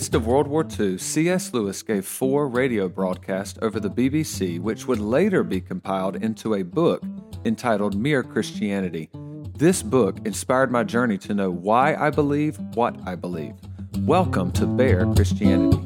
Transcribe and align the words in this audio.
midst 0.00 0.14
of 0.14 0.26
World 0.26 0.46
War 0.48 0.66
II, 0.80 0.96
C.S. 0.96 1.52
Lewis 1.52 1.82
gave 1.82 2.06
four 2.06 2.48
radio 2.48 2.88
broadcasts 2.88 3.58
over 3.60 3.78
the 3.78 3.90
BBC, 3.90 4.58
which 4.58 4.88
would 4.88 4.98
later 4.98 5.44
be 5.44 5.60
compiled 5.60 6.16
into 6.16 6.54
a 6.54 6.62
book 6.62 7.02
entitled 7.44 7.94
Mere 7.94 8.22
Christianity. 8.22 9.10
This 9.58 9.82
book 9.82 10.16
inspired 10.24 10.72
my 10.72 10.84
journey 10.84 11.18
to 11.18 11.34
know 11.34 11.50
why 11.50 11.96
I 11.96 12.08
believe 12.08 12.58
what 12.72 12.96
I 13.06 13.14
believe. 13.14 13.52
Welcome 13.98 14.52
to 14.52 14.64
Bare 14.64 15.04
Christianity. 15.04 15.76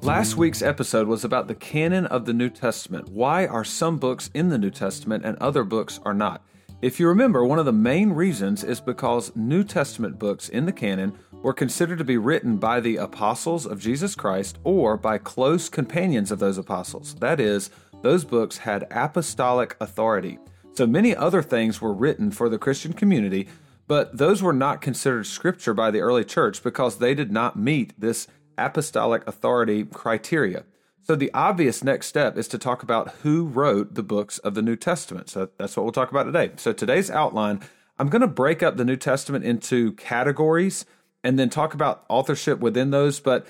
Last 0.00 0.38
week's 0.38 0.62
episode 0.62 1.06
was 1.06 1.22
about 1.22 1.48
the 1.48 1.54
canon 1.54 2.06
of 2.06 2.24
the 2.24 2.32
New 2.32 2.48
Testament. 2.48 3.10
Why 3.10 3.46
are 3.46 3.62
some 3.62 3.98
books 3.98 4.30
in 4.32 4.48
the 4.48 4.56
New 4.56 4.70
Testament 4.70 5.22
and 5.26 5.36
other 5.36 5.64
books 5.64 6.00
are 6.06 6.14
not? 6.14 6.42
If 6.82 6.98
you 6.98 7.06
remember, 7.06 7.44
one 7.44 7.60
of 7.60 7.64
the 7.64 7.72
main 7.72 8.10
reasons 8.10 8.64
is 8.64 8.80
because 8.80 9.36
New 9.36 9.62
Testament 9.62 10.18
books 10.18 10.48
in 10.48 10.66
the 10.66 10.72
canon 10.72 11.16
were 11.30 11.52
considered 11.52 11.98
to 11.98 12.04
be 12.04 12.16
written 12.16 12.56
by 12.56 12.80
the 12.80 12.96
apostles 12.96 13.66
of 13.66 13.78
Jesus 13.78 14.16
Christ 14.16 14.58
or 14.64 14.96
by 14.96 15.18
close 15.18 15.68
companions 15.68 16.32
of 16.32 16.40
those 16.40 16.58
apostles. 16.58 17.14
That 17.20 17.38
is, 17.38 17.70
those 18.02 18.24
books 18.24 18.58
had 18.58 18.88
apostolic 18.90 19.76
authority. 19.80 20.40
So 20.72 20.84
many 20.84 21.14
other 21.14 21.40
things 21.40 21.80
were 21.80 21.94
written 21.94 22.32
for 22.32 22.48
the 22.48 22.58
Christian 22.58 22.94
community, 22.94 23.46
but 23.86 24.18
those 24.18 24.42
were 24.42 24.52
not 24.52 24.80
considered 24.80 25.26
scripture 25.26 25.74
by 25.74 25.92
the 25.92 26.00
early 26.00 26.24
church 26.24 26.64
because 26.64 26.98
they 26.98 27.14
did 27.14 27.30
not 27.30 27.56
meet 27.56 27.92
this 27.96 28.26
apostolic 28.58 29.24
authority 29.28 29.84
criteria. 29.84 30.64
So 31.04 31.16
the 31.16 31.32
obvious 31.34 31.82
next 31.82 32.06
step 32.06 32.38
is 32.38 32.46
to 32.48 32.58
talk 32.58 32.82
about 32.82 33.10
who 33.22 33.44
wrote 33.44 33.94
the 33.94 34.02
books 34.02 34.38
of 34.38 34.54
the 34.54 34.62
New 34.62 34.76
Testament. 34.76 35.28
So 35.28 35.48
that's 35.58 35.76
what 35.76 35.82
we'll 35.82 35.92
talk 35.92 36.10
about 36.10 36.24
today. 36.24 36.52
So 36.56 36.72
today's 36.72 37.10
outline, 37.10 37.60
I'm 37.98 38.08
going 38.08 38.22
to 38.22 38.28
break 38.28 38.62
up 38.62 38.76
the 38.76 38.84
New 38.84 38.96
Testament 38.96 39.44
into 39.44 39.92
categories 39.92 40.86
and 41.24 41.38
then 41.38 41.50
talk 41.50 41.74
about 41.74 42.04
authorship 42.08 42.60
within 42.60 42.90
those, 42.90 43.20
but 43.20 43.46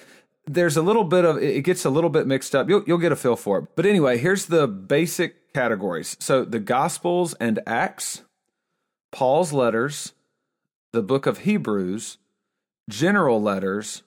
there's 0.46 0.76
a 0.76 0.82
little 0.82 1.04
bit 1.04 1.24
of 1.24 1.38
it 1.38 1.62
gets 1.62 1.84
a 1.84 1.90
little 1.90 2.10
bit 2.10 2.26
mixed 2.26 2.54
up. 2.54 2.68
You'll 2.68 2.82
you'll 2.86 2.98
get 2.98 3.12
a 3.12 3.16
feel 3.16 3.36
for 3.36 3.58
it. 3.60 3.68
But 3.76 3.86
anyway, 3.86 4.18
here's 4.18 4.46
the 4.46 4.66
basic 4.66 5.52
categories. 5.54 6.16
So 6.20 6.44
the 6.44 6.58
Gospels 6.58 7.34
and 7.34 7.60
Acts, 7.66 8.22
Paul's 9.12 9.52
letters, 9.52 10.14
the 10.92 11.02
book 11.02 11.26
of 11.26 11.38
Hebrews, 11.38 12.18
general 12.88 13.40
letters, 13.40 14.02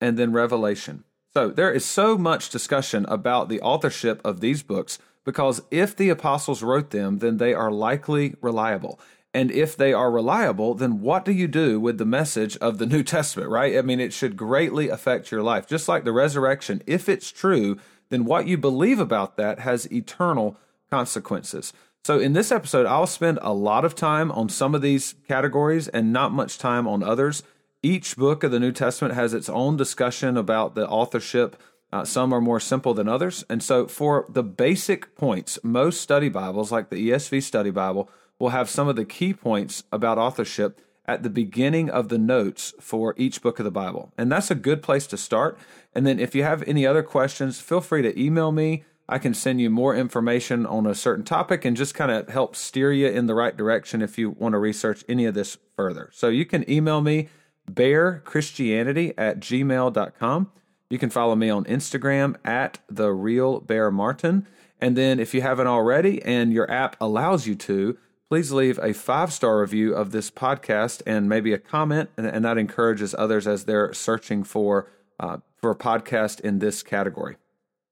and 0.00 0.18
then 0.18 0.32
Revelation. 0.32 1.04
So 1.38 1.50
there 1.50 1.70
is 1.70 1.84
so 1.84 2.18
much 2.18 2.50
discussion 2.50 3.06
about 3.06 3.48
the 3.48 3.60
authorship 3.60 4.20
of 4.24 4.40
these 4.40 4.64
books 4.64 4.98
because 5.24 5.62
if 5.70 5.94
the 5.94 6.08
apostles 6.08 6.64
wrote 6.64 6.90
them, 6.90 7.18
then 7.18 7.36
they 7.36 7.54
are 7.54 7.70
likely 7.70 8.34
reliable. 8.40 8.98
And 9.32 9.52
if 9.52 9.76
they 9.76 9.92
are 9.92 10.10
reliable, 10.10 10.74
then 10.74 11.00
what 11.00 11.24
do 11.24 11.30
you 11.30 11.46
do 11.46 11.78
with 11.78 11.98
the 11.98 12.04
message 12.04 12.56
of 12.56 12.78
the 12.78 12.86
New 12.92 13.04
Testament, 13.04 13.50
right? 13.50 13.78
I 13.78 13.82
mean, 13.82 14.00
it 14.00 14.12
should 14.12 14.36
greatly 14.36 14.88
affect 14.88 15.30
your 15.30 15.44
life. 15.44 15.68
Just 15.68 15.86
like 15.86 16.02
the 16.02 16.10
resurrection, 16.10 16.82
if 16.88 17.08
it's 17.08 17.30
true, 17.30 17.78
then 18.08 18.24
what 18.24 18.48
you 18.48 18.58
believe 18.58 18.98
about 18.98 19.36
that 19.36 19.60
has 19.60 19.86
eternal 19.92 20.56
consequences. 20.90 21.72
So, 22.02 22.18
in 22.18 22.32
this 22.32 22.50
episode, 22.50 22.84
I'll 22.86 23.06
spend 23.06 23.38
a 23.42 23.52
lot 23.52 23.84
of 23.84 23.94
time 23.94 24.32
on 24.32 24.48
some 24.48 24.74
of 24.74 24.82
these 24.82 25.14
categories 25.28 25.86
and 25.86 26.12
not 26.12 26.32
much 26.32 26.58
time 26.58 26.88
on 26.88 27.04
others 27.04 27.44
each 27.82 28.16
book 28.16 28.42
of 28.42 28.50
the 28.50 28.58
New 28.58 28.72
Testament 28.72 29.14
has 29.14 29.32
its 29.32 29.48
own 29.48 29.76
discussion 29.76 30.36
about 30.36 30.74
the 30.74 30.88
authorship. 30.88 31.60
Uh, 31.92 32.04
some 32.04 32.32
are 32.32 32.40
more 32.40 32.60
simple 32.60 32.92
than 32.92 33.08
others. 33.08 33.44
And 33.48 33.62
so, 33.62 33.86
for 33.86 34.26
the 34.28 34.42
basic 34.42 35.14
points, 35.14 35.58
most 35.62 36.00
study 36.00 36.28
Bibles, 36.28 36.72
like 36.72 36.90
the 36.90 37.10
ESV 37.10 37.42
Study 37.42 37.70
Bible, 37.70 38.10
will 38.38 38.50
have 38.50 38.68
some 38.68 38.88
of 38.88 38.96
the 38.96 39.04
key 39.04 39.32
points 39.32 39.84
about 39.92 40.18
authorship 40.18 40.80
at 41.06 41.22
the 41.22 41.30
beginning 41.30 41.88
of 41.88 42.08
the 42.08 42.18
notes 42.18 42.74
for 42.80 43.14
each 43.16 43.40
book 43.40 43.58
of 43.58 43.64
the 43.64 43.70
Bible. 43.70 44.12
And 44.18 44.30
that's 44.30 44.50
a 44.50 44.54
good 44.54 44.82
place 44.82 45.06
to 45.06 45.16
start. 45.16 45.58
And 45.94 46.06
then, 46.06 46.18
if 46.18 46.34
you 46.34 46.42
have 46.42 46.64
any 46.66 46.84
other 46.84 47.04
questions, 47.04 47.60
feel 47.60 47.80
free 47.80 48.02
to 48.02 48.20
email 48.20 48.50
me. 48.50 48.84
I 49.08 49.18
can 49.18 49.32
send 49.32 49.60
you 49.60 49.70
more 49.70 49.94
information 49.94 50.66
on 50.66 50.84
a 50.84 50.94
certain 50.94 51.24
topic 51.24 51.64
and 51.64 51.76
just 51.76 51.94
kind 51.94 52.10
of 52.10 52.28
help 52.28 52.54
steer 52.56 52.92
you 52.92 53.06
in 53.06 53.26
the 53.26 53.34
right 53.34 53.56
direction 53.56 54.02
if 54.02 54.18
you 54.18 54.30
want 54.30 54.52
to 54.52 54.58
research 54.58 55.02
any 55.08 55.24
of 55.24 55.34
this 55.34 55.56
further. 55.76 56.10
So, 56.12 56.28
you 56.28 56.44
can 56.44 56.68
email 56.68 57.00
me 57.00 57.28
barechristianity 57.70 59.14
at 59.16 59.40
gmail.com. 59.40 60.50
You 60.90 60.98
can 60.98 61.10
follow 61.10 61.34
me 61.34 61.50
on 61.50 61.64
Instagram 61.64 62.36
at 62.44 62.78
the 62.88 63.12
real 63.12 63.60
bear 63.60 63.90
martin. 63.90 64.46
And 64.80 64.96
then 64.96 65.18
if 65.20 65.34
you 65.34 65.42
haven't 65.42 65.66
already 65.66 66.22
and 66.22 66.52
your 66.52 66.70
app 66.70 66.96
allows 67.00 67.46
you 67.46 67.54
to, 67.56 67.98
please 68.28 68.52
leave 68.52 68.78
a 68.82 68.92
five 68.92 69.32
star 69.32 69.60
review 69.60 69.94
of 69.94 70.12
this 70.12 70.30
podcast 70.30 71.02
and 71.06 71.28
maybe 71.28 71.52
a 71.52 71.58
comment, 71.58 72.10
and, 72.16 72.26
and 72.26 72.44
that 72.44 72.58
encourages 72.58 73.14
others 73.18 73.46
as 73.46 73.64
they're 73.64 73.92
searching 73.92 74.44
for 74.44 74.90
uh, 75.20 75.38
for 75.56 75.70
a 75.70 75.76
podcast 75.76 76.40
in 76.40 76.60
this 76.60 76.82
category. 76.82 77.36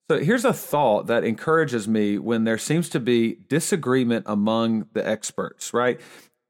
So 0.09 0.21
here's 0.21 0.45
a 0.45 0.53
thought 0.53 1.09
that 1.09 1.25
encourages 1.25 1.89
me 1.89 2.17
when 2.19 2.45
there 2.45 2.59
seems 2.59 2.89
to 2.91 3.01
be 3.01 3.39
disagreement 3.49 4.25
among 4.29 4.87
the 4.93 5.07
experts, 5.07 5.75
right? 5.75 6.01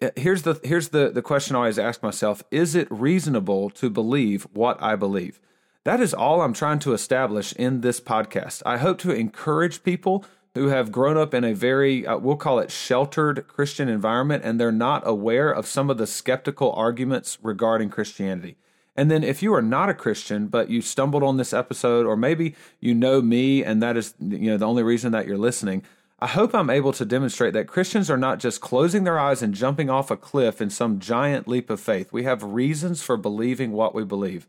Uh, 0.01 0.11
here's 0.17 0.43
the 0.43 0.61
here's 0.62 0.89
the 0.89 1.11
the 1.11 1.23
question 1.23 1.57
I 1.57 1.61
always 1.61 1.79
ask 1.79 2.03
myself: 2.03 2.43
Is 2.51 2.75
it 2.75 2.89
reasonable 2.91 3.71
to 3.71 3.89
believe 3.89 4.47
what 4.53 4.81
I 4.83 4.95
believe? 4.95 5.41
That 5.84 6.01
is 6.01 6.12
all 6.12 6.43
I'm 6.43 6.53
trying 6.53 6.81
to 6.81 6.93
establish 6.93 7.53
in 7.55 7.81
this 7.81 8.01
podcast. 8.01 8.62
I 8.67 8.79
hope 8.79 8.99
to 8.99 9.12
encourage 9.12 9.84
people 9.84 10.25
who 10.55 10.69
have 10.69 10.91
grown 10.91 11.17
up 11.17 11.33
in 11.33 11.45
a 11.45 11.55
very 11.55 12.07
uh, 12.07 12.19
we'll 12.19 12.37
call 12.37 12.59
it 12.59 12.71
sheltered 12.71 13.47
Christian 13.47 13.89
environment 13.89 14.43
and 14.45 14.59
they're 14.59 14.73
not 14.73 15.07
aware 15.07 15.51
of 15.51 15.67
some 15.67 15.91
of 15.91 15.99
the 15.99 16.07
skeptical 16.07 16.73
arguments 16.73 17.39
regarding 17.43 17.91
Christianity. 17.91 18.57
And 18.97 19.11
then 19.11 19.23
if 19.23 19.43
you 19.43 19.53
are 19.53 19.63
not 19.63 19.91
a 19.91 19.95
Christian 19.95 20.49
but 20.49 20.71
you 20.71 20.81
stumbled 20.81 21.23
on 21.23 21.37
this 21.37 21.53
episode 21.53 22.07
or 22.07 22.17
maybe 22.17 22.55
you 22.81 22.95
know 22.95 23.21
me 23.21 23.63
and 23.63 23.83
that 23.83 23.97
is 23.99 24.15
you 24.19 24.51
know 24.51 24.57
the 24.57 24.67
only 24.67 24.83
reason 24.83 25.13
that 25.13 25.27
you're 25.27 25.37
listening, 25.37 25.83
I 26.19 26.28
hope 26.28 26.54
I'm 26.54 26.71
able 26.71 26.93
to 26.94 27.04
demonstrate 27.04 27.53
that 27.53 27.66
Christians 27.66 28.10
are 28.10 28.16
not 28.16 28.38
just 28.38 28.62
closing 28.62 29.04
their 29.04 29.19
eyes 29.19 29.43
and 29.43 29.53
jumping 29.53 29.91
off 29.91 30.10
a 30.10 30.16
cliff 30.16 30.62
in 30.62 30.71
some 30.71 30.99
giant 30.99 31.47
leap 31.47 31.69
of 31.69 31.78
faith. 31.78 32.10
We 32.10 32.25
have 32.25 32.43
reasons 32.43 33.03
for 33.03 33.19
believing 33.19 33.72
what 33.72 33.94
we 33.94 34.03
believe. 34.03 34.47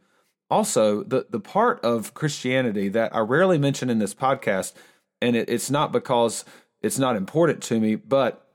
Also, 0.50 1.04
the, 1.04 1.26
the 1.30 1.42
part 1.42 1.84
of 1.84 2.14
Christianity 2.14 2.88
that 2.90 3.14
I 3.14 3.20
rarely 3.20 3.58
mention 3.58 3.90
in 3.90 4.00
this 4.00 4.16
podcast, 4.16 4.74
and 5.22 5.36
it, 5.36 5.50
it's 5.50 5.70
not 5.70 5.92
because 5.92 6.46
it's 6.82 6.98
not 6.98 7.18
important 7.18 7.62
to 7.64 7.82
me, 7.82 7.96
but 7.96 8.48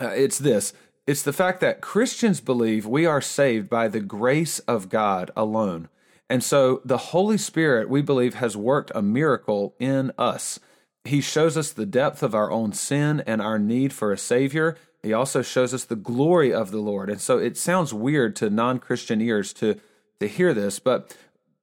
uh, 0.00 0.08
it's 0.08 0.38
this 0.38 0.72
it's 1.08 1.22
the 1.22 1.32
fact 1.32 1.60
that 1.60 1.80
Christians 1.80 2.40
believe 2.40 2.86
we 2.86 3.06
are 3.06 3.20
saved 3.20 3.68
by 3.68 3.88
the 3.88 3.98
grace 3.98 4.60
of 4.60 4.88
God 4.88 5.32
alone. 5.36 5.88
And 6.28 6.44
so 6.44 6.80
the 6.84 6.98
Holy 6.98 7.38
Spirit, 7.38 7.90
we 7.90 8.02
believe, 8.02 8.34
has 8.34 8.56
worked 8.56 8.92
a 8.94 9.02
miracle 9.02 9.74
in 9.80 10.12
us 10.16 10.60
he 11.04 11.20
shows 11.20 11.56
us 11.56 11.72
the 11.72 11.86
depth 11.86 12.22
of 12.22 12.34
our 12.34 12.50
own 12.50 12.72
sin 12.72 13.22
and 13.26 13.40
our 13.40 13.58
need 13.58 13.92
for 13.92 14.12
a 14.12 14.18
Savior. 14.18 14.76
He 15.02 15.12
also 15.12 15.42
shows 15.42 15.72
us 15.72 15.84
the 15.84 15.96
glory 15.96 16.52
of 16.52 16.70
the 16.70 16.78
Lord. 16.78 17.08
And 17.08 17.20
so 17.20 17.38
it 17.38 17.56
sounds 17.56 17.94
weird 17.94 18.36
to 18.36 18.50
non 18.50 18.78
Christian 18.78 19.20
ears 19.20 19.52
to, 19.54 19.80
to 20.20 20.28
hear 20.28 20.52
this, 20.52 20.78
but 20.78 21.16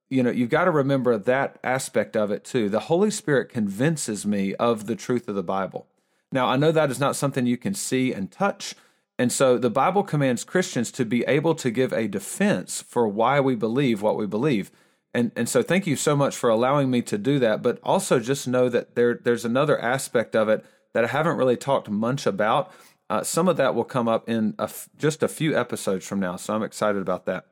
you 0.09 0.23
know, 0.23 0.31
you've 0.31 0.49
got 0.49 0.65
to 0.65 0.71
remember 0.71 1.17
that 1.17 1.59
aspect 1.63 2.15
of 2.15 2.31
it 2.31 2.45
too. 2.45 2.69
The 2.69 2.81
Holy 2.81 3.11
Spirit 3.11 3.49
convinces 3.49 4.25
me 4.25 4.55
of 4.55 4.85
the 4.85 4.95
truth 4.95 5.27
of 5.27 5.35
the 5.35 5.43
Bible. 5.43 5.87
Now, 6.31 6.47
I 6.47 6.55
know 6.55 6.71
that 6.71 6.91
is 6.91 6.99
not 6.99 7.15
something 7.15 7.45
you 7.45 7.57
can 7.57 7.73
see 7.73 8.13
and 8.13 8.31
touch. 8.31 8.73
And 9.19 9.31
so 9.31 9.57
the 9.57 9.69
Bible 9.69 10.03
commands 10.03 10.43
Christians 10.43 10.91
to 10.93 11.05
be 11.05 11.23
able 11.25 11.55
to 11.55 11.71
give 11.71 11.91
a 11.91 12.07
defense 12.07 12.81
for 12.81 13.07
why 13.07 13.39
we 13.39 13.55
believe 13.55 14.01
what 14.01 14.17
we 14.17 14.27
believe. 14.27 14.71
And 15.17 15.31
and 15.35 15.50
so 15.50 15.63
thank 15.63 15.88
you 15.88 15.95
so 15.95 16.16
much 16.16 16.38
for 16.38 16.47
allowing 16.47 16.91
me 16.91 17.01
to 17.01 17.17
do 17.17 17.39
that. 17.39 17.63
But 17.63 17.79
also 17.81 18.19
just 18.19 18.47
know 18.47 18.69
that 18.69 18.94
there 18.94 19.16
there's 19.16 19.45
another 19.45 19.79
aspect 19.81 20.35
of 20.35 20.47
it 20.47 20.63
that 20.94 21.03
I 21.03 21.07
haven't 21.07 21.38
really 21.38 21.57
talked 21.57 21.89
much 21.89 22.28
about. 22.28 22.72
Uh, 23.09 23.23
some 23.23 23.47
of 23.47 23.58
that 23.58 23.73
will 23.73 23.84
come 23.84 24.08
up 24.08 24.29
in 24.29 24.53
a 24.59 24.64
f- 24.64 24.90
just 24.96 25.23
a 25.23 25.28
few 25.28 25.58
episodes 25.58 26.05
from 26.05 26.19
now, 26.19 26.35
so 26.35 26.53
I'm 26.53 26.61
excited 26.61 27.02
about 27.02 27.25
that. 27.25 27.47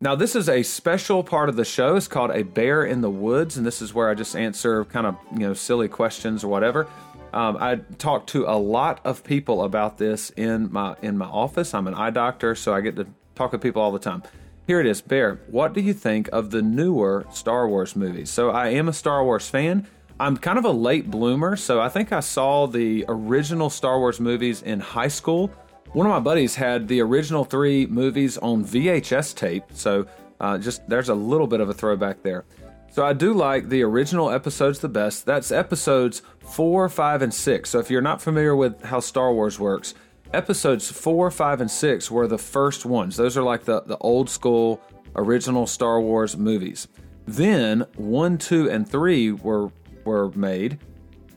Now, 0.00 0.14
this 0.14 0.34
is 0.34 0.48
a 0.48 0.62
special 0.62 1.22
part 1.22 1.48
of 1.50 1.56
the 1.56 1.64
show. 1.64 1.96
It's 1.96 2.08
called 2.08 2.30
a 2.30 2.44
bear 2.44 2.84
in 2.84 3.02
the 3.02 3.10
woods, 3.10 3.58
and 3.58 3.66
this 3.66 3.82
is 3.82 3.92
where 3.92 4.08
I 4.08 4.14
just 4.14 4.34
answer 4.34 4.86
kind 4.86 5.06
of 5.06 5.16
you 5.32 5.40
know 5.40 5.52
silly 5.52 5.88
questions 5.88 6.44
or 6.44 6.48
whatever. 6.48 6.86
Um, 7.34 7.58
I 7.60 7.76
talk 7.98 8.26
to 8.28 8.46
a 8.46 8.56
lot 8.56 9.04
of 9.04 9.22
people 9.22 9.64
about 9.64 9.98
this 9.98 10.30
in 10.30 10.72
my 10.72 10.96
in 11.02 11.18
my 11.18 11.26
office. 11.26 11.74
I'm 11.74 11.88
an 11.88 11.94
eye 11.94 12.10
doctor, 12.10 12.54
so 12.54 12.72
I 12.72 12.80
get 12.80 12.96
to 12.96 13.06
talk 13.34 13.50
to 13.50 13.58
people 13.58 13.82
all 13.82 13.92
the 13.92 13.98
time. 13.98 14.22
Here 14.66 14.80
it 14.80 14.86
is, 14.86 15.00
Bear. 15.00 15.38
What 15.46 15.74
do 15.74 15.80
you 15.80 15.94
think 15.94 16.28
of 16.32 16.50
the 16.50 16.60
newer 16.60 17.24
Star 17.30 17.68
Wars 17.68 17.94
movies? 17.94 18.30
So 18.30 18.50
I 18.50 18.70
am 18.70 18.88
a 18.88 18.92
Star 18.92 19.22
Wars 19.22 19.48
fan. 19.48 19.86
I'm 20.18 20.36
kind 20.36 20.58
of 20.58 20.64
a 20.64 20.72
late 20.72 21.08
bloomer, 21.08 21.54
so 21.54 21.80
I 21.80 21.88
think 21.88 22.10
I 22.10 22.18
saw 22.18 22.66
the 22.66 23.04
original 23.06 23.70
Star 23.70 24.00
Wars 24.00 24.18
movies 24.18 24.62
in 24.62 24.80
high 24.80 25.06
school. 25.06 25.52
One 25.92 26.04
of 26.04 26.10
my 26.10 26.18
buddies 26.18 26.56
had 26.56 26.88
the 26.88 27.00
original 27.00 27.44
three 27.44 27.86
movies 27.86 28.38
on 28.38 28.64
VHS 28.64 29.36
tape, 29.36 29.62
so 29.72 30.04
uh, 30.40 30.58
just 30.58 30.88
there's 30.88 31.10
a 31.10 31.14
little 31.14 31.46
bit 31.46 31.60
of 31.60 31.68
a 31.68 31.74
throwback 31.74 32.24
there. 32.24 32.44
So 32.90 33.04
I 33.06 33.12
do 33.12 33.34
like 33.34 33.68
the 33.68 33.82
original 33.82 34.30
episodes 34.30 34.80
the 34.80 34.88
best. 34.88 35.26
That's 35.26 35.52
episodes 35.52 36.22
four, 36.40 36.88
five, 36.88 37.22
and 37.22 37.32
six. 37.32 37.70
So 37.70 37.78
if 37.78 37.88
you're 37.88 38.02
not 38.02 38.20
familiar 38.20 38.56
with 38.56 38.82
how 38.82 38.98
Star 38.98 39.32
Wars 39.32 39.60
works, 39.60 39.94
episodes 40.32 40.90
four, 40.90 41.30
five, 41.30 41.60
and 41.60 41.70
six 41.70 42.10
were 42.10 42.26
the 42.26 42.38
first 42.38 42.84
ones. 42.86 43.16
Those 43.16 43.36
are 43.36 43.42
like 43.42 43.64
the, 43.64 43.82
the 43.82 43.98
old 43.98 44.30
school 44.30 44.80
original 45.14 45.66
Star 45.66 46.00
Wars 46.00 46.36
movies. 46.36 46.88
Then 47.26 47.86
one, 47.96 48.38
two, 48.38 48.70
and 48.70 48.88
three 48.88 49.32
were 49.32 49.70
were 50.04 50.30
made, 50.32 50.78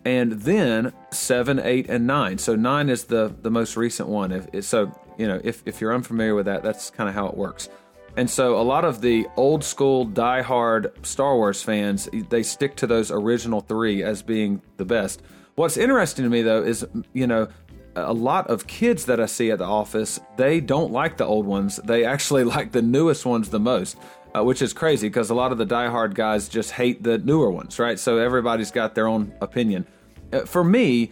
and 0.06 0.34
then 0.34 0.94
seven, 1.12 1.60
eight, 1.60 1.90
and 1.90 2.06
nine. 2.06 2.38
So 2.38 2.56
nine 2.56 2.90
is 2.90 3.06
the 3.06 3.36
the 3.42 3.50
most 3.50 3.76
recent 3.76 4.10
one. 4.10 4.32
If 4.32 4.66
so, 4.66 4.92
you 5.18 5.28
know, 5.28 5.42
if 5.44 5.64
if 5.66 5.82
you're 5.82 5.94
unfamiliar 5.94 6.36
with 6.36 6.46
that, 6.46 6.62
that's 6.62 6.90
kind 6.90 7.10
of 7.10 7.16
how 7.16 7.28
it 7.28 7.36
works. 7.36 7.70
And 8.18 8.30
so 8.30 8.60
a 8.60 8.64
lot 8.64 8.86
of 8.86 9.02
the 9.02 9.28
old 9.38 9.64
school 9.64 10.04
die-hard 10.04 10.92
Star 11.06 11.36
Wars 11.36 11.62
fans, 11.62 12.10
they 12.30 12.44
stick 12.44 12.76
to 12.78 12.88
those 12.88 13.12
original 13.12 13.62
three 13.62 14.04
as 14.04 14.22
being 14.22 14.62
the 14.78 14.86
best. 14.86 15.22
What's 15.56 15.78
interesting 15.78 16.26
to 16.26 16.30
me 16.30 16.42
though 16.42 16.64
is, 16.64 16.86
you 17.14 17.28
know, 17.28 17.48
a 17.96 18.14
lot 18.14 18.48
of 18.50 18.68
kids 18.68 19.06
that 19.06 19.20
I 19.20 19.26
see 19.26 19.52
at 19.52 19.60
the 19.60 19.66
office, 19.66 20.20
they 20.38 20.60
don't 20.60 20.92
like 20.92 21.18
the 21.18 21.26
old 21.26 21.46
ones. 21.46 21.78
They 21.78 22.06
actually 22.06 22.44
like 22.56 22.72
the 22.72 22.82
newest 22.82 23.26
ones 23.26 23.50
the 23.50 23.60
most, 23.60 23.98
uh, 24.36 24.44
which 24.44 24.62
is 24.62 24.74
crazy 24.74 25.08
because 25.08 25.30
a 25.30 25.36
lot 25.36 25.52
of 25.52 25.58
the 25.58 25.66
die-hard 25.66 26.16
guys 26.16 26.50
just 26.50 26.72
hate 26.72 27.04
the 27.04 27.18
newer 27.18 27.52
ones, 27.52 27.80
right? 27.80 28.00
So 28.00 28.18
everybody's 28.18 28.72
got 28.72 28.96
their 28.96 29.08
own 29.08 29.34
opinion. 29.42 29.88
Uh, 30.32 30.42
for 30.42 30.64
me, 30.64 31.12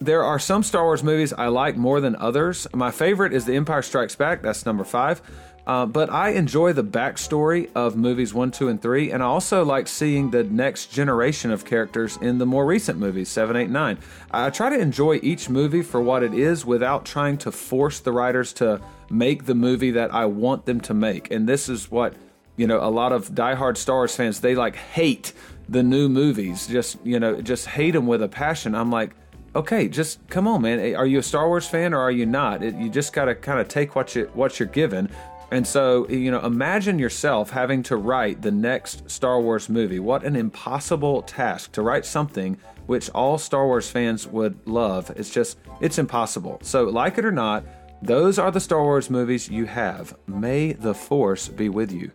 there 0.00 0.22
are 0.22 0.38
some 0.38 0.62
Star 0.62 0.84
Wars 0.84 1.02
movies 1.02 1.32
I 1.32 1.48
like 1.48 1.76
more 1.76 2.00
than 2.00 2.14
others. 2.16 2.66
My 2.72 2.90
favorite 2.90 3.32
is 3.32 3.46
The 3.46 3.56
Empire 3.56 3.82
Strikes 3.82 4.14
Back. 4.14 4.42
That's 4.42 4.64
number 4.64 4.84
five. 4.84 5.20
Uh, 5.68 5.84
but 5.84 6.08
I 6.08 6.30
enjoy 6.30 6.72
the 6.72 6.82
backstory 6.82 7.68
of 7.74 7.94
movies 7.94 8.32
one, 8.32 8.50
two, 8.50 8.68
and 8.68 8.80
three, 8.80 9.12
and 9.12 9.22
I 9.22 9.26
also 9.26 9.66
like 9.66 9.86
seeing 9.86 10.30
the 10.30 10.42
next 10.42 10.86
generation 10.86 11.50
of 11.50 11.66
characters 11.66 12.16
in 12.22 12.38
the 12.38 12.46
more 12.46 12.64
recent 12.64 12.98
movies, 12.98 13.28
seven, 13.28 13.54
eight, 13.54 13.68
nine. 13.68 13.98
I 14.30 14.48
try 14.48 14.70
to 14.70 14.78
enjoy 14.78 15.20
each 15.22 15.50
movie 15.50 15.82
for 15.82 16.00
what 16.00 16.22
it 16.22 16.32
is 16.32 16.64
without 16.64 17.04
trying 17.04 17.36
to 17.38 17.52
force 17.52 18.00
the 18.00 18.12
writers 18.12 18.54
to 18.54 18.80
make 19.10 19.44
the 19.44 19.54
movie 19.54 19.90
that 19.90 20.14
I 20.14 20.24
want 20.24 20.64
them 20.64 20.80
to 20.80 20.94
make. 20.94 21.30
And 21.30 21.46
this 21.46 21.68
is 21.68 21.90
what, 21.90 22.14
you 22.56 22.66
know, 22.66 22.82
a 22.82 22.88
lot 22.88 23.12
of 23.12 23.28
diehard 23.32 23.76
Star 23.76 23.96
Wars 23.96 24.16
fans, 24.16 24.40
they 24.40 24.54
like 24.54 24.74
hate 24.74 25.34
the 25.68 25.82
new 25.82 26.08
movies, 26.08 26.66
just, 26.66 26.96
you 27.04 27.20
know, 27.20 27.42
just 27.42 27.66
hate 27.66 27.90
them 27.90 28.06
with 28.06 28.22
a 28.22 28.28
passion. 28.28 28.74
I'm 28.74 28.90
like, 28.90 29.10
okay, 29.54 29.86
just 29.86 30.26
come 30.28 30.48
on, 30.48 30.62
man. 30.62 30.94
Are 30.94 31.06
you 31.06 31.18
a 31.18 31.22
Star 31.22 31.46
Wars 31.46 31.68
fan 31.68 31.92
or 31.92 32.00
are 32.00 32.10
you 32.10 32.24
not? 32.24 32.62
It, 32.62 32.74
you 32.76 32.88
just 32.88 33.12
got 33.12 33.26
to 33.26 33.34
kind 33.34 33.60
of 33.60 33.68
take 33.68 33.94
what 33.94 34.14
you 34.14 34.30
what 34.32 34.58
you're 34.58 34.66
given. 34.66 35.10
And 35.50 35.66
so, 35.66 36.06
you 36.08 36.30
know, 36.30 36.40
imagine 36.40 36.98
yourself 36.98 37.50
having 37.50 37.82
to 37.84 37.96
write 37.96 38.42
the 38.42 38.50
next 38.50 39.10
Star 39.10 39.40
Wars 39.40 39.68
movie. 39.70 39.98
What 39.98 40.24
an 40.24 40.36
impossible 40.36 41.22
task 41.22 41.72
to 41.72 41.82
write 41.82 42.04
something 42.04 42.58
which 42.86 43.08
all 43.10 43.38
Star 43.38 43.66
Wars 43.66 43.90
fans 43.90 44.26
would 44.26 44.66
love. 44.66 45.10
It's 45.16 45.30
just, 45.30 45.58
it's 45.80 45.98
impossible. 45.98 46.58
So, 46.62 46.84
like 46.84 47.18
it 47.18 47.24
or 47.24 47.32
not, 47.32 47.64
those 48.02 48.38
are 48.38 48.50
the 48.50 48.60
Star 48.60 48.82
Wars 48.82 49.10
movies 49.10 49.48
you 49.48 49.66
have. 49.66 50.16
May 50.26 50.72
the 50.72 50.94
Force 50.94 51.48
be 51.48 51.68
with 51.68 51.92
you. 51.92 52.12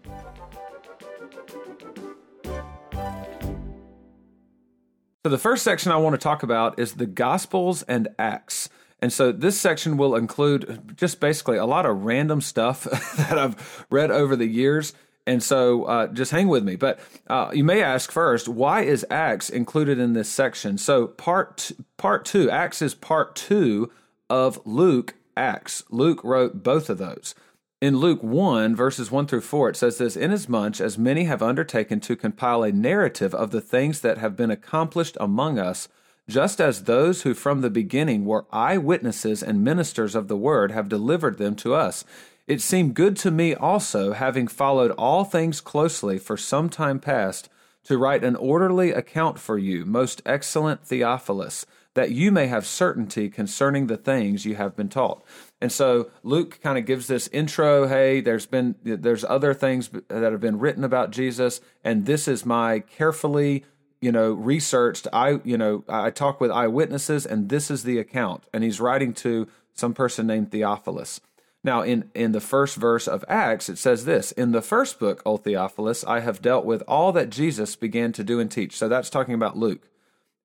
So, 5.25 5.29
the 5.29 5.37
first 5.37 5.63
section 5.63 5.91
I 5.91 5.97
want 5.97 6.13
to 6.13 6.17
talk 6.17 6.43
about 6.43 6.79
is 6.79 6.93
the 6.93 7.05
Gospels 7.05 7.83
and 7.83 8.09
Acts. 8.19 8.69
And 9.03 9.11
so 9.11 9.33
this 9.33 9.59
section 9.59 9.97
will 9.97 10.15
include 10.15 10.93
just 10.95 11.19
basically 11.19 11.57
a 11.57 11.65
lot 11.65 11.85
of 11.85 12.05
random 12.05 12.39
stuff 12.39 12.83
that 13.17 13.37
I've 13.37 13.85
read 13.89 14.11
over 14.11 14.37
the 14.37 14.47
years. 14.47 14.93
And 15.27 15.43
so 15.43 15.83
uh, 15.83 16.07
just 16.07 16.31
hang 16.31 16.47
with 16.47 16.63
me. 16.63 16.77
But 16.77 17.01
uh, 17.27 17.51
you 17.53 17.65
may 17.65 17.83
ask 17.83 18.13
first, 18.13 18.47
why 18.47 18.83
is 18.83 19.05
Acts 19.11 19.49
included 19.49 19.99
in 19.99 20.13
this 20.13 20.29
section? 20.29 20.77
So 20.77 21.07
part 21.07 21.73
part 21.97 22.23
two, 22.23 22.49
Acts 22.49 22.81
is 22.81 22.95
part 22.95 23.35
two 23.35 23.91
of 24.29 24.57
Luke 24.63 25.15
Acts. 25.35 25.83
Luke 25.89 26.23
wrote 26.23 26.63
both 26.63 26.89
of 26.89 26.97
those. 26.97 27.35
In 27.81 27.97
Luke 27.97 28.23
1, 28.23 28.73
verses 28.73 29.11
1 29.11 29.27
through 29.27 29.41
4, 29.41 29.71
it 29.71 29.75
says 29.75 29.97
this 29.97 30.15
Inasmuch 30.15 30.79
as 30.79 30.97
many 30.97 31.25
have 31.25 31.43
undertaken 31.43 31.99
to 31.99 32.15
compile 32.15 32.63
a 32.63 32.71
narrative 32.71 33.35
of 33.35 33.51
the 33.51 33.59
things 33.59 33.99
that 33.99 34.19
have 34.19 34.37
been 34.37 34.49
accomplished 34.49 35.17
among 35.19 35.59
us, 35.59 35.89
just 36.27 36.61
as 36.61 36.83
those 36.83 37.23
who 37.23 37.33
from 37.33 37.61
the 37.61 37.69
beginning 37.69 38.25
were 38.25 38.45
eyewitnesses 38.51 39.43
and 39.43 39.63
ministers 39.63 40.15
of 40.15 40.27
the 40.27 40.37
word 40.37 40.71
have 40.71 40.89
delivered 40.89 41.37
them 41.37 41.55
to 41.57 41.73
us. 41.73 42.05
It 42.47 42.61
seemed 42.61 42.95
good 42.95 43.15
to 43.17 43.31
me 43.31 43.55
also, 43.55 44.13
having 44.13 44.47
followed 44.47 44.91
all 44.91 45.23
things 45.23 45.61
closely 45.61 46.17
for 46.17 46.37
some 46.37 46.69
time 46.69 46.99
past, 46.99 47.49
to 47.85 47.97
write 47.97 48.23
an 48.23 48.35
orderly 48.35 48.91
account 48.91 49.39
for 49.39 49.57
you, 49.57 49.85
most 49.85 50.21
excellent 50.25 50.85
Theophilus, 50.85 51.65
that 51.95 52.11
you 52.11 52.31
may 52.31 52.47
have 52.47 52.65
certainty 52.65 53.29
concerning 53.29 53.87
the 53.87 53.97
things 53.97 54.45
you 54.45 54.55
have 54.55 54.75
been 54.75 54.89
taught. 54.89 55.23
And 55.61 55.71
so 55.71 56.09
Luke 56.23 56.59
kind 56.61 56.77
of 56.77 56.85
gives 56.85 57.07
this 57.07 57.27
intro, 57.27 57.87
hey, 57.87 58.19
there's 58.19 58.45
been 58.45 58.75
there's 58.83 59.23
other 59.23 59.53
things 59.53 59.89
that 60.07 60.31
have 60.31 60.41
been 60.41 60.59
written 60.59 60.83
about 60.83 61.11
Jesus, 61.11 61.61
and 61.83 62.05
this 62.05 62.27
is 62.27 62.45
my 62.45 62.79
carefully 62.79 63.65
you 64.03 64.11
know, 64.11 64.33
researched. 64.33 65.07
I, 65.13 65.39
you 65.45 65.57
know, 65.57 65.85
I 65.87 66.09
talk 66.09 66.41
with 66.41 66.51
eyewitnesses, 66.51 67.25
and 67.25 67.47
this 67.47 67.71
is 67.71 67.83
the 67.83 67.99
account. 67.99 68.43
And 68.53 68.61
he's 68.61 68.81
writing 68.81 69.13
to 69.13 69.47
some 69.73 69.93
person 69.93 70.27
named 70.27 70.51
Theophilus. 70.51 71.21
Now, 71.63 71.83
in, 71.83 72.11
in 72.13 72.33
the 72.33 72.41
first 72.41 72.75
verse 72.75 73.07
of 73.07 73.23
Acts, 73.29 73.69
it 73.69 73.77
says 73.77 74.03
this 74.03 74.33
In 74.33 74.51
the 74.51 74.61
first 74.61 74.99
book, 74.99 75.21
O 75.25 75.37
Theophilus, 75.37 76.03
I 76.03 76.19
have 76.19 76.41
dealt 76.41 76.65
with 76.65 76.83
all 76.85 77.13
that 77.13 77.29
Jesus 77.29 77.77
began 77.77 78.11
to 78.11 78.25
do 78.25 78.41
and 78.41 78.51
teach. 78.51 78.75
So 78.75 78.89
that's 78.89 79.09
talking 79.09 79.35
about 79.35 79.57
Luke. 79.57 79.87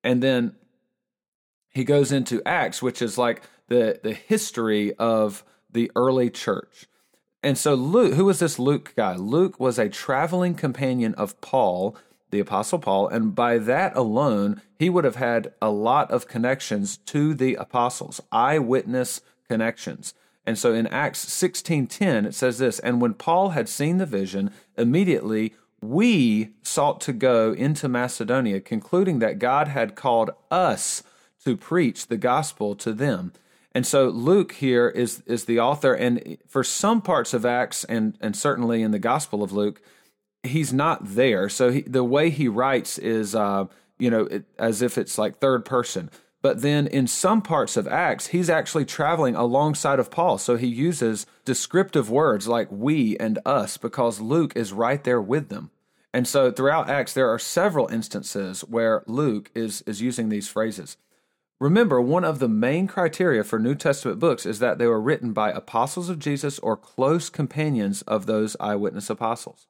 And 0.05 0.23
then 0.23 0.55
he 1.67 1.83
goes 1.83 2.13
into 2.13 2.41
Acts, 2.45 2.81
which 2.81 3.01
is 3.01 3.17
like 3.17 3.41
the, 3.67 3.99
the 4.01 4.13
history 4.13 4.93
of 4.93 5.43
the 5.69 5.91
early 5.97 6.29
church. 6.29 6.85
And 7.43 7.57
so 7.57 7.73
Luke, 7.73 8.13
who 8.13 8.23
was 8.23 8.39
this 8.39 8.57
Luke 8.57 8.93
guy? 8.95 9.17
Luke 9.17 9.59
was 9.59 9.77
a 9.77 9.89
traveling 9.89 10.55
companion 10.55 11.13
of 11.15 11.41
Paul 11.41 11.97
the 12.31 12.39
Apostle 12.39 12.79
Paul, 12.79 13.07
and 13.07 13.33
by 13.33 13.57
that 13.57 13.95
alone, 13.95 14.61
he 14.77 14.89
would 14.89 15.03
have 15.03 15.15
had 15.15 15.53
a 15.61 15.69
lot 15.69 16.11
of 16.11 16.27
connections 16.27 16.97
to 16.97 17.33
the 17.33 17.55
apostles, 17.55 18.21
eyewitness 18.31 19.21
connections. 19.47 20.13
And 20.45 20.57
so 20.57 20.73
in 20.73 20.87
Acts 20.87 21.25
16:10 21.25 22.25
it 22.25 22.33
says 22.33 22.57
this, 22.57 22.79
and 22.79 23.01
when 23.01 23.13
Paul 23.13 23.49
had 23.49 23.69
seen 23.69 23.97
the 23.97 24.05
vision, 24.05 24.51
immediately 24.77 25.53
we 25.81 26.49
sought 26.63 27.01
to 27.01 27.13
go 27.13 27.53
into 27.53 27.87
Macedonia, 27.87 28.59
concluding 28.59 29.19
that 29.19 29.39
God 29.39 29.67
had 29.69 29.95
called 29.95 30.31
us 30.51 31.03
to 31.45 31.55
preach 31.55 32.07
the 32.07 32.17
gospel 32.17 32.75
to 32.75 32.93
them. 32.93 33.31
And 33.73 33.85
so 33.85 34.09
Luke 34.09 34.53
here 34.53 34.89
is 34.89 35.21
is 35.25 35.45
the 35.45 35.59
author, 35.59 35.93
and 35.93 36.37
for 36.47 36.63
some 36.63 37.01
parts 37.01 37.33
of 37.33 37.45
Acts 37.45 37.83
and 37.83 38.17
and 38.19 38.35
certainly 38.35 38.81
in 38.81 38.91
the 38.91 38.99
Gospel 38.99 39.43
of 39.43 39.51
Luke, 39.51 39.81
he's 40.43 40.73
not 40.73 40.99
there. 41.03 41.49
So 41.49 41.71
he, 41.71 41.81
the 41.81 42.03
way 42.03 42.29
he 42.29 42.47
writes 42.47 42.97
is, 42.97 43.35
uh, 43.35 43.65
you 43.97 44.09
know, 44.09 44.25
it, 44.25 44.45
as 44.57 44.81
if 44.81 44.97
it's 44.97 45.17
like 45.17 45.39
third 45.39 45.65
person. 45.65 46.09
But 46.41 46.61
then 46.61 46.87
in 46.87 47.07
some 47.07 47.41
parts 47.41 47.75
of 47.75 47.87
Acts, 47.87 48.27
he's 48.27 48.49
actually 48.49 48.85
traveling 48.85 49.35
alongside 49.35 49.99
of 49.99 50.09
Paul. 50.09 50.37
So 50.37 50.55
he 50.55 50.67
uses 50.67 51.25
descriptive 51.43 52.09
words 52.09 52.47
like 52.47 52.71
we 52.71 53.17
and 53.17 53.39
us 53.45 53.75
because 53.75 54.21
Luke 54.21 54.53
is 54.55 54.71
right 54.71 55.03
there 55.03 55.21
with 55.21 55.49
them. 55.49 55.71
And 56.13 56.27
so 56.27 56.51
throughout 56.51 56.89
Acts, 56.89 57.13
there 57.13 57.29
are 57.29 57.37
several 57.37 57.87
instances 57.87 58.61
where 58.61 59.03
Luke 59.05 59.51
is, 59.53 59.81
is 59.81 60.01
using 60.01 60.29
these 60.29 60.47
phrases. 60.47 60.97
Remember, 61.59 61.99
one 61.99 62.23
of 62.23 62.39
the 62.39 62.47
main 62.47 62.87
criteria 62.87 63.43
for 63.43 63.59
New 63.59 63.75
Testament 63.75 64.17
books 64.17 64.45
is 64.45 64.59
that 64.59 64.77
they 64.77 64.87
were 64.87 65.01
written 65.01 65.33
by 65.33 65.51
apostles 65.51 66.07
of 66.07 66.17
Jesus 66.17 66.57
or 66.59 66.77
close 66.77 67.29
companions 67.29 68.01
of 68.03 68.25
those 68.25 68.55
eyewitness 68.61 69.09
apostles. 69.09 69.67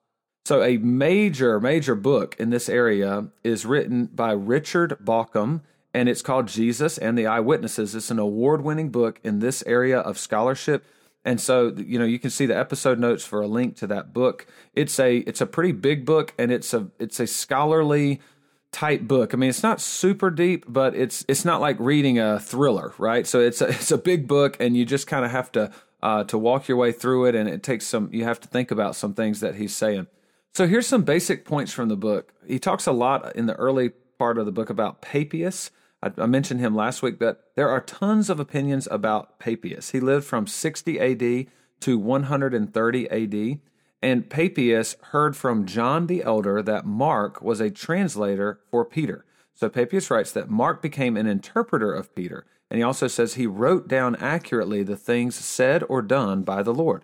So, 0.50 0.64
a 0.64 0.78
major, 0.78 1.60
major 1.60 1.94
book 1.94 2.36
in 2.40 2.50
this 2.50 2.70
area 2.70 3.28
is 3.44 3.68
written 3.68 4.08
by 4.08 4.32
Richard 4.32 4.98
Bauckham, 5.00 5.62
and 5.94 6.10
it's 6.10 6.24
called 6.24 6.48
Jesus 6.48 6.98
and 6.98 7.16
the 7.16 7.28
Eyewitnesses. 7.28 7.94
It's 7.94 8.10
an 8.10 8.18
award 8.18 8.64
winning 8.64 8.90
book 8.90 9.20
in 9.24 9.42
this 9.42 9.64
area 9.68 10.00
of 10.00 10.18
scholarship. 10.18 10.88
And 11.24 11.40
so, 11.40 11.76
you 11.78 12.00
know, 12.00 12.06
you 12.06 12.18
can 12.18 12.32
see 12.32 12.48
the 12.48 12.58
episode 12.58 12.98
notes 12.98 13.24
for 13.24 13.42
a 13.42 13.48
link 13.48 13.76
to 13.76 13.86
that 13.94 14.12
book. 14.12 14.48
It's 14.74 15.00
a 15.00 15.18
it's 15.18 15.40
a 15.40 15.46
pretty 15.46 15.72
big 15.72 16.04
book, 16.04 16.34
and 16.40 16.52
it's 16.52 16.74
a 16.74 16.88
it's 16.98 17.20
a 17.20 17.28
scholarly 17.28 18.20
type 18.72 19.02
book. 19.02 19.36
I 19.36 19.38
mean, 19.38 19.52
it's 19.52 19.62
not 19.62 19.80
super 19.80 20.32
deep, 20.32 20.66
but 20.68 20.96
it's 20.96 21.24
it's 21.28 21.46
not 21.46 21.62
like 21.62 21.80
reading 21.80 22.18
a 22.18 22.40
thriller, 22.40 22.96
right? 22.98 23.28
So 23.28 23.40
it's 23.40 23.62
a, 23.62 23.68
it's 23.70 23.92
a 23.92 24.00
big 24.00 24.28
book, 24.28 24.58
and 24.60 24.76
you 24.76 24.84
just 24.84 25.06
kind 25.06 25.24
of 25.24 25.30
have 25.30 25.52
to 25.52 25.72
uh, 26.02 26.24
to 26.24 26.40
walk 26.40 26.68
your 26.68 26.78
way 26.80 26.92
through 26.92 27.26
it, 27.26 27.36
and 27.36 27.48
it 27.48 27.62
takes 27.62 27.86
some. 27.86 28.10
You 28.12 28.24
have 28.24 28.40
to 28.40 28.48
think 28.48 28.72
about 28.72 28.96
some 28.96 29.14
things 29.14 29.42
that 29.42 29.54
he's 29.54 29.76
saying. 29.76 30.08
So 30.54 30.68
here's 30.68 30.88
some 30.88 31.04
basic 31.04 31.46
points 31.46 31.72
from 31.72 31.90
the 31.90 31.96
book. 31.96 32.34
He 32.48 32.60
talks 32.60 32.88
a 32.88 32.92
lot 32.92 33.36
in 33.36 33.46
the 33.46 33.56
early 33.56 33.90
part 34.18 34.38
of 34.38 34.46
the 34.46 34.52
book 34.52 34.70
about 34.70 35.02
Papias. 35.02 35.72
I, 36.02 36.12
I 36.18 36.26
mentioned 36.26 36.60
him 36.60 36.76
last 36.76 37.02
week, 37.02 37.20
but 37.20 37.52
there 37.56 37.70
are 37.70 37.82
tons 37.82 38.30
of 38.30 38.40
opinions 38.40 38.88
about 38.92 39.40
Papias. 39.40 39.92
He 39.92 40.00
lived 40.00 40.26
from 40.26 40.48
60 40.48 41.00
AD 41.00 41.48
to 41.82 41.98
130 41.98 43.10
AD. 43.10 43.60
And 44.02 44.30
Papias 44.30 44.96
heard 45.12 45.36
from 45.36 45.66
John 45.66 46.08
the 46.08 46.24
Elder 46.24 46.62
that 46.62 46.86
Mark 46.86 47.42
was 47.42 47.60
a 47.60 47.70
translator 47.70 48.60
for 48.72 48.86
Peter. 48.86 49.26
So 49.54 49.68
Papias 49.68 50.10
writes 50.10 50.32
that 50.32 50.50
Mark 50.50 50.82
became 50.82 51.18
an 51.18 51.28
interpreter 51.28 51.94
of 51.94 52.16
Peter. 52.16 52.46
And 52.70 52.78
he 52.78 52.84
also 52.84 53.08
says 53.08 53.34
he 53.34 53.48
wrote 53.48 53.88
down 53.88 54.16
accurately 54.18 54.84
the 54.84 54.96
things 54.96 55.36
said 55.36 55.84
or 55.90 56.02
done 56.02 56.44
by 56.44 56.64
the 56.64 56.74
Lord. 56.74 57.04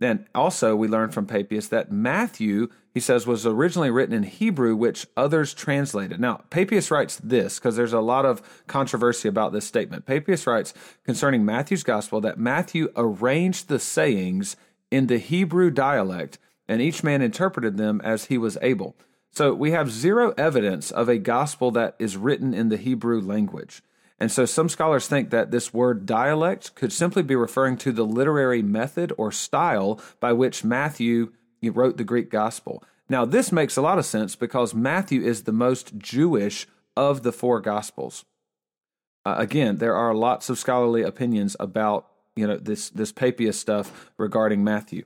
Then 0.00 0.28
also 0.34 0.76
we 0.76 0.86
learn 0.86 1.10
from 1.10 1.26
Papias 1.26 1.68
that 1.68 1.90
Matthew, 1.90 2.68
he 2.94 3.00
says, 3.00 3.26
was 3.26 3.44
originally 3.44 3.90
written 3.90 4.14
in 4.14 4.22
Hebrew, 4.22 4.76
which 4.76 5.06
others 5.16 5.54
translated. 5.54 6.20
Now, 6.20 6.42
Papias 6.50 6.90
writes 6.90 7.16
this 7.16 7.58
because 7.58 7.74
there's 7.76 7.92
a 7.92 8.00
lot 8.00 8.24
of 8.24 8.40
controversy 8.66 9.28
about 9.28 9.52
this 9.52 9.66
statement. 9.66 10.06
Papias 10.06 10.46
writes 10.46 10.72
concerning 11.04 11.44
Matthew's 11.44 11.82
gospel 11.82 12.20
that 12.20 12.38
Matthew 12.38 12.90
arranged 12.96 13.68
the 13.68 13.80
sayings 13.80 14.56
in 14.90 15.08
the 15.08 15.18
Hebrew 15.18 15.70
dialect, 15.70 16.38
and 16.68 16.80
each 16.80 17.02
man 17.02 17.20
interpreted 17.20 17.76
them 17.76 18.00
as 18.04 18.26
he 18.26 18.38
was 18.38 18.56
able. 18.62 18.96
So 19.32 19.52
we 19.52 19.72
have 19.72 19.90
zero 19.90 20.32
evidence 20.38 20.90
of 20.90 21.08
a 21.08 21.18
gospel 21.18 21.70
that 21.72 21.96
is 21.98 22.16
written 22.16 22.54
in 22.54 22.68
the 22.68 22.76
Hebrew 22.76 23.20
language. 23.20 23.82
And 24.20 24.32
so 24.32 24.44
some 24.44 24.68
scholars 24.68 25.06
think 25.06 25.30
that 25.30 25.50
this 25.50 25.72
word 25.72 26.04
dialect 26.04 26.74
could 26.74 26.92
simply 26.92 27.22
be 27.22 27.36
referring 27.36 27.76
to 27.78 27.92
the 27.92 28.04
literary 28.04 28.62
method 28.62 29.12
or 29.16 29.30
style 29.30 30.00
by 30.18 30.32
which 30.32 30.64
Matthew 30.64 31.32
wrote 31.62 31.96
the 31.96 32.04
Greek 32.04 32.30
gospel. 32.30 32.82
Now, 33.08 33.24
this 33.24 33.52
makes 33.52 33.76
a 33.76 33.82
lot 33.82 33.98
of 33.98 34.04
sense 34.04 34.36
because 34.36 34.74
Matthew 34.74 35.22
is 35.22 35.44
the 35.44 35.52
most 35.52 35.96
Jewish 35.98 36.66
of 36.96 37.22
the 37.22 37.32
four 37.32 37.60
gospels. 37.60 38.24
Uh, 39.24 39.36
again, 39.38 39.76
there 39.76 39.94
are 39.94 40.14
lots 40.14 40.50
of 40.50 40.58
scholarly 40.58 41.02
opinions 41.02 41.56
about 41.60 42.06
you 42.34 42.46
know 42.46 42.56
this 42.56 42.90
this 42.90 43.12
Papias 43.12 43.58
stuff 43.58 44.10
regarding 44.16 44.62
Matthew. 44.62 45.04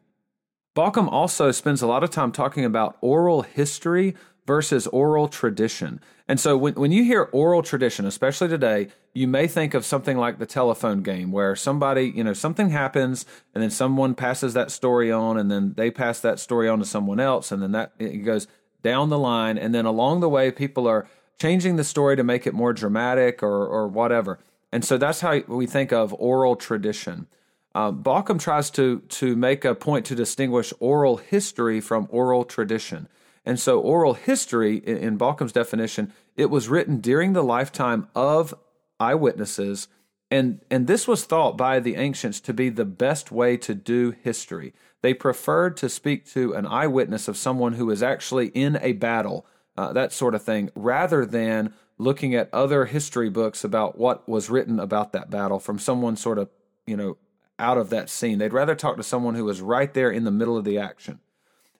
Bauckham 0.77 1.11
also 1.11 1.51
spends 1.51 1.83
a 1.83 1.87
lot 1.87 2.03
of 2.03 2.11
time 2.11 2.33
talking 2.33 2.65
about 2.65 2.97
oral 3.01 3.43
history 3.43 4.15
versus 4.47 4.87
oral 4.89 5.29
tradition. 5.29 6.01
And 6.29 6.41
so 6.41 6.57
when, 6.57 6.75
when 6.75 6.93
you 6.93 7.05
hear 7.05 7.29
oral 7.33 7.63
tradition, 7.63 8.07
especially 8.07 8.49
today, 8.49 8.89
you 9.15 9.29
may 9.29 9.47
think 9.47 9.75
of 9.75 9.85
something 9.85 10.17
like 10.17 10.39
the 10.39 10.47
telephone 10.47 11.03
game 11.03 11.31
where 11.31 11.55
somebody, 11.55 12.13
you 12.15 12.25
know, 12.25 12.33
something 12.33 12.71
happens 12.71 13.27
and 13.55 13.63
then 13.63 13.71
someone 13.71 14.15
passes 14.15 14.55
that 14.55 14.71
story 14.71 15.13
on 15.13 15.39
and 15.39 15.51
then 15.51 15.75
they 15.77 15.91
pass 15.91 16.21
that 16.21 16.39
story 16.39 16.69
on 16.69 16.79
to 16.79 16.85
someone 16.85 17.21
else 17.21 17.53
and 17.53 17.63
then 17.63 17.73
that 17.73 17.93
it 17.99 18.19
goes 18.19 18.47
down 18.83 19.11
the 19.11 19.19
line 19.19 19.59
and 19.59 19.75
then 19.75 19.85
along 19.85 20.21
the 20.21 20.29
way 20.29 20.51
people 20.51 20.89
are 20.89 21.07
changing 21.41 21.77
the 21.77 21.85
story 21.85 22.17
to 22.17 22.25
make 22.25 22.47
it 22.47 22.55
more 22.55 22.73
dramatic 22.73 23.43
or 23.43 23.67
or 23.67 23.89
whatever. 23.89 24.39
And 24.73 24.85
so 24.85 24.97
that's 24.97 25.21
how 25.21 25.41
we 25.47 25.67
think 25.67 25.93
of 25.93 26.15
oral 26.19 26.57
tradition. 26.57 27.27
Uh, 27.75 27.93
Bauckham 27.93 28.41
tries 28.41 28.71
to 28.73 29.01
to 29.01 29.37
make 29.37 29.65
a 29.65 29.75
point 29.75 30.07
to 30.07 30.15
distinguish 30.15 30.73
oral 30.81 31.17
history 31.17 31.81
from 31.81 32.07
oral 32.11 32.45
tradition. 32.45 33.09
And 33.45 33.59
so, 33.59 33.81
oral 33.81 34.15
history, 34.15 34.77
in, 34.77 34.97
in 34.99 35.19
Bauckham's 35.19 35.53
definition, 35.53 36.13
it 36.37 36.51
was 36.51 36.69
written 36.69 37.01
during 37.01 37.33
the 37.33 37.43
lifetime 37.43 38.09
of 38.15 38.55
eyewitnesses. 39.01 39.89
And, 40.31 40.61
and 40.71 40.87
this 40.87 41.07
was 41.07 41.25
thought 41.25 41.57
by 41.57 41.81
the 41.81 41.97
ancients 41.97 42.41
to 42.41 42.55
be 42.55 42.71
the 42.71 42.85
best 42.85 43.31
way 43.31 43.57
to 43.59 43.75
do 43.75 44.13
history. 44.13 44.73
They 45.03 45.13
preferred 45.13 45.77
to 45.79 45.89
speak 45.89 46.25
to 46.31 46.55
an 46.55 46.67
eyewitness 46.67 47.29
of 47.29 47.37
someone 47.37 47.75
who 47.75 47.87
was 47.87 48.03
actually 48.03 48.49
in 48.49 48.79
a 48.81 48.93
battle, 48.93 49.45
uh, 49.77 49.93
that 49.93 50.13
sort 50.13 50.35
of 50.35 50.43
thing, 50.43 50.71
rather 50.75 51.27
than 51.27 51.75
looking 51.99 52.35
at 52.35 52.49
other 52.53 52.87
history 52.87 53.29
books 53.29 53.65
about 53.65 53.99
what 53.99 54.27
was 54.29 54.49
written 54.49 54.81
about 54.81 55.13
that 55.13 55.31
battle 55.31 55.59
from 55.59 55.79
someone 55.79 56.17
sort 56.17 56.39
of, 56.39 56.49
you 56.87 56.97
know, 56.97 57.19
out 57.59 57.79
of 57.79 57.91
that 57.91 58.09
scene. 58.09 58.39
They'd 58.39 58.53
rather 58.53 58.75
talk 58.75 58.97
to 58.97 59.03
someone 59.03 59.35
who 59.35 59.45
was 59.45 59.61
right 59.61 59.93
there 59.93 60.11
in 60.11 60.25
the 60.25 60.31
middle 60.31 60.57
of 60.57 60.65
the 60.65 60.79
action. 60.79 61.21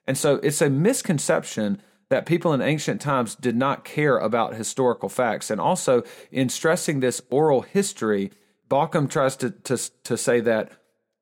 And 0.05 0.17
so 0.17 0.35
it's 0.35 0.61
a 0.61 0.69
misconception 0.69 1.81
that 2.09 2.25
people 2.25 2.53
in 2.53 2.61
ancient 2.61 3.01
times 3.01 3.35
did 3.35 3.55
not 3.55 3.85
care 3.85 4.17
about 4.17 4.55
historical 4.55 5.09
facts. 5.09 5.49
And 5.49 5.59
also, 5.59 6.03
in 6.31 6.49
stressing 6.49 6.99
this 6.99 7.21
oral 7.29 7.61
history, 7.61 8.31
Bauckham 8.69 9.09
tries 9.09 9.35
to, 9.37 9.51
to, 9.51 9.77
to 10.03 10.17
say 10.17 10.39
that 10.41 10.71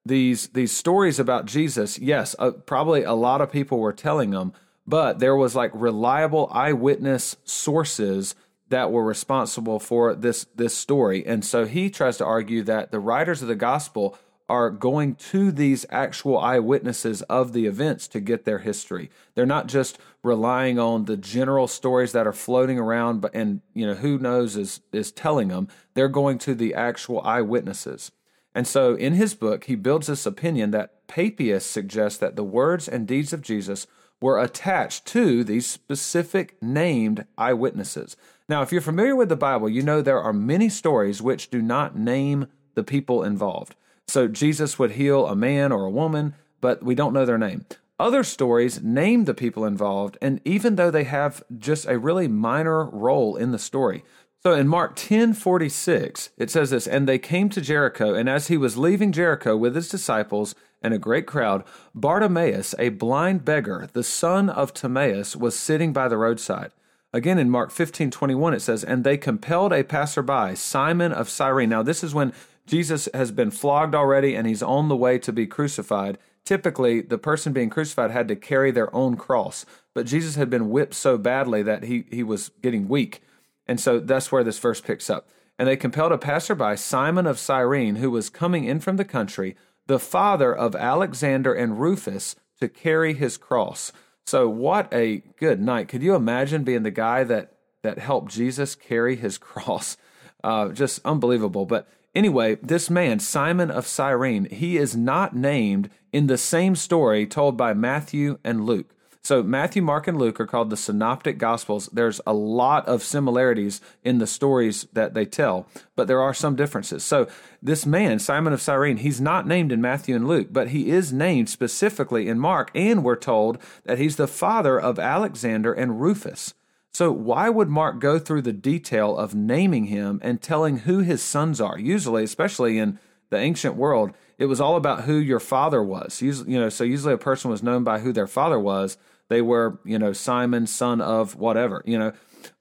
these, 0.05 0.47
these 0.49 0.71
stories 0.71 1.19
about 1.19 1.45
Jesus, 1.45 1.99
yes, 1.99 2.35
uh, 2.39 2.51
probably 2.51 3.03
a 3.03 3.13
lot 3.13 3.41
of 3.41 3.51
people 3.51 3.79
were 3.79 3.93
telling 3.93 4.31
them, 4.31 4.53
but 4.87 5.19
there 5.19 5.35
was 5.35 5.55
like 5.55 5.71
reliable 5.73 6.49
eyewitness 6.51 7.37
sources 7.43 8.35
that 8.69 8.91
were 8.91 9.03
responsible 9.03 9.79
for 9.79 10.15
this, 10.15 10.45
this 10.55 10.75
story. 10.75 11.25
And 11.25 11.45
so 11.45 11.65
he 11.65 11.89
tries 11.89 12.17
to 12.17 12.25
argue 12.25 12.63
that 12.63 12.91
the 12.91 12.99
writers 12.99 13.41
of 13.41 13.47
the 13.47 13.55
gospel 13.55 14.17
are 14.51 14.69
going 14.69 15.15
to 15.15 15.49
these 15.49 15.85
actual 15.89 16.37
eyewitnesses 16.37 17.21
of 17.23 17.53
the 17.53 17.65
events 17.65 18.05
to 18.09 18.19
get 18.19 18.43
their 18.43 18.59
history. 18.59 19.09
They're 19.33 19.45
not 19.45 19.67
just 19.67 19.97
relying 20.23 20.77
on 20.77 21.05
the 21.05 21.15
general 21.15 21.67
stories 21.67 22.11
that 22.11 22.27
are 22.27 22.33
floating 22.33 22.77
around 22.77 23.21
but 23.21 23.33
and 23.33 23.61
you 23.73 23.87
know 23.87 23.93
who 23.93 24.17
knows 24.17 24.57
is 24.57 24.81
is 24.91 25.09
telling 25.13 25.47
them. 25.47 25.69
They're 25.93 26.09
going 26.09 26.37
to 26.39 26.53
the 26.53 26.75
actual 26.75 27.21
eyewitnesses. 27.21 28.11
And 28.53 28.67
so 28.67 28.95
in 28.95 29.13
his 29.13 29.33
book 29.35 29.63
he 29.63 29.75
builds 29.75 30.07
this 30.07 30.25
opinion 30.25 30.71
that 30.71 31.07
Papias 31.07 31.65
suggests 31.65 32.19
that 32.19 32.35
the 32.35 32.43
words 32.43 32.89
and 32.89 33.07
deeds 33.07 33.31
of 33.31 33.41
Jesus 33.41 33.87
were 34.19 34.37
attached 34.37 35.05
to 35.07 35.45
these 35.45 35.65
specific 35.65 36.61
named 36.61 37.25
eyewitnesses. 37.37 38.17
Now, 38.49 38.61
if 38.61 38.71
you're 38.73 38.81
familiar 38.81 39.15
with 39.15 39.29
the 39.29 39.37
Bible, 39.37 39.69
you 39.69 39.81
know 39.81 40.01
there 40.01 40.21
are 40.21 40.33
many 40.33 40.67
stories 40.67 41.21
which 41.21 41.49
do 41.49 41.61
not 41.61 41.97
name 41.97 42.47
the 42.75 42.83
people 42.83 43.23
involved. 43.23 43.75
So 44.07 44.27
Jesus 44.27 44.77
would 44.77 44.91
heal 44.91 45.27
a 45.27 45.35
man 45.35 45.71
or 45.71 45.85
a 45.85 45.91
woman, 45.91 46.35
but 46.59 46.83
we 46.83 46.95
don't 46.95 47.13
know 47.13 47.25
their 47.25 47.37
name. 47.37 47.65
Other 47.99 48.23
stories 48.23 48.81
name 48.81 49.25
the 49.25 49.33
people 49.33 49.63
involved, 49.63 50.17
and 50.21 50.41
even 50.43 50.75
though 50.75 50.89
they 50.89 51.03
have 51.03 51.43
just 51.55 51.85
a 51.87 51.99
really 51.99 52.27
minor 52.27 52.85
role 52.85 53.35
in 53.35 53.51
the 53.51 53.59
story. 53.59 54.03
So 54.39 54.53
in 54.53 54.67
Mark 54.67 54.95
10 54.95 55.33
46, 55.33 56.31
it 56.35 56.49
says 56.49 56.71
this, 56.71 56.87
and 56.87 57.07
they 57.07 57.19
came 57.19 57.47
to 57.49 57.61
Jericho, 57.61 58.15
and 58.15 58.27
as 58.27 58.47
he 58.47 58.57
was 58.57 58.75
leaving 58.75 59.11
Jericho 59.11 59.55
with 59.55 59.75
his 59.75 59.87
disciples 59.87 60.55
and 60.81 60.95
a 60.95 60.97
great 60.97 61.27
crowd, 61.27 61.63
Bartimaeus, 61.93 62.73
a 62.79 62.89
blind 62.89 63.45
beggar, 63.45 63.87
the 63.93 64.03
son 64.03 64.49
of 64.49 64.73
Timaeus, 64.73 65.35
was 65.35 65.57
sitting 65.57 65.93
by 65.93 66.07
the 66.07 66.17
roadside. 66.17 66.71
Again, 67.13 67.37
in 67.37 67.49
Mark 67.49 67.71
15 67.71 68.09
21, 68.09 68.53
it 68.55 68.61
says, 68.61 68.83
And 68.83 69.03
they 69.03 69.17
compelled 69.17 69.73
a 69.73 69.83
passerby, 69.83 70.55
Simon 70.55 71.11
of 71.11 71.29
Cyrene. 71.29 71.69
Now, 71.69 71.83
this 71.83 72.03
is 72.03 72.15
when 72.15 72.33
Jesus 72.71 73.09
has 73.13 73.33
been 73.33 73.51
flogged 73.51 73.93
already 73.93 74.33
and 74.33 74.47
he's 74.47 74.63
on 74.63 74.87
the 74.87 74.95
way 74.95 75.19
to 75.19 75.33
be 75.33 75.45
crucified. 75.45 76.17
Typically, 76.45 77.01
the 77.01 77.17
person 77.17 77.51
being 77.51 77.69
crucified 77.69 78.11
had 78.11 78.29
to 78.29 78.35
carry 78.37 78.71
their 78.71 78.95
own 78.95 79.17
cross, 79.17 79.65
but 79.93 80.05
Jesus 80.05 80.35
had 80.35 80.49
been 80.49 80.69
whipped 80.69 80.93
so 80.93 81.17
badly 81.17 81.61
that 81.63 81.83
he, 81.83 82.05
he 82.09 82.23
was 82.23 82.49
getting 82.61 82.87
weak. 82.87 83.23
And 83.67 83.77
so 83.77 83.99
that's 83.99 84.31
where 84.31 84.45
this 84.45 84.57
verse 84.57 84.79
picks 84.79 85.09
up. 85.09 85.27
And 85.59 85.67
they 85.67 85.75
compelled 85.75 86.13
a 86.13 86.17
passerby, 86.17 86.77
Simon 86.77 87.27
of 87.27 87.37
Cyrene, 87.37 87.97
who 87.97 88.09
was 88.09 88.29
coming 88.29 88.63
in 88.63 88.79
from 88.79 88.95
the 88.95 89.03
country, 89.03 89.57
the 89.87 89.99
father 89.99 90.55
of 90.55 90.73
Alexander 90.73 91.53
and 91.53 91.77
Rufus, 91.77 92.37
to 92.61 92.69
carry 92.69 93.13
his 93.13 93.35
cross. 93.35 93.91
So 94.25 94.47
what 94.47 94.87
a 94.93 95.17
good 95.37 95.59
night. 95.59 95.89
Could 95.89 96.03
you 96.03 96.15
imagine 96.15 96.63
being 96.63 96.83
the 96.83 96.89
guy 96.89 97.25
that 97.25 97.51
that 97.83 97.99
helped 97.99 98.31
Jesus 98.31 98.75
carry 98.75 99.17
his 99.17 99.37
cross? 99.49 99.97
Uh, 100.41 100.69
just 100.69 101.01
unbelievable. 101.03 101.65
But 101.65 101.89
Anyway, 102.13 102.55
this 102.55 102.89
man, 102.89 103.19
Simon 103.19 103.71
of 103.71 103.87
Cyrene, 103.87 104.45
he 104.45 104.77
is 104.77 104.95
not 104.97 105.35
named 105.35 105.89
in 106.11 106.27
the 106.27 106.37
same 106.37 106.75
story 106.75 107.25
told 107.25 107.55
by 107.55 107.73
Matthew 107.73 108.37
and 108.43 108.65
Luke. 108.65 108.93
So, 109.23 109.43
Matthew, 109.43 109.83
Mark, 109.83 110.07
and 110.07 110.17
Luke 110.17 110.39
are 110.39 110.47
called 110.47 110.71
the 110.71 110.77
Synoptic 110.77 111.37
Gospels. 111.37 111.87
There's 111.93 112.19
a 112.25 112.33
lot 112.33 112.87
of 112.87 113.03
similarities 113.03 113.79
in 114.03 114.17
the 114.17 114.25
stories 114.25 114.87
that 114.93 115.13
they 115.13 115.25
tell, 115.25 115.67
but 115.95 116.07
there 116.07 116.21
are 116.21 116.33
some 116.33 116.55
differences. 116.55 117.03
So, 117.03 117.27
this 117.61 117.85
man, 117.85 118.17
Simon 118.17 118.51
of 118.51 118.61
Cyrene, 118.61 118.97
he's 118.97 119.21
not 119.21 119.45
named 119.47 119.71
in 119.71 119.79
Matthew 119.79 120.15
and 120.15 120.27
Luke, 120.27 120.47
but 120.49 120.69
he 120.69 120.89
is 120.89 121.13
named 121.13 121.49
specifically 121.49 122.27
in 122.27 122.39
Mark, 122.39 122.71
and 122.73 123.03
we're 123.03 123.15
told 123.15 123.59
that 123.83 123.99
he's 123.99 124.15
the 124.15 124.27
father 124.27 124.79
of 124.79 124.97
Alexander 124.97 125.71
and 125.71 126.01
Rufus. 126.01 126.55
So, 126.93 127.11
why 127.11 127.49
would 127.49 127.69
Mark 127.69 127.99
go 127.99 128.19
through 128.19 128.41
the 128.41 128.53
detail 128.53 129.17
of 129.17 129.33
naming 129.33 129.85
him 129.85 130.19
and 130.21 130.41
telling 130.41 130.79
who 130.79 130.99
his 130.99 131.23
sons 131.23 131.61
are? 131.61 131.79
Usually, 131.79 132.23
especially 132.23 132.77
in 132.77 132.99
the 133.29 133.37
ancient 133.37 133.75
world, 133.75 134.11
it 134.37 134.45
was 134.45 134.59
all 134.59 134.75
about 134.75 135.05
who 135.05 135.15
your 135.15 135.39
father 135.39 135.81
was. 135.81 136.21
You 136.21 136.43
know, 136.45 136.69
so 136.69 136.83
usually 136.83 137.13
a 137.13 137.17
person 137.17 137.49
was 137.49 137.63
known 137.63 137.83
by 137.83 137.99
who 137.99 138.11
their 138.11 138.27
father 138.27 138.59
was. 138.59 138.97
They 139.29 139.41
were, 139.41 139.79
you 139.85 139.97
know, 139.97 140.11
Simon, 140.11 140.67
son 140.67 140.99
of 140.99 141.35
whatever, 141.35 141.81
you 141.85 141.97
know. 141.97 142.11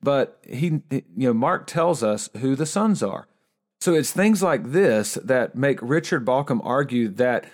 But 0.02 0.38
he, 0.48 0.80
you 0.90 1.02
know, 1.16 1.34
Mark 1.34 1.66
tells 1.66 2.02
us 2.02 2.28
who 2.38 2.54
the 2.54 2.66
sons 2.66 3.02
are. 3.02 3.26
So 3.80 3.94
it's 3.94 4.12
things 4.12 4.42
like 4.42 4.72
this 4.72 5.14
that 5.24 5.56
make 5.56 5.80
Richard 5.82 6.24
Bauckham 6.24 6.60
argue 6.62 7.08
that 7.08 7.46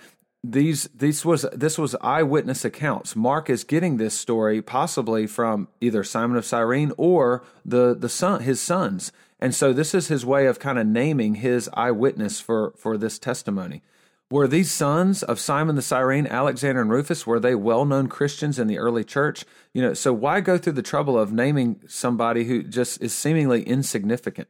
these 0.43 0.89
these 0.95 1.25
was 1.25 1.45
this 1.53 1.77
was 1.77 1.95
eyewitness 2.01 2.63
accounts. 2.63 3.15
Mark 3.15 3.49
is 3.49 3.63
getting 3.63 3.97
this 3.97 4.13
story 4.13 4.61
possibly 4.61 5.27
from 5.27 5.67
either 5.81 6.03
Simon 6.03 6.37
of 6.37 6.45
Cyrene 6.45 6.91
or 6.97 7.43
the 7.65 7.95
the 7.97 8.09
son 8.09 8.41
his 8.41 8.61
sons. 8.61 9.11
And 9.39 9.53
so 9.53 9.71
this 9.71 9.93
is 9.93 10.07
his 10.07 10.25
way 10.25 10.47
of 10.47 10.59
kind 10.59 10.79
of 10.79 10.87
naming 10.87 11.35
his 11.35 11.69
eyewitness 11.73 12.39
for 12.39 12.73
for 12.77 12.97
this 12.97 13.19
testimony. 13.19 13.83
Were 14.29 14.47
these 14.47 14.71
sons 14.71 15.23
of 15.23 15.39
Simon 15.39 15.77
the 15.77 15.81
Cyrene, 15.81 16.27
Alexander 16.27 16.81
and 16.81 16.91
Rufus, 16.91 17.25
were 17.25 17.39
they 17.39 17.55
well-known 17.55 18.07
Christians 18.07 18.59
in 18.59 18.67
the 18.67 18.77
early 18.77 19.05
church? 19.05 19.45
You 19.73 19.81
know, 19.81 19.93
so 19.93 20.11
why 20.11 20.41
go 20.41 20.57
through 20.57 20.73
the 20.73 20.81
trouble 20.81 21.17
of 21.17 21.31
naming 21.31 21.79
somebody 21.87 22.43
who 22.43 22.61
just 22.61 23.01
is 23.01 23.13
seemingly 23.13 23.63
insignificant? 23.63 24.49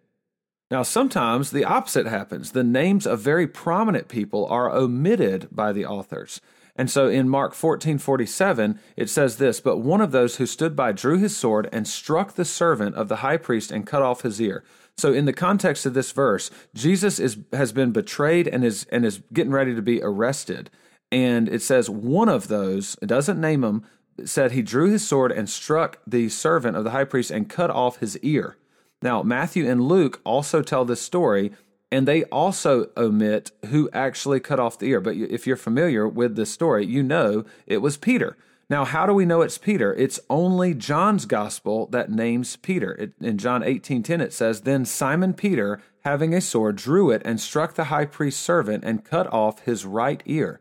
Now, 0.69 0.83
sometimes 0.83 1.51
the 1.51 1.63
opposite 1.63 2.07
happens. 2.07 2.51
The 2.51 2.63
names 2.63 3.07
of 3.07 3.21
very 3.21 3.47
prominent 3.47 4.09
people 4.09 4.45
are 4.47 4.69
omitted 4.69 5.47
by 5.50 5.71
the 5.71 5.86
authors. 5.86 6.41
And 6.75 6.91
so 6.91 7.07
in 7.07 7.27
Mark 7.27 7.53
14 7.53 7.97
47, 7.97 8.79
it 8.95 9.09
says 9.09 9.38
this 9.38 9.59
But 9.59 9.77
one 9.77 10.01
of 10.01 10.12
those 10.12 10.36
who 10.36 10.45
stood 10.45 10.75
by 10.75 10.91
drew 10.91 11.17
his 11.17 11.36
sword 11.36 11.67
and 11.71 11.88
struck 11.88 12.33
the 12.33 12.45
servant 12.45 12.95
of 12.95 13.07
the 13.07 13.17
high 13.17 13.38
priest 13.38 13.71
and 13.71 13.88
cut 13.88 14.03
off 14.03 14.21
his 14.21 14.39
ear. 14.39 14.63
So 14.97 15.13
in 15.13 15.25
the 15.25 15.33
context 15.33 15.86
of 15.86 15.93
this 15.93 16.12
verse, 16.12 16.51
Jesus 16.74 17.19
is 17.19 17.38
has 17.53 17.71
been 17.71 17.91
betrayed 17.91 18.47
and 18.47 18.63
is 18.63 18.86
and 18.91 19.05
is 19.05 19.21
getting 19.33 19.51
ready 19.51 19.74
to 19.74 19.81
be 19.81 20.01
arrested. 20.03 20.69
And 21.12 21.47
it 21.47 21.62
says 21.62 21.89
one 21.89 22.29
of 22.29 22.47
those, 22.47 22.97
it 23.01 23.07
doesn't 23.07 23.39
name 23.39 23.63
him, 23.63 23.83
said 24.25 24.51
he 24.51 24.62
drew 24.62 24.89
his 24.89 25.07
sword 25.07 25.31
and 25.31 25.50
struck 25.50 26.00
the 26.05 26.29
servant 26.29 26.75
of 26.75 26.83
the 26.83 26.91
high 26.91 27.05
priest 27.05 27.31
and 27.31 27.50
cut 27.50 27.69
off 27.69 27.97
his 27.97 28.17
ear. 28.19 28.57
Now, 29.01 29.22
Matthew 29.22 29.70
and 29.70 29.82
Luke 29.82 30.22
also 30.24 30.62
tell 30.62 30.86
this 30.86 31.01
story, 31.01 31.51
and 31.92 32.08
they 32.08 32.24
also 32.25 32.89
omit 32.98 33.51
who 33.68 33.89
actually 33.94 34.39
cut 34.39 34.60
off 34.60 34.80
the 34.80 34.88
ear. 34.88 35.00
But 35.00 35.16
if 35.16 35.46
you're 35.46 35.56
familiar 35.56 36.08
with 36.08 36.36
this 36.36 36.51
story, 36.51 36.86
you 36.86 37.04
know 37.04 37.46
it 37.66 37.77
was 37.77 37.98
Peter. 37.98 38.36
Now, 38.70 38.84
how 38.84 39.06
do 39.06 39.13
we 39.13 39.25
know 39.25 39.42
it's 39.42 39.58
Peter? 39.58 39.94
It's 39.94 40.20
only 40.30 40.74
John's 40.74 41.25
gospel 41.25 41.88
that 41.92 42.12
names 42.12 42.58
Peter. 42.58 42.94
It, 42.96 43.13
in 43.22 43.38
John 43.38 43.63
18:10 43.63 44.20
it 44.20 44.34
says, 44.34 44.62
"Then 44.62 44.84
Simon 44.84 45.34
Peter, 45.34 45.80
having 46.01 46.34
a 46.34 46.42
sword, 46.42 46.75
drew 46.75 47.10
it 47.10 47.22
and 47.24 47.39
struck 47.39 47.75
the 47.75 47.86
high 47.86 48.06
priest's 48.06 48.44
servant 48.44 48.84
and 48.84 49.06
cut 49.06 49.32
off 49.32 49.62
his 49.62 49.86
right 49.86 50.22
ear." 50.25 50.60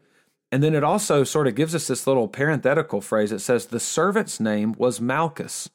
And 0.52 0.62
then 0.62 0.74
it 0.74 0.84
also 0.84 1.24
sort 1.24 1.48
of 1.48 1.56
gives 1.56 1.74
us 1.74 1.88
this 1.88 2.06
little 2.06 2.28
parenthetical 2.28 3.00
phrase. 3.00 3.32
It 3.32 3.40
says, 3.40 3.66
"The 3.66 3.80
servant's 3.80 4.38
name 4.38 4.76
was 4.78 5.00
Malchus." 5.00 5.68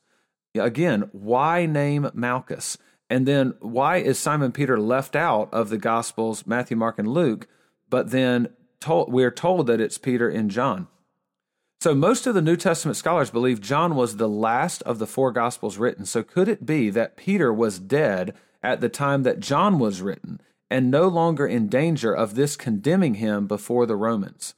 Again, 0.55 1.09
why 1.11 1.65
name 1.65 2.09
Malchus? 2.13 2.77
And 3.09 3.27
then 3.27 3.55
why 3.59 3.97
is 3.97 4.17
Simon 4.17 4.51
Peter 4.51 4.79
left 4.79 5.15
out 5.15 5.53
of 5.53 5.69
the 5.69 5.77
Gospels, 5.77 6.47
Matthew, 6.47 6.77
Mark, 6.77 6.97
and 6.97 7.07
Luke, 7.07 7.47
but 7.89 8.11
then 8.11 8.49
told, 8.79 9.11
we're 9.11 9.31
told 9.31 9.67
that 9.67 9.81
it's 9.81 9.97
Peter 9.97 10.29
and 10.29 10.49
John? 10.49 10.87
So 11.81 11.95
most 11.95 12.27
of 12.27 12.35
the 12.35 12.41
New 12.41 12.57
Testament 12.57 12.95
scholars 12.95 13.31
believe 13.31 13.59
John 13.59 13.95
was 13.95 14.17
the 14.17 14.29
last 14.29 14.81
of 14.83 14.99
the 14.99 15.07
four 15.07 15.31
Gospels 15.31 15.77
written. 15.77 16.05
So 16.05 16.21
could 16.21 16.47
it 16.47 16.65
be 16.65 16.89
that 16.91 17.17
Peter 17.17 17.51
was 17.51 17.79
dead 17.79 18.35
at 18.61 18.81
the 18.81 18.89
time 18.89 19.23
that 19.23 19.39
John 19.39 19.79
was 19.79 20.01
written 20.01 20.39
and 20.69 20.91
no 20.91 21.07
longer 21.07 21.47
in 21.47 21.67
danger 21.69 22.13
of 22.13 22.35
this 22.35 22.55
condemning 22.55 23.15
him 23.15 23.47
before 23.47 23.85
the 23.85 23.95
Romans? 23.95 24.53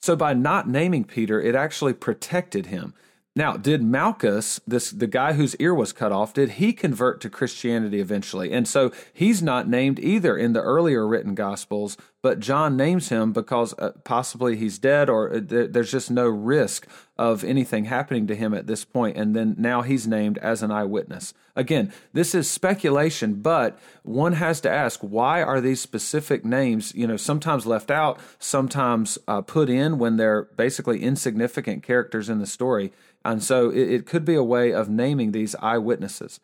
So 0.00 0.16
by 0.16 0.32
not 0.34 0.68
naming 0.68 1.04
Peter, 1.04 1.40
it 1.40 1.54
actually 1.54 1.92
protected 1.92 2.66
him. 2.66 2.94
Now, 3.36 3.56
did 3.56 3.82
Malchus, 3.82 4.60
this 4.64 4.92
the 4.92 5.08
guy 5.08 5.32
whose 5.32 5.56
ear 5.56 5.74
was 5.74 5.92
cut 5.92 6.12
off, 6.12 6.34
did 6.34 6.50
he 6.50 6.72
convert 6.72 7.20
to 7.20 7.28
Christianity 7.28 7.98
eventually? 7.98 8.52
And 8.52 8.68
so 8.68 8.92
he's 9.12 9.42
not 9.42 9.68
named 9.68 9.98
either 9.98 10.36
in 10.36 10.52
the 10.52 10.62
earlier 10.62 11.04
written 11.04 11.34
gospels, 11.34 11.96
but 12.22 12.38
John 12.38 12.76
names 12.76 13.08
him 13.08 13.32
because 13.32 13.74
uh, 13.74 13.90
possibly 14.04 14.56
he's 14.56 14.78
dead 14.78 15.10
or 15.10 15.34
uh, 15.34 15.40
there's 15.42 15.90
just 15.90 16.12
no 16.12 16.28
risk 16.28 16.86
of 17.18 17.42
anything 17.42 17.86
happening 17.86 18.28
to 18.28 18.36
him 18.36 18.54
at 18.54 18.68
this 18.68 18.84
point 18.84 19.16
and 19.16 19.34
then 19.34 19.54
now 19.58 19.82
he's 19.82 20.06
named 20.06 20.38
as 20.38 20.62
an 20.62 20.70
eyewitness. 20.70 21.34
Again, 21.56 21.92
this 22.12 22.34
is 22.36 22.48
speculation, 22.48 23.34
but 23.34 23.78
one 24.04 24.34
has 24.34 24.60
to 24.62 24.70
ask 24.70 25.00
why 25.00 25.42
are 25.42 25.60
these 25.60 25.80
specific 25.80 26.44
names, 26.44 26.94
you 26.94 27.06
know, 27.06 27.16
sometimes 27.16 27.66
left 27.66 27.90
out, 27.90 28.18
sometimes 28.38 29.18
uh, 29.26 29.40
put 29.42 29.68
in 29.68 29.98
when 29.98 30.16
they're 30.16 30.44
basically 30.56 31.02
insignificant 31.02 31.82
characters 31.82 32.28
in 32.28 32.38
the 32.38 32.46
story. 32.46 32.92
And 33.24 33.42
so 33.42 33.70
it, 33.70 33.90
it 33.90 34.06
could 34.06 34.24
be 34.24 34.34
a 34.34 34.42
way 34.42 34.72
of 34.72 34.88
naming 34.88 35.32
these 35.32 35.54
eyewitnesses. 35.56 36.40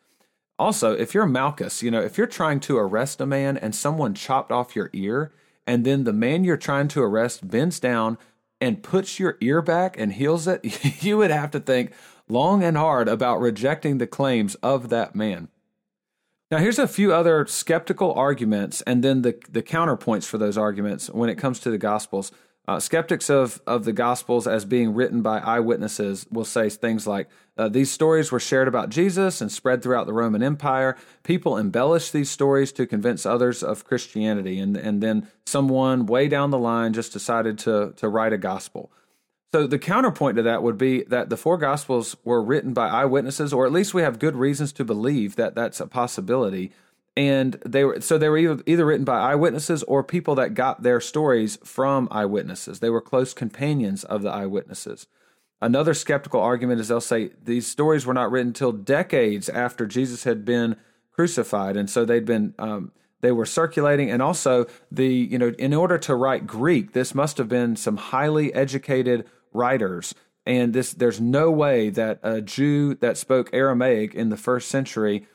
Also, 0.57 0.93
if 0.93 1.13
you're 1.13 1.25
Malchus, 1.25 1.81
you 1.81 1.89
know, 1.89 2.01
if 2.01 2.17
you're 2.17 2.27
trying 2.27 2.59
to 2.61 2.77
arrest 2.77 3.19
a 3.21 3.25
man 3.25 3.57
and 3.57 3.73
someone 3.73 4.13
chopped 4.13 4.51
off 4.51 4.75
your 4.75 4.89
ear, 4.93 5.31
and 5.65 5.85
then 5.85 6.03
the 6.03 6.13
man 6.13 6.43
you're 6.43 6.57
trying 6.57 6.87
to 6.89 7.01
arrest 7.01 7.47
bends 7.47 7.79
down 7.79 8.17
and 8.59 8.83
puts 8.83 9.19
your 9.19 9.37
ear 9.41 9.61
back 9.61 9.97
and 9.97 10.13
heals 10.13 10.47
it, 10.47 11.03
you 11.03 11.17
would 11.17 11.31
have 11.31 11.51
to 11.51 11.59
think 11.59 11.91
long 12.29 12.63
and 12.63 12.77
hard 12.77 13.07
about 13.07 13.39
rejecting 13.39 13.97
the 13.97 14.07
claims 14.07 14.55
of 14.55 14.89
that 14.89 15.15
man. 15.15 15.49
Now, 16.51 16.57
here's 16.57 16.79
a 16.79 16.87
few 16.87 17.13
other 17.13 17.45
skeptical 17.47 18.13
arguments 18.13 18.81
and 18.81 19.03
then 19.03 19.21
the, 19.21 19.39
the 19.49 19.63
counterpoints 19.63 20.25
for 20.25 20.37
those 20.37 20.57
arguments 20.57 21.09
when 21.09 21.29
it 21.29 21.37
comes 21.37 21.59
to 21.61 21.71
the 21.71 21.77
Gospels. 21.77 22.31
Uh, 22.67 22.79
skeptics 22.79 23.29
of, 23.29 23.59
of 23.65 23.85
the 23.85 23.91
Gospels 23.91 24.45
as 24.45 24.65
being 24.65 24.93
written 24.93 25.21
by 25.21 25.39
eyewitnesses 25.39 26.27
will 26.31 26.45
say 26.45 26.69
things 26.69 27.07
like 27.07 27.27
uh, 27.57 27.67
these 27.67 27.91
stories 27.91 28.31
were 28.31 28.39
shared 28.39 28.67
about 28.67 28.89
Jesus 28.89 29.41
and 29.41 29.51
spread 29.51 29.81
throughout 29.81 30.05
the 30.05 30.13
Roman 30.13 30.43
Empire. 30.43 30.95
People 31.23 31.57
embellished 31.57 32.13
these 32.13 32.29
stories 32.29 32.71
to 32.73 32.85
convince 32.85 33.25
others 33.25 33.63
of 33.63 33.83
Christianity, 33.83 34.59
and, 34.59 34.77
and 34.77 35.01
then 35.01 35.27
someone 35.45 36.05
way 36.05 36.27
down 36.27 36.51
the 36.51 36.59
line 36.59 36.93
just 36.93 37.11
decided 37.11 37.57
to, 37.59 37.93
to 37.97 38.07
write 38.07 38.31
a 38.31 38.37
gospel. 38.37 38.91
So 39.53 39.67
the 39.67 39.79
counterpoint 39.79 40.37
to 40.37 40.43
that 40.43 40.63
would 40.63 40.77
be 40.77 41.03
that 41.03 41.29
the 41.29 41.35
four 41.35 41.57
Gospels 41.57 42.15
were 42.23 42.41
written 42.41 42.73
by 42.73 42.87
eyewitnesses, 42.87 43.51
or 43.51 43.65
at 43.65 43.73
least 43.73 43.93
we 43.93 44.01
have 44.01 44.17
good 44.17 44.35
reasons 44.35 44.71
to 44.73 44.85
believe 44.85 45.35
that 45.35 45.55
that's 45.55 45.81
a 45.81 45.87
possibility 45.87 46.71
and 47.15 47.59
they 47.65 47.83
were 47.83 47.99
so 47.99 48.17
they 48.17 48.29
were 48.29 48.37
either, 48.37 48.63
either 48.65 48.85
written 48.85 49.03
by 49.03 49.19
eyewitnesses 49.19 49.83
or 49.83 50.03
people 50.03 50.35
that 50.35 50.53
got 50.53 50.83
their 50.83 51.01
stories 51.01 51.57
from 51.63 52.07
eyewitnesses. 52.09 52.79
They 52.79 52.89
were 52.89 53.01
close 53.01 53.33
companions 53.33 54.03
of 54.03 54.21
the 54.21 54.29
eyewitnesses. 54.29 55.07
Another 55.61 55.93
skeptical 55.93 56.41
argument 56.41 56.79
is 56.79 56.87
they'll 56.87 57.01
say 57.01 57.31
these 57.43 57.67
stories 57.67 58.05
were 58.05 58.13
not 58.13 58.31
written 58.31 58.47
until 58.47 58.71
decades 58.71 59.49
after 59.49 59.85
Jesus 59.85 60.23
had 60.23 60.45
been 60.45 60.77
crucified, 61.11 61.75
and 61.75 61.89
so 61.89 62.05
they'd 62.05 62.25
been 62.25 62.53
um, 62.57 62.93
they 63.19 63.31
were 63.31 63.45
circulating. 63.45 64.09
And 64.09 64.21
also 64.21 64.65
the 64.89 65.07
you 65.07 65.37
know 65.37 65.53
in 65.59 65.73
order 65.73 65.97
to 65.99 66.15
write 66.15 66.47
Greek, 66.47 66.93
this 66.93 67.13
must 67.13 67.37
have 67.37 67.49
been 67.49 67.75
some 67.75 67.97
highly 67.97 68.53
educated 68.53 69.27
writers. 69.51 70.15
And 70.45 70.73
this 70.73 70.93
there's 70.93 71.19
no 71.19 71.51
way 71.51 71.89
that 71.89 72.19
a 72.23 72.41
Jew 72.41 72.95
that 72.95 73.17
spoke 73.17 73.49
Aramaic 73.51 74.15
in 74.15 74.29
the 74.29 74.37
first 74.37 74.69
century 74.69 75.27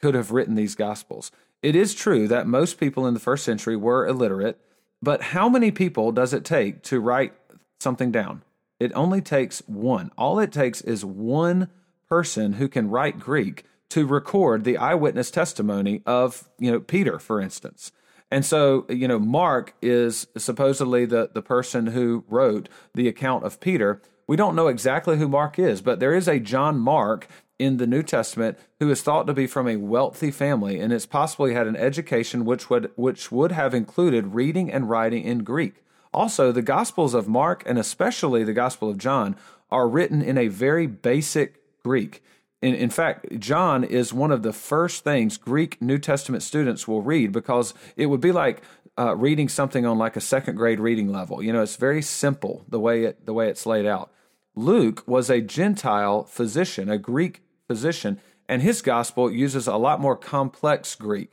could 0.00 0.14
have 0.14 0.30
written 0.30 0.54
these 0.54 0.74
Gospels. 0.74 1.30
It 1.62 1.74
is 1.74 1.94
true 1.94 2.28
that 2.28 2.46
most 2.46 2.78
people 2.78 3.06
in 3.06 3.14
the 3.14 3.20
first 3.20 3.44
century 3.44 3.76
were 3.76 4.06
illiterate, 4.06 4.60
but 5.02 5.22
how 5.22 5.48
many 5.48 5.70
people 5.70 6.12
does 6.12 6.32
it 6.32 6.44
take 6.44 6.82
to 6.84 7.00
write 7.00 7.34
something 7.80 8.10
down? 8.10 8.42
It 8.78 8.92
only 8.94 9.20
takes 9.20 9.60
one. 9.66 10.10
All 10.16 10.38
it 10.38 10.52
takes 10.52 10.80
is 10.80 11.04
one 11.04 11.68
person 12.08 12.54
who 12.54 12.68
can 12.68 12.90
write 12.90 13.18
Greek 13.18 13.64
to 13.90 14.06
record 14.06 14.64
the 14.64 14.76
eyewitness 14.76 15.30
testimony 15.30 16.02
of, 16.06 16.48
you 16.58 16.70
know, 16.70 16.80
Peter, 16.80 17.18
for 17.18 17.40
instance. 17.40 17.90
And 18.30 18.44
so, 18.44 18.84
you 18.88 19.08
know, 19.08 19.18
Mark 19.18 19.74
is 19.80 20.26
supposedly 20.36 21.06
the, 21.06 21.30
the 21.32 21.42
person 21.42 21.88
who 21.88 22.24
wrote 22.28 22.68
the 22.94 23.08
account 23.08 23.44
of 23.44 23.60
Peter. 23.60 24.02
We 24.26 24.36
don't 24.36 24.54
know 24.54 24.68
exactly 24.68 25.16
who 25.16 25.28
Mark 25.28 25.58
is, 25.58 25.80
but 25.80 26.00
there 26.00 26.14
is 26.14 26.28
a 26.28 26.38
John 26.38 26.78
Mark 26.78 27.26
in 27.58 27.76
the 27.78 27.86
New 27.86 28.02
Testament 28.02 28.58
who 28.78 28.90
is 28.90 29.02
thought 29.02 29.26
to 29.26 29.34
be 29.34 29.46
from 29.46 29.66
a 29.68 29.76
wealthy 29.76 30.30
family, 30.30 30.80
and 30.80 30.92
it's 30.92 31.06
possibly 31.06 31.54
had 31.54 31.66
an 31.66 31.76
education 31.76 32.44
which 32.44 32.70
would 32.70 32.90
which 32.96 33.32
would 33.32 33.52
have 33.52 33.74
included 33.74 34.34
reading 34.34 34.70
and 34.70 34.88
writing 34.88 35.24
in 35.24 35.44
Greek. 35.44 35.82
Also, 36.14 36.52
the 36.52 36.62
Gospels 36.62 37.14
of 37.14 37.28
Mark 37.28 37.62
and 37.66 37.78
especially 37.78 38.44
the 38.44 38.52
Gospel 38.52 38.90
of 38.90 38.98
John 38.98 39.36
are 39.70 39.88
written 39.88 40.22
in 40.22 40.38
a 40.38 40.48
very 40.48 40.86
basic 40.86 41.60
Greek. 41.82 42.22
In, 42.60 42.74
in 42.74 42.90
fact, 42.90 43.38
John 43.38 43.84
is 43.84 44.12
one 44.12 44.32
of 44.32 44.42
the 44.42 44.52
first 44.52 45.04
things 45.04 45.36
Greek 45.36 45.80
New 45.80 45.98
Testament 45.98 46.42
students 46.42 46.88
will 46.88 47.02
read 47.02 47.30
because 47.30 47.74
it 47.96 48.06
would 48.06 48.20
be 48.20 48.32
like 48.32 48.62
uh, 48.98 49.14
reading 49.14 49.48
something 49.48 49.86
on 49.86 49.98
like 49.98 50.16
a 50.16 50.20
second 50.20 50.56
grade 50.56 50.80
reading 50.80 51.12
level. 51.12 51.42
You 51.42 51.52
know, 51.52 51.62
it's 51.62 51.76
very 51.76 52.02
simple 52.02 52.64
the 52.68 52.80
way 52.80 53.04
it 53.04 53.26
the 53.26 53.32
way 53.32 53.48
it's 53.48 53.66
laid 53.66 53.86
out. 53.86 54.10
Luke 54.56 55.04
was 55.06 55.30
a 55.30 55.40
Gentile 55.40 56.24
physician, 56.24 56.88
a 56.88 56.98
Greek 56.98 57.42
position. 57.68 58.20
And 58.48 58.62
his 58.62 58.82
gospel 58.82 59.30
uses 59.30 59.66
a 59.66 59.76
lot 59.76 60.00
more 60.00 60.16
complex 60.16 60.94
Greek. 60.94 61.30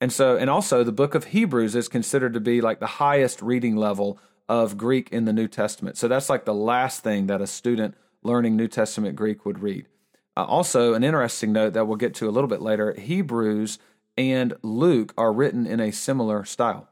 And 0.00 0.12
so, 0.12 0.36
and 0.36 0.48
also 0.48 0.84
the 0.84 0.92
book 0.92 1.14
of 1.14 1.24
Hebrews 1.24 1.74
is 1.74 1.88
considered 1.88 2.34
to 2.34 2.40
be 2.40 2.60
like 2.60 2.80
the 2.80 2.86
highest 2.86 3.42
reading 3.42 3.76
level 3.76 4.18
of 4.48 4.76
Greek 4.76 5.10
in 5.10 5.24
the 5.24 5.32
New 5.32 5.48
Testament. 5.48 5.96
So 5.96 6.08
that's 6.08 6.28
like 6.28 6.44
the 6.44 6.54
last 6.54 7.02
thing 7.02 7.26
that 7.26 7.40
a 7.40 7.46
student 7.46 7.94
learning 8.22 8.56
New 8.56 8.68
Testament 8.68 9.16
Greek 9.16 9.44
would 9.44 9.60
read. 9.60 9.88
Uh, 10.36 10.44
also, 10.44 10.94
an 10.94 11.04
interesting 11.04 11.52
note 11.52 11.72
that 11.74 11.86
we'll 11.86 11.96
get 11.96 12.14
to 12.14 12.28
a 12.28 12.32
little 12.32 12.48
bit 12.48 12.60
later 12.60 12.92
Hebrews 12.94 13.78
and 14.16 14.54
Luke 14.62 15.12
are 15.16 15.32
written 15.32 15.66
in 15.66 15.80
a 15.80 15.90
similar 15.90 16.44
style. 16.44 16.88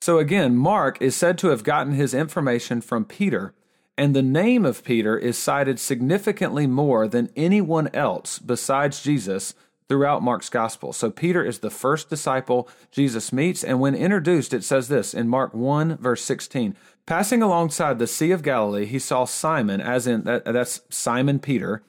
So 0.00 0.18
again, 0.18 0.56
Mark 0.56 1.00
is 1.00 1.14
said 1.14 1.36
to 1.38 1.48
have 1.48 1.64
gotten 1.64 1.92
his 1.92 2.14
information 2.14 2.80
from 2.80 3.04
Peter 3.04 3.54
and 4.00 4.16
the 4.16 4.22
name 4.22 4.64
of 4.64 4.82
Peter 4.82 5.18
is 5.18 5.36
cited 5.36 5.78
significantly 5.78 6.66
more 6.66 7.06
than 7.06 7.28
anyone 7.36 7.90
else 7.92 8.38
besides 8.38 9.02
Jesus 9.02 9.52
throughout 9.90 10.22
Mark's 10.22 10.48
gospel. 10.48 10.94
So 10.94 11.10
Peter 11.10 11.44
is 11.44 11.58
the 11.58 11.68
first 11.68 12.08
disciple 12.08 12.66
Jesus 12.90 13.30
meets, 13.30 13.62
and 13.62 13.78
when 13.78 13.94
introduced, 13.94 14.54
it 14.54 14.64
says 14.64 14.88
this 14.88 15.12
in 15.12 15.28
Mark 15.28 15.52
1, 15.52 15.98
verse 15.98 16.22
16 16.22 16.74
Passing 17.04 17.42
alongside 17.42 17.98
the 17.98 18.06
Sea 18.06 18.30
of 18.30 18.42
Galilee, 18.42 18.86
he 18.86 18.98
saw 18.98 19.26
Simon, 19.26 19.82
as 19.82 20.06
in 20.06 20.22
that, 20.22 20.46
that's 20.46 20.80
Simon 20.88 21.38
Peter, 21.38 21.82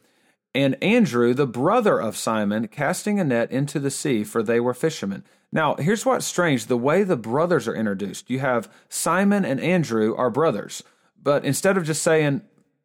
and 0.54 0.76
Andrew, 0.84 1.34
the 1.34 1.48
brother 1.48 1.98
of 1.98 2.18
Simon, 2.18 2.68
casting 2.68 3.22
a 3.22 3.24
net 3.24 3.50
into 3.54 3.80
the 3.80 3.90
sea, 3.90 4.26
for 4.26 4.44
they 4.44 4.60
were 4.60 4.74
fishermen. 4.74 5.24
Now, 5.50 5.76
here's 5.76 6.06
what's 6.06 6.26
strange 6.26 6.66
the 6.66 6.76
way 6.76 7.04
the 7.04 7.16
brothers 7.16 7.70
are 7.70 7.76
introduced. 7.76 8.30
You 8.30 8.40
have 8.40 8.70
Simon 8.90 9.46
and 9.46 9.62
Andrew 9.62 10.14
are 10.18 10.30
brothers, 10.30 10.84
but 11.22 11.46
instead 11.46 11.78
of 11.78 11.86
just 11.86 12.02
saying, 12.02 12.42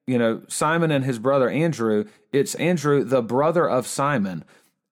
you 0.06 0.18
know, 0.18 0.42
Simon 0.48 0.90
and 0.90 1.04
his 1.04 1.18
brother 1.18 1.48
Andrew, 1.50 2.04
it's 2.32 2.54
Andrew, 2.56 3.04
the 3.04 3.22
brother 3.22 3.68
of 3.68 3.86
Simon. 3.86 4.44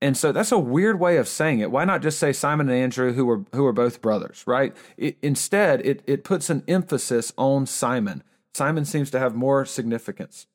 And 0.03 0.17
so 0.17 0.33
that's 0.33 0.53
a 0.53 0.59
weird 0.59 1.01
way 1.01 1.17
of 1.17 1.29
saying 1.29 1.61
it. 1.61 1.71
Why 1.71 1.85
not 1.85 2.03
just 2.03 2.19
say 2.19 2.33
Simon 2.33 2.69
and 2.69 2.79
Andrew, 2.79 3.13
who 3.13 3.25
were 3.25 3.45
who 3.53 3.63
were 3.63 3.73
both 3.73 4.03
brothers, 4.03 4.45
right? 4.47 4.77
It, 4.97 5.17
instead, 5.23 5.85
it 5.87 6.03
it 6.07 6.25
puts 6.25 6.51
an 6.51 6.63
emphasis 6.69 7.33
on 7.39 7.67
Simon. 7.67 8.23
Simon 8.53 8.85
seems 8.85 9.11
to 9.13 9.19
have 9.19 9.35
more 9.35 9.65
significance. 9.65 10.47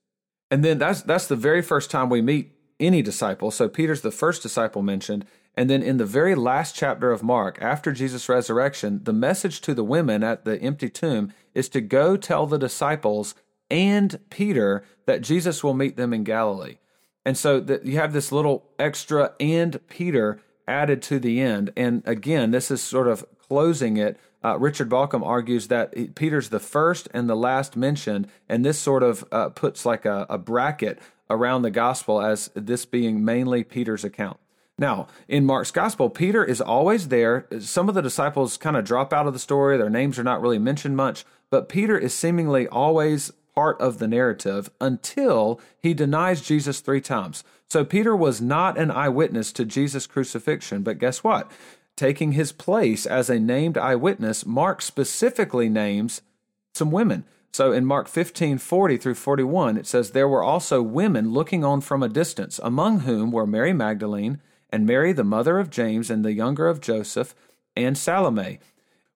And 0.52 0.64
then 0.64 0.78
that's 0.78 1.02
that's 1.02 1.28
the 1.28 1.36
very 1.36 1.62
first 1.62 1.90
time 1.90 2.10
we 2.10 2.22
meet 2.22 2.52
any 2.80 3.02
disciple. 3.02 3.52
So 3.52 3.68
Peter's 3.68 4.02
the 4.02 4.12
first 4.12 4.44
disciple 4.44 4.82
mentioned. 4.82 5.26
And 5.56 5.70
then 5.70 5.84
in 5.84 5.98
the 5.98 6.06
very 6.06 6.36
last 6.36 6.76
chapter 6.76 7.12
of 7.12 7.24
Mark, 7.24 7.58
after 7.62 7.92
Jesus' 7.92 8.30
resurrection, 8.30 9.02
the 9.04 9.14
message 9.14 9.62
to 9.62 9.74
the 9.74 9.84
women 9.84 10.24
at 10.24 10.46
the 10.46 10.62
empty 10.62 10.90
tomb 10.90 11.34
is 11.54 11.68
to 11.70 11.82
go 11.82 12.16
tell 12.16 12.46
the 12.46 12.58
disciples 12.58 13.36
and 13.70 14.20
Peter 14.30 14.84
that 15.06 15.22
Jesus 15.22 15.64
will 15.64 15.74
meet 15.74 15.98
them 15.98 16.14
in 16.14 16.24
Galilee. 16.24 16.78
And 17.26 17.38
so 17.38 17.60
that 17.60 17.86
you 17.86 17.98
have 17.98 18.14
this 18.14 18.32
little 18.32 18.70
extra 18.80 19.34
and 19.40 19.80
Peter 19.90 20.40
added 20.68 21.02
to 21.04 21.20
the 21.20 21.42
end. 21.42 21.72
And 21.76 22.04
again, 22.06 22.52
this 22.52 22.72
is 22.72 22.82
sort 22.82 23.08
of 23.08 23.26
closing 23.40 23.98
it 23.98 24.18
uh, 24.44 24.58
Richard 24.58 24.90
Bauckham 24.90 25.26
argues 25.26 25.68
that 25.68 26.16
Peter's 26.16 26.50
the 26.50 26.60
first 26.60 27.10
and 27.14 27.30
the 27.30 27.36
last 27.36 27.76
mentioned, 27.76 28.28
and 28.48 28.64
this 28.64 28.80
sort 28.80 29.04
of 29.04 29.26
uh, 29.32 29.50
puts 29.50 29.86
like 29.86 30.06
a, 30.06 30.26
a 30.30 30.38
bracket 30.38 31.00
around 31.30 31.62
the 31.62 31.72
gospel 31.72 32.22
as 32.22 32.50
this 32.56 32.86
being 32.86 33.24
mainly 33.24 33.64
Peter's 33.64 34.04
account. 34.04 34.40
Now, 34.80 35.08
in 35.28 35.46
Mark's 35.46 35.72
gospel, 35.72 36.10
Peter 36.10 36.44
is 36.44 36.62
always 36.62 37.10
there. 37.10 37.46
Some 37.60 37.90
of 37.90 37.96
the 37.96 38.02
disciples 38.02 38.58
kind 38.58 38.78
of 38.78 38.86
drop 38.86 39.14
out 39.14 39.28
of 39.28 39.34
the 39.34 39.40
story, 39.40 39.78
their 39.78 39.90
names 39.90 40.18
are 40.18 40.24
not 40.24 40.42
really 40.42 40.58
mentioned 40.58 40.96
much, 40.96 41.26
but 41.50 41.70
Peter 41.70 41.98
is 41.98 42.14
seemingly 42.14 42.68
always 42.68 43.32
part 43.54 43.80
of 43.82 44.00
the 44.00 44.08
narrative 44.08 44.70
until 44.80 45.60
he 45.82 45.94
denies 45.94 46.42
Jesus 46.42 46.80
three 46.80 47.02
times. 47.02 47.44
So 47.68 47.84
Peter 47.84 48.16
was 48.16 48.42
not 48.42 48.78
an 48.78 48.90
eyewitness 48.90 49.52
to 49.54 49.66
Jesus' 49.66 50.08
crucifixion, 50.08 50.82
but 50.82 50.98
guess 50.98 51.24
what? 51.24 51.52
taking 52.00 52.32
his 52.32 52.54
place 52.54 53.06
as 53.06 53.30
a 53.30 53.40
named 53.40 53.78
eyewitness, 53.78 54.46
Mark 54.46 54.82
specifically 54.82 55.68
names 55.68 56.22
some 56.74 56.92
women. 56.92 57.26
So 57.52 57.74
in 57.74 57.86
Mark 57.86 58.08
15, 58.08 58.58
40 58.58 58.98
through 58.98 59.16
41, 59.16 59.76
it 59.76 59.86
says, 59.86 60.12
There 60.12 60.28
were 60.28 60.42
also 60.42 60.82
women 60.82 61.34
looking 61.34 61.66
on 61.66 61.82
from 61.82 62.02
a 62.02 62.08
distance, 62.08 62.58
among 62.64 63.02
whom 63.02 63.32
were 63.32 63.46
Mary 63.46 63.74
Magdalene, 63.74 64.40
and 64.72 64.86
Mary, 64.86 65.14
the 65.14 65.24
mother 65.24 65.60
of 65.60 65.70
James, 65.70 66.10
and 66.10 66.24
the 66.24 66.34
younger 66.34 66.68
of 66.68 66.82
Joseph, 66.82 67.36
and 67.76 67.98
Salome. 67.98 68.60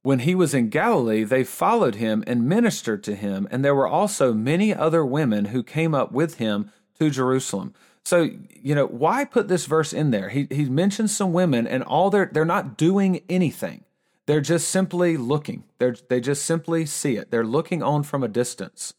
When 0.02 0.20
he 0.20 0.36
was 0.36 0.54
in 0.54 0.70
Galilee, 0.70 1.24
they 1.24 1.44
followed 1.44 1.96
him 1.96 2.24
and 2.28 2.48
ministered 2.48 3.04
to 3.06 3.16
him, 3.16 3.48
and 3.50 3.64
there 3.64 3.76
were 3.76 3.88
also 3.88 4.34
many 4.34 4.74
other 4.74 5.06
women 5.06 5.46
who 5.46 5.64
came 5.64 5.96
up 5.96 6.12
with 6.12 6.36
him 6.36 6.72
to 7.00 7.10
Jerusalem. 7.10 7.74
So, 8.04 8.30
you 8.50 8.76
know, 8.76 8.86
why 8.86 9.24
put 9.24 9.48
this 9.48 9.66
verse 9.66 9.94
in 9.94 10.12
there? 10.12 10.30
He 10.30 10.48
he 10.52 10.66
mentions 10.66 11.16
some 11.16 11.32
women 11.32 11.66
and 11.66 11.84
all 11.84 12.10
they're 12.10 12.30
they're 12.32 12.46
not 12.46 12.78
doing 12.78 13.22
anything. 13.30 13.86
They're 14.26 14.42
just 14.42 14.68
simply 14.68 15.16
looking. 15.18 15.64
They're 15.80 15.96
they 16.10 16.20
just 16.20 16.46
simply 16.46 16.86
see 16.86 17.16
it. 17.16 17.32
They're 17.32 17.46
looking 17.46 17.82
on 17.82 18.04
from 18.04 18.24
a 18.24 18.28
distance. 18.28 18.94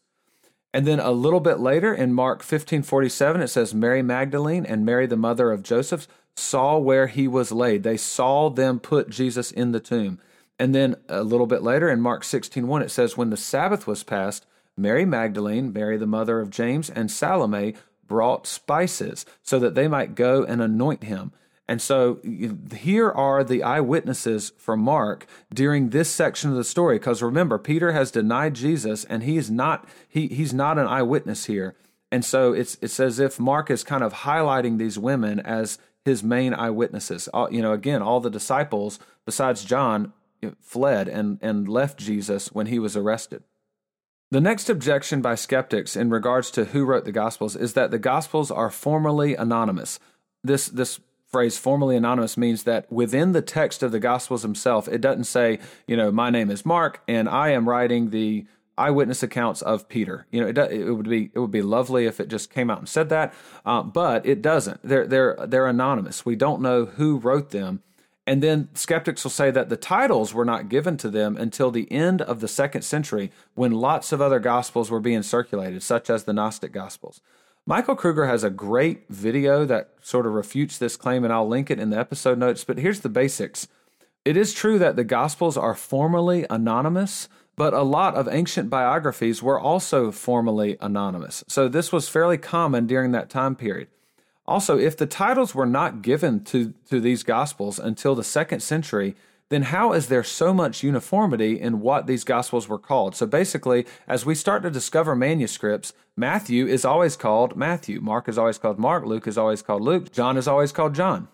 And 0.73 0.85
then 0.85 0.99
a 0.99 1.11
little 1.11 1.39
bit 1.39 1.59
later 1.59 1.93
in 1.93 2.13
Mark 2.13 2.41
15:47 2.41 3.41
it 3.41 3.47
says 3.49 3.73
Mary 3.75 4.01
Magdalene 4.01 4.65
and 4.65 4.85
Mary 4.85 5.05
the 5.05 5.15
mother 5.15 5.51
of 5.51 5.63
Joseph 5.63 6.07
saw 6.35 6.77
where 6.77 7.07
he 7.07 7.27
was 7.27 7.51
laid. 7.51 7.83
They 7.83 7.97
saw 7.97 8.49
them 8.49 8.79
put 8.79 9.09
Jesus 9.09 9.51
in 9.51 9.71
the 9.71 9.79
tomb. 9.79 10.19
And 10.59 10.73
then 10.73 10.95
a 11.09 11.23
little 11.23 11.47
bit 11.47 11.63
later 11.63 11.89
in 11.89 12.01
Mark 12.01 12.23
16:1 12.23 12.81
it 12.81 12.91
says 12.91 13.17
when 13.17 13.29
the 13.29 13.37
Sabbath 13.37 13.87
was 13.87 14.03
passed, 14.03 14.45
Mary 14.77 15.05
Magdalene, 15.05 15.71
Mary 15.71 15.97
the 15.97 16.05
mother 16.05 16.39
of 16.39 16.49
James, 16.49 16.89
and 16.89 17.09
Salome 17.09 17.75
brought 18.07 18.47
spices 18.47 19.25
so 19.41 19.59
that 19.59 19.75
they 19.75 19.87
might 19.87 20.15
go 20.15 20.43
and 20.43 20.61
anoint 20.61 21.03
him. 21.03 21.31
And 21.67 21.81
so 21.81 22.19
here 22.75 23.09
are 23.09 23.43
the 23.43 23.63
eyewitnesses 23.63 24.51
for 24.57 24.77
Mark 24.77 25.25
during 25.51 25.89
this 25.89 26.09
section 26.09 26.51
of 26.51 26.57
the 26.57 26.63
story. 26.63 26.97
Because 26.97 27.23
remember, 27.23 27.57
Peter 27.57 27.91
has 27.91 28.11
denied 28.11 28.53
Jesus 28.53 29.03
and 29.05 29.23
he's 29.23 29.49
not 29.49 29.87
he 30.07 30.27
he's 30.27 30.53
not 30.53 30.77
an 30.77 30.87
eyewitness 30.87 31.45
here. 31.45 31.75
And 32.11 32.23
so 32.23 32.53
it's 32.53 32.77
it's 32.81 32.99
as 32.99 33.19
if 33.19 33.39
Mark 33.39 33.71
is 33.71 33.83
kind 33.83 34.03
of 34.03 34.13
highlighting 34.13 34.77
these 34.77 34.99
women 34.99 35.39
as 35.39 35.79
his 36.05 36.23
main 36.23 36.53
eyewitnesses. 36.53 37.27
All, 37.29 37.51
you 37.51 37.61
know, 37.61 37.73
again, 37.73 38.01
all 38.01 38.21
the 38.21 38.29
disciples 38.29 38.99
besides 39.25 39.65
John 39.65 40.13
fled 40.61 41.07
and 41.07 41.39
and 41.41 41.67
left 41.67 41.97
Jesus 41.97 42.51
when 42.53 42.67
he 42.67 42.79
was 42.79 42.95
arrested. 42.95 43.43
The 44.31 44.41
next 44.41 44.69
objection 44.69 45.21
by 45.21 45.35
skeptics 45.35 45.95
in 45.95 46.09
regards 46.09 46.51
to 46.51 46.65
who 46.65 46.83
wrote 46.83 47.05
the 47.05 47.11
Gospels 47.11 47.55
is 47.55 47.73
that 47.73 47.91
the 47.91 47.99
Gospels 47.99 48.51
are 48.51 48.69
formally 48.69 49.35
anonymous. 49.35 49.99
This, 50.43 50.67
this 50.67 50.99
phrase 51.27 51.57
formally 51.57 51.95
anonymous 51.95 52.35
means 52.35 52.63
that 52.63 52.91
within 52.91 53.33
the 53.33 53.41
text 53.41 53.83
of 53.83 53.91
the 53.91 53.99
Gospels 53.99 54.41
himself, 54.41 54.87
it 54.87 54.99
doesn't 54.99 55.25
say, 55.25 55.59
you 55.87 55.95
know, 55.95 56.11
my 56.11 56.29
name 56.29 56.49
is 56.49 56.65
Mark 56.65 57.01
and 57.07 57.29
I 57.29 57.49
am 57.49 57.69
writing 57.69 58.09
the 58.09 58.45
eyewitness 58.77 59.23
accounts 59.23 59.61
of 59.61 59.87
Peter. 59.87 60.27
You 60.31 60.41
know, 60.41 60.47
it, 60.47 60.57
it 60.57 60.91
would 60.91 61.09
be 61.09 61.31
it 61.33 61.39
would 61.39 61.51
be 61.51 61.61
lovely 61.61 62.05
if 62.05 62.19
it 62.19 62.27
just 62.27 62.49
came 62.49 62.69
out 62.69 62.79
and 62.79 62.89
said 62.89 63.09
that, 63.09 63.33
uh, 63.65 63.83
but 63.83 64.25
it 64.25 64.41
doesn't. 64.41 64.81
They're 64.83 65.07
they're 65.07 65.37
they're 65.47 65.67
anonymous. 65.67 66.25
We 66.25 66.35
don't 66.35 66.61
know 66.61 66.85
who 66.85 67.17
wrote 67.17 67.51
them. 67.51 67.81
And 68.27 68.41
then 68.41 68.69
skeptics 68.73 69.23
will 69.23 69.31
say 69.31 69.51
that 69.51 69.69
the 69.69 69.77
titles 69.77 70.33
were 70.33 70.45
not 70.45 70.67
given 70.67 70.97
to 70.97 71.11
them 71.11 71.37
until 71.37 71.69
the 71.69 71.91
end 71.91 72.23
of 72.23 72.39
the 72.39 72.47
second 72.47 72.81
century 72.81 73.31
when 73.53 73.71
lots 73.71 74.11
of 74.11 74.19
other 74.19 74.39
gospels 74.39 74.89
were 74.89 74.99
being 74.99 75.21
circulated, 75.21 75.83
such 75.83 76.09
as 76.09 76.23
the 76.23 76.33
Gnostic 76.33 76.71
gospels. 76.71 77.21
Michael 77.67 77.95
Kruger 77.95 78.25
has 78.25 78.43
a 78.43 78.49
great 78.49 79.07
video 79.09 79.63
that 79.65 79.91
sort 80.01 80.25
of 80.25 80.33
refutes 80.33 80.77
this 80.77 80.97
claim, 80.97 81.23
and 81.23 81.31
I'll 81.31 81.47
link 81.47 81.69
it 81.69 81.79
in 81.79 81.91
the 81.91 81.99
episode 81.99 82.39
notes. 82.39 82.63
But 82.63 82.79
here's 82.79 83.01
the 83.01 83.09
basics 83.09 83.67
it 84.25 84.35
is 84.35 84.53
true 84.53 84.79
that 84.79 84.95
the 84.95 85.03
gospels 85.03 85.55
are 85.55 85.75
formally 85.75 86.47
anonymous, 86.49 87.29
but 87.55 87.73
a 87.73 87.83
lot 87.83 88.15
of 88.15 88.27
ancient 88.29 88.69
biographies 88.69 89.41
were 89.41 89.59
also 89.59 90.11
formally 90.11 90.77
anonymous. 90.81 91.43
So 91.47 91.67
this 91.67 91.91
was 91.91 92.09
fairly 92.09 92.37
common 92.37 92.87
during 92.87 93.11
that 93.11 93.29
time 93.29 93.55
period. 93.55 93.87
Also, 94.47 94.77
if 94.77 94.95
the 94.95 95.07
titles 95.07 95.55
were 95.55 95.65
not 95.65 96.01
given 96.01 96.43
to, 96.43 96.73
to 96.89 96.99
these 96.99 97.23
Gospels 97.23 97.79
until 97.79 98.13
the 98.13 98.23
second 98.23 98.59
century, 98.59 99.15
then 99.49 99.63
how 99.63 99.93
is 99.93 100.07
there 100.07 100.23
so 100.23 100.53
much 100.53 100.83
uniformity 100.83 101.59
in 101.59 101.81
what 101.81 102.07
these 102.07 102.23
Gospels 102.23 102.67
were 102.67 102.79
called? 102.79 103.15
So 103.15 103.25
basically, 103.25 103.85
as 104.07 104.25
we 104.25 104.35
start 104.35 104.63
to 104.63 104.71
discover 104.71 105.15
manuscripts, 105.15 105.93
Matthew 106.15 106.67
is 106.67 106.85
always 106.85 107.15
called 107.15 107.55
Matthew, 107.55 108.01
Mark 108.01 108.27
is 108.27 108.37
always 108.37 108.57
called 108.57 108.79
Mark, 108.79 109.05
Luke 109.05 109.27
is 109.27 109.37
always 109.37 109.61
called 109.61 109.81
Luke, 109.81 110.11
John 110.11 110.37
is 110.37 110.47
always 110.47 110.71
called 110.71 110.95
John. 110.95 111.27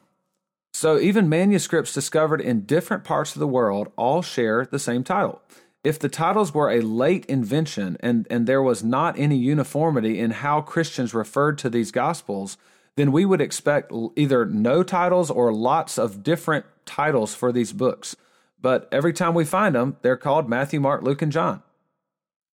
So 0.73 0.99
even 0.99 1.29
manuscripts 1.29 1.93
discovered 1.93 2.41
in 2.41 2.61
different 2.61 3.03
parts 3.03 3.35
of 3.35 3.39
the 3.39 3.47
world 3.47 3.91
all 3.97 4.21
share 4.21 4.65
the 4.65 4.79
same 4.79 5.03
title. 5.03 5.41
If 5.83 5.97
the 5.97 6.09
titles 6.09 6.53
were 6.53 6.69
a 6.69 6.81
late 6.81 7.25
invention 7.25 7.97
and, 8.01 8.27
and 8.29 8.45
there 8.45 8.61
was 8.61 8.83
not 8.83 9.17
any 9.17 9.35
uniformity 9.35 10.19
in 10.19 10.31
how 10.31 10.61
Christians 10.61 11.13
referred 11.13 11.57
to 11.59 11.69
these 11.69 11.91
Gospels, 11.91 12.57
then 12.95 13.11
we 13.11 13.25
would 13.25 13.41
expect 13.41 13.91
either 14.15 14.45
no 14.45 14.83
titles 14.83 15.31
or 15.31 15.51
lots 15.51 15.97
of 15.97 16.23
different 16.23 16.65
titles 16.85 17.33
for 17.33 17.51
these 17.51 17.73
books. 17.73 18.15
But 18.61 18.87
every 18.91 19.13
time 19.13 19.33
we 19.33 19.43
find 19.43 19.73
them, 19.73 19.97
they're 20.03 20.17
called 20.17 20.47
Matthew, 20.47 20.79
Mark, 20.79 21.01
Luke, 21.01 21.23
and 21.23 21.31
John. 21.31 21.63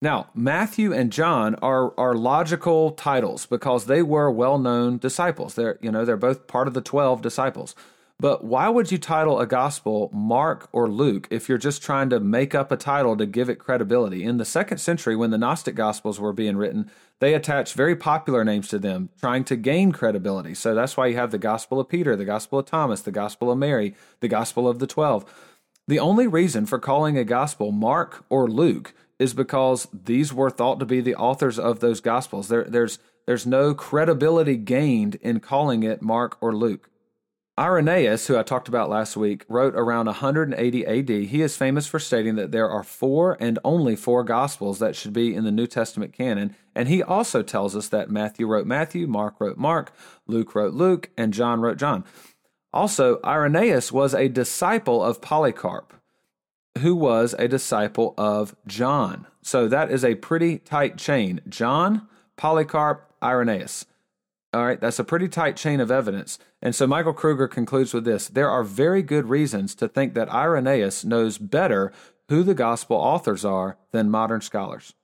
Now, 0.00 0.28
Matthew 0.32 0.92
and 0.92 1.12
John 1.12 1.56
are, 1.56 1.92
are 1.98 2.14
logical 2.14 2.92
titles 2.92 3.46
because 3.46 3.86
they 3.86 4.00
were 4.00 4.30
well 4.30 4.58
known 4.58 4.96
disciples. 4.96 5.54
They're, 5.54 5.78
you 5.82 5.90
know, 5.90 6.04
they're 6.04 6.16
both 6.16 6.46
part 6.46 6.68
of 6.68 6.74
the 6.74 6.80
12 6.80 7.20
disciples. 7.20 7.74
But 8.20 8.42
why 8.42 8.68
would 8.68 8.90
you 8.90 8.98
title 8.98 9.38
a 9.38 9.46
gospel 9.46 10.10
Mark 10.12 10.68
or 10.72 10.88
Luke 10.88 11.28
if 11.30 11.48
you're 11.48 11.56
just 11.56 11.82
trying 11.82 12.10
to 12.10 12.18
make 12.18 12.52
up 12.52 12.72
a 12.72 12.76
title 12.76 13.16
to 13.16 13.26
give 13.26 13.48
it 13.48 13.60
credibility? 13.60 14.24
In 14.24 14.38
the 14.38 14.44
second 14.44 14.78
century, 14.78 15.14
when 15.14 15.30
the 15.30 15.38
Gnostic 15.38 15.76
gospels 15.76 16.18
were 16.18 16.32
being 16.32 16.56
written, 16.56 16.90
they 17.20 17.32
attached 17.32 17.74
very 17.74 17.94
popular 17.94 18.44
names 18.44 18.66
to 18.68 18.78
them, 18.80 19.10
trying 19.20 19.44
to 19.44 19.54
gain 19.54 19.92
credibility. 19.92 20.54
So 20.54 20.74
that's 20.74 20.96
why 20.96 21.06
you 21.06 21.16
have 21.16 21.30
the 21.30 21.38
Gospel 21.38 21.78
of 21.78 21.88
Peter, 21.88 22.16
the 22.16 22.24
Gospel 22.24 22.58
of 22.58 22.66
Thomas, 22.66 23.02
the 23.02 23.12
Gospel 23.12 23.52
of 23.52 23.58
Mary, 23.58 23.94
the 24.18 24.28
Gospel 24.28 24.66
of 24.66 24.80
the 24.80 24.88
Twelve. 24.88 25.24
The 25.86 26.00
only 26.00 26.26
reason 26.26 26.66
for 26.66 26.80
calling 26.80 27.16
a 27.16 27.24
gospel 27.24 27.70
Mark 27.70 28.24
or 28.28 28.48
Luke 28.48 28.94
is 29.20 29.32
because 29.32 29.86
these 29.92 30.34
were 30.34 30.50
thought 30.50 30.80
to 30.80 30.86
be 30.86 31.00
the 31.00 31.14
authors 31.14 31.58
of 31.58 31.78
those 31.78 32.00
gospels. 32.00 32.48
There, 32.48 32.64
there's 32.64 32.98
there's 33.26 33.46
no 33.46 33.74
credibility 33.74 34.56
gained 34.56 35.16
in 35.16 35.40
calling 35.40 35.82
it 35.84 36.02
Mark 36.02 36.36
or 36.40 36.54
Luke. 36.54 36.87
Irenaeus, 37.58 38.28
who 38.28 38.38
I 38.38 38.44
talked 38.44 38.68
about 38.68 38.88
last 38.88 39.16
week, 39.16 39.44
wrote 39.48 39.74
around 39.74 40.06
180 40.06 40.86
AD. 40.86 41.08
He 41.08 41.42
is 41.42 41.56
famous 41.56 41.88
for 41.88 41.98
stating 41.98 42.36
that 42.36 42.52
there 42.52 42.70
are 42.70 42.84
four 42.84 43.36
and 43.40 43.58
only 43.64 43.96
four 43.96 44.22
Gospels 44.22 44.78
that 44.78 44.94
should 44.94 45.12
be 45.12 45.34
in 45.34 45.42
the 45.42 45.50
New 45.50 45.66
Testament 45.66 46.12
canon. 46.12 46.54
And 46.76 46.88
he 46.88 47.02
also 47.02 47.42
tells 47.42 47.74
us 47.74 47.88
that 47.88 48.10
Matthew 48.10 48.46
wrote 48.46 48.68
Matthew, 48.68 49.08
Mark 49.08 49.40
wrote 49.40 49.58
Mark, 49.58 49.92
Luke 50.28 50.54
wrote 50.54 50.72
Luke, 50.72 51.10
and 51.18 51.34
John 51.34 51.60
wrote 51.60 51.78
John. 51.78 52.04
Also, 52.72 53.18
Irenaeus 53.24 53.90
was 53.90 54.14
a 54.14 54.28
disciple 54.28 55.02
of 55.02 55.20
Polycarp, 55.20 55.92
who 56.78 56.94
was 56.94 57.34
a 57.40 57.48
disciple 57.48 58.14
of 58.16 58.54
John. 58.68 59.26
So 59.42 59.66
that 59.66 59.90
is 59.90 60.04
a 60.04 60.14
pretty 60.14 60.58
tight 60.58 60.96
chain. 60.96 61.40
John, 61.48 62.06
Polycarp, 62.36 63.12
Irenaeus. 63.20 63.84
All 64.54 64.64
right, 64.64 64.80
that's 64.80 64.98
a 64.98 65.04
pretty 65.04 65.28
tight 65.28 65.56
chain 65.56 65.78
of 65.78 65.90
evidence. 65.90 66.38
And 66.62 66.74
so 66.74 66.86
Michael 66.86 67.12
Kruger 67.12 67.48
concludes 67.48 67.92
with 67.92 68.04
this 68.04 68.28
There 68.28 68.50
are 68.50 68.64
very 68.64 69.02
good 69.02 69.28
reasons 69.28 69.74
to 69.76 69.88
think 69.88 70.14
that 70.14 70.32
Irenaeus 70.32 71.04
knows 71.04 71.38
better 71.38 71.92
who 72.28 72.42
the 72.42 72.54
gospel 72.54 72.96
authors 72.96 73.44
are 73.44 73.76
than 73.92 74.10
modern 74.10 74.40
scholars. 74.40 74.94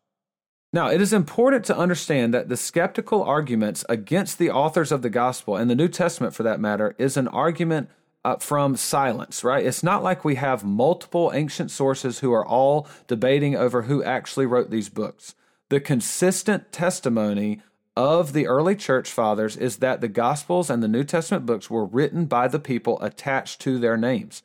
Now, 0.73 0.89
it 0.91 1.01
is 1.01 1.13
important 1.13 1.65
to 1.67 1.77
understand 1.77 2.35
that 2.35 2.49
the 2.49 2.57
skeptical 2.57 3.23
arguments 3.23 3.85
against 3.89 4.39
the 4.39 4.51
authors 4.51 4.91
of 4.91 5.03
the 5.03 5.11
gospel 5.11 5.57
and 5.57 5.71
the 5.71 5.77
New 5.77 5.89
Testament, 5.89 6.35
for 6.35 6.43
that 6.43 6.59
matter, 6.59 6.97
is 6.99 7.17
an 7.17 7.29
argument 7.29 7.91
uh, 8.25 8.37
from 8.37 8.75
silence, 8.75 9.45
right? 9.45 9.65
It's 9.65 9.85
not 9.85 10.03
like 10.03 10.25
we 10.25 10.35
have 10.35 10.65
multiple 10.65 11.31
ancient 11.33 11.71
sources 11.71 12.19
who 12.21 12.33
are 12.33 12.45
all 12.45 12.89
debating 13.07 13.55
over 13.55 13.83
who 13.83 14.03
actually 14.03 14.47
wrote 14.47 14.71
these 14.71 14.89
books. 14.89 15.35
The 15.69 15.81
consistent 15.81 16.73
testimony 16.73 17.63
of 17.97 18.33
the 18.33 18.47
early 18.47 18.75
church 18.75 19.11
fathers 19.11 19.57
is 19.57 19.77
that 19.77 20.01
the 20.01 20.09
Gospels 20.09 20.69
and 20.71 20.83
the 20.83 20.89
New 20.89 21.05
Testament 21.05 21.47
books 21.47 21.71
were 21.71 21.85
written 21.85 22.27
by 22.27 22.49
the 22.49 22.59
people 22.59 23.01
attached 23.01 23.61
to 23.63 23.79
their 23.79 23.97
names. 23.97 24.43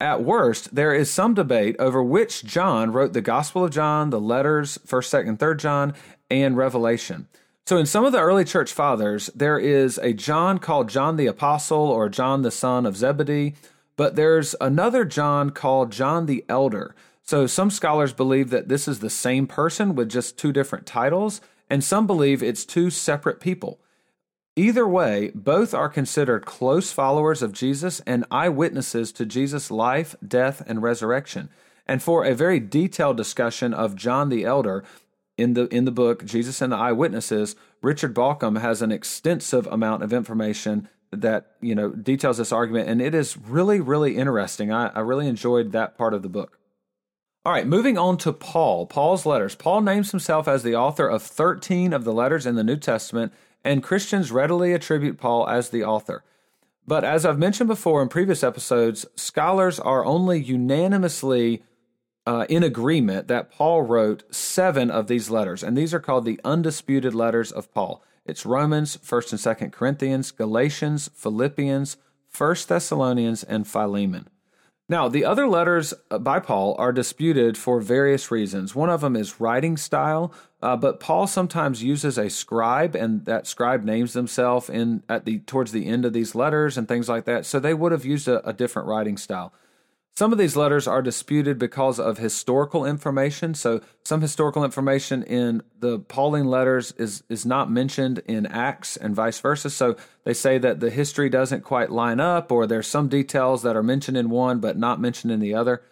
At 0.00 0.22
worst, 0.22 0.74
there 0.74 0.94
is 0.94 1.10
some 1.10 1.34
debate 1.34 1.76
over 1.78 2.02
which 2.02 2.44
John 2.44 2.92
wrote 2.92 3.12
the 3.12 3.20
Gospel 3.20 3.64
of 3.64 3.72
John, 3.72 4.10
the 4.10 4.20
letters, 4.20 4.78
1st, 4.86 5.26
2nd, 5.26 5.38
3rd 5.38 5.58
John, 5.58 5.94
and 6.30 6.56
Revelation. 6.56 7.26
So, 7.66 7.76
in 7.76 7.86
some 7.86 8.04
of 8.04 8.12
the 8.12 8.20
early 8.20 8.44
church 8.44 8.72
fathers, 8.72 9.28
there 9.34 9.58
is 9.58 9.98
a 9.98 10.12
John 10.12 10.58
called 10.58 10.88
John 10.88 11.16
the 11.16 11.26
Apostle 11.26 11.78
or 11.90 12.08
John 12.08 12.42
the 12.42 12.50
son 12.50 12.86
of 12.86 12.96
Zebedee, 12.96 13.56
but 13.96 14.16
there's 14.16 14.54
another 14.60 15.04
John 15.04 15.50
called 15.50 15.92
John 15.92 16.26
the 16.26 16.44
Elder. 16.48 16.94
So, 17.24 17.46
some 17.46 17.70
scholars 17.70 18.12
believe 18.12 18.50
that 18.50 18.68
this 18.68 18.88
is 18.88 19.00
the 19.00 19.10
same 19.10 19.46
person 19.46 19.94
with 19.94 20.08
just 20.08 20.38
two 20.38 20.52
different 20.52 20.86
titles, 20.86 21.40
and 21.70 21.82
some 21.82 22.06
believe 22.06 22.42
it's 22.42 22.64
two 22.64 22.90
separate 22.90 23.40
people. 23.40 23.80
Either 24.56 24.88
way, 24.88 25.30
both 25.34 25.72
are 25.72 25.88
considered 25.88 26.44
close 26.44 26.90
followers 26.90 27.42
of 27.42 27.52
Jesus 27.52 28.00
and 28.00 28.24
eyewitnesses 28.30 29.12
to 29.12 29.24
Jesus' 29.24 29.70
life, 29.70 30.16
death, 30.26 30.62
and 30.66 30.82
resurrection. 30.82 31.48
And 31.86 32.02
for 32.02 32.24
a 32.24 32.34
very 32.34 32.58
detailed 32.58 33.16
discussion 33.16 33.72
of 33.72 33.94
John 33.94 34.28
the 34.28 34.44
Elder 34.44 34.84
in 35.36 35.54
the 35.54 35.68
in 35.68 35.84
the 35.84 35.92
book 35.92 36.24
Jesus 36.24 36.60
and 36.60 36.72
the 36.72 36.76
Eyewitnesses, 36.76 37.54
Richard 37.82 38.14
Bauckham 38.14 38.60
has 38.60 38.82
an 38.82 38.90
extensive 38.90 39.66
amount 39.68 40.02
of 40.02 40.12
information 40.12 40.88
that 41.12 41.52
you 41.60 41.74
know 41.74 41.90
details 41.90 42.38
this 42.38 42.52
argument, 42.52 42.88
and 42.88 43.00
it 43.00 43.14
is 43.14 43.36
really 43.36 43.80
really 43.80 44.16
interesting. 44.16 44.72
I, 44.72 44.88
I 44.88 45.00
really 45.00 45.28
enjoyed 45.28 45.72
that 45.72 45.96
part 45.96 46.12
of 46.12 46.22
the 46.22 46.28
book. 46.28 46.57
All 47.44 47.52
right, 47.52 47.66
moving 47.66 47.96
on 47.96 48.18
to 48.18 48.32
Paul, 48.32 48.86
Paul's 48.86 49.24
letters. 49.24 49.54
Paul 49.54 49.80
names 49.80 50.10
himself 50.10 50.48
as 50.48 50.62
the 50.62 50.74
author 50.74 51.06
of 51.08 51.22
13 51.22 51.92
of 51.92 52.04
the 52.04 52.12
letters 52.12 52.46
in 52.46 52.56
the 52.56 52.64
New 52.64 52.76
Testament, 52.76 53.32
and 53.64 53.82
Christians 53.82 54.32
readily 54.32 54.72
attribute 54.72 55.18
Paul 55.18 55.48
as 55.48 55.70
the 55.70 55.84
author. 55.84 56.24
But 56.86 57.04
as 57.04 57.24
I've 57.24 57.38
mentioned 57.38 57.68
before 57.68 58.02
in 58.02 58.08
previous 58.08 58.42
episodes, 58.42 59.06
scholars 59.14 59.78
are 59.78 60.04
only 60.04 60.42
unanimously 60.42 61.62
uh, 62.26 62.44
in 62.48 62.62
agreement 62.62 63.28
that 63.28 63.50
Paul 63.50 63.82
wrote 63.82 64.22
seven 64.34 64.90
of 64.90 65.06
these 65.06 65.30
letters, 65.30 65.62
and 65.62 65.76
these 65.76 65.94
are 65.94 66.00
called 66.00 66.24
the 66.24 66.40
undisputed 66.44 67.14
letters 67.14 67.52
of 67.52 67.72
Paul. 67.72 68.02
It's 68.26 68.44
Romans, 68.44 68.98
1st 68.98 69.32
and 69.32 69.70
2nd 69.70 69.72
Corinthians, 69.72 70.30
Galatians, 70.32 71.08
Philippians, 71.14 71.96
1st 72.34 72.66
Thessalonians, 72.66 73.42
and 73.42 73.66
Philemon. 73.66 74.28
Now, 74.90 75.08
the 75.08 75.24
other 75.24 75.46
letters 75.46 75.92
uh, 76.10 76.18
by 76.18 76.40
Paul 76.40 76.74
are 76.78 76.92
disputed 76.92 77.58
for 77.58 77.78
various 77.78 78.30
reasons. 78.30 78.74
One 78.74 78.88
of 78.88 79.02
them 79.02 79.16
is 79.16 79.38
writing 79.38 79.76
style, 79.76 80.32
uh, 80.62 80.76
but 80.76 80.98
Paul 80.98 81.26
sometimes 81.26 81.82
uses 81.82 82.16
a 82.16 82.30
scribe, 82.30 82.96
and 82.96 83.26
that 83.26 83.46
scribe 83.46 83.84
names 83.84 84.14
themselves 84.14 84.70
in 84.70 85.02
at 85.06 85.26
the 85.26 85.40
towards 85.40 85.72
the 85.72 85.86
end 85.86 86.06
of 86.06 86.14
these 86.14 86.34
letters 86.34 86.78
and 86.78 86.88
things 86.88 87.08
like 87.08 87.26
that. 87.26 87.44
So 87.44 87.60
they 87.60 87.74
would 87.74 87.92
have 87.92 88.06
used 88.06 88.28
a, 88.28 88.46
a 88.48 88.54
different 88.54 88.88
writing 88.88 89.18
style. 89.18 89.52
Some 90.18 90.32
of 90.32 90.38
these 90.38 90.56
letters 90.56 90.88
are 90.88 91.00
disputed 91.00 91.60
because 91.60 92.00
of 92.00 92.18
historical 92.18 92.84
information. 92.84 93.54
So 93.54 93.80
some 94.02 94.20
historical 94.20 94.64
information 94.64 95.22
in 95.22 95.62
the 95.78 96.00
Pauline 96.00 96.46
letters 96.46 96.90
is 96.98 97.22
is 97.28 97.46
not 97.46 97.70
mentioned 97.70 98.22
in 98.26 98.44
Acts 98.44 98.96
and 98.96 99.14
vice 99.14 99.38
versa. 99.38 99.70
So 99.70 99.94
they 100.24 100.34
say 100.34 100.58
that 100.58 100.80
the 100.80 100.90
history 100.90 101.28
doesn't 101.28 101.62
quite 101.62 101.92
line 101.92 102.18
up 102.18 102.50
or 102.50 102.66
there's 102.66 102.88
some 102.88 103.06
details 103.06 103.62
that 103.62 103.76
are 103.76 103.82
mentioned 103.84 104.16
in 104.16 104.28
one 104.28 104.58
but 104.58 104.76
not 104.76 105.00
mentioned 105.00 105.32
in 105.32 105.38
the 105.38 105.54
other. 105.54 105.84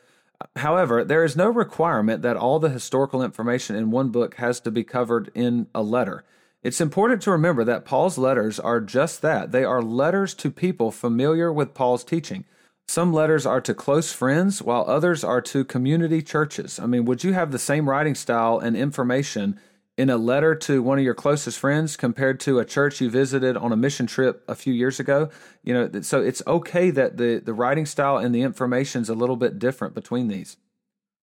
However, 0.57 1.05
there 1.05 1.23
is 1.23 1.37
no 1.37 1.49
requirement 1.49 2.23
that 2.23 2.37
all 2.37 2.59
the 2.59 2.71
historical 2.71 3.23
information 3.23 3.77
in 3.77 3.93
one 3.93 4.09
book 4.09 4.35
has 4.39 4.59
to 4.63 4.73
be 4.73 4.83
covered 4.83 5.31
in 5.37 5.69
a 5.73 5.85
letter. 5.85 6.25
It's 6.65 6.81
important 6.81 7.23
to 7.23 7.31
remember 7.31 7.63
that 7.63 7.85
Paul's 7.85 8.19
letters 8.19 8.59
are 8.59 8.81
just 8.81 9.23
that. 9.23 9.53
They 9.53 9.63
are 9.63 9.81
letters 9.81 10.35
to 10.35 10.51
people 10.51 10.91
familiar 10.91 11.53
with 11.53 11.75
Paul's 11.75 12.03
teaching. 12.03 12.45
Some 12.89 13.13
letters 13.13 13.45
are 13.45 13.61
to 13.63 13.75
close 13.75 14.13
friends, 14.13 14.63
while 14.63 14.85
others 14.87 15.25
are 15.25 15.41
to 15.43 15.65
community 15.65 16.23
churches. 16.23 16.79
I 16.79 16.87
mean, 16.87 17.05
would 17.05 17.25
you 17.25 17.33
have 17.33 17.51
the 17.51 17.59
same 17.59 17.89
writing 17.89 18.15
style 18.15 18.59
and 18.59 18.77
information 18.77 19.59
in 19.99 20.09
a 20.09 20.17
letter 20.17 20.55
to 20.55 20.83
one 20.83 20.99
of 20.99 21.05
your 21.05 21.15
closest 21.15 21.59
friends 21.59 21.97
compared 21.97 22.39
to 22.41 22.59
a 22.59 22.65
church 22.65 23.01
you 23.01 23.11
visited 23.11 23.57
on 23.57 23.73
a 23.73 23.77
mission 23.77 24.07
trip 24.07 24.45
a 24.47 24.55
few 24.55 24.73
years 24.73 25.01
ago? 25.01 25.31
You 25.65 25.75
know, 25.75 26.01
so 26.03 26.23
it's 26.23 26.43
okay 26.47 26.91
that 26.91 27.17
the, 27.17 27.43
the 27.45 27.55
writing 27.55 27.87
style 27.87 28.19
and 28.19 28.35
the 28.35 28.43
information 28.43 29.03
is 29.03 29.09
a 29.09 29.15
little 29.15 29.37
bit 29.37 29.59
different 29.59 29.95
between 29.95 30.29
these. 30.29 30.57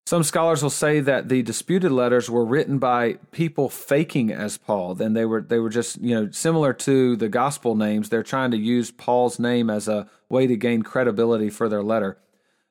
Some 0.05 0.23
scholars 0.23 0.61
will 0.61 0.69
say 0.69 0.99
that 0.99 1.29
the 1.29 1.41
disputed 1.43 1.91
letters 1.91 2.29
were 2.29 2.45
written 2.45 2.77
by 2.77 3.13
people 3.31 3.69
faking 3.69 4.31
as 4.31 4.57
Paul. 4.57 4.95
Then 4.95 5.13
they 5.13 5.25
were 5.25 5.41
they 5.41 5.59
were 5.59 5.69
just 5.69 6.01
you 6.01 6.13
know 6.13 6.29
similar 6.31 6.73
to 6.73 7.15
the 7.15 7.29
gospel 7.29 7.75
names. 7.75 8.09
They're 8.09 8.21
trying 8.21 8.51
to 8.51 8.57
use 8.57 8.91
Paul's 8.91 9.39
name 9.39 9.69
as 9.69 9.87
a 9.87 10.09
way 10.27 10.45
to 10.45 10.57
gain 10.57 10.81
credibility 10.81 11.49
for 11.49 11.69
their 11.69 11.83
letter. 11.83 12.17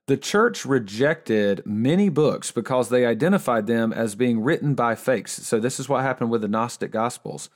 The 0.09 0.17
church 0.17 0.67
rejected 0.67 1.63
many 1.65 2.09
books 2.09 2.51
because 2.51 2.89
they 2.89 3.07
identified 3.07 3.67
them 3.67 3.93
as 3.93 4.15
being 4.15 4.43
written 4.43 4.75
by 4.75 4.95
fakes. 4.95 5.33
So 5.33 5.59
this 5.59 5.81
is 5.81 5.89
what 5.89 6.03
happened 6.03 6.31
with 6.31 6.43
the 6.43 6.49
Gnostic 6.49 6.91
Gospels. 6.91 7.49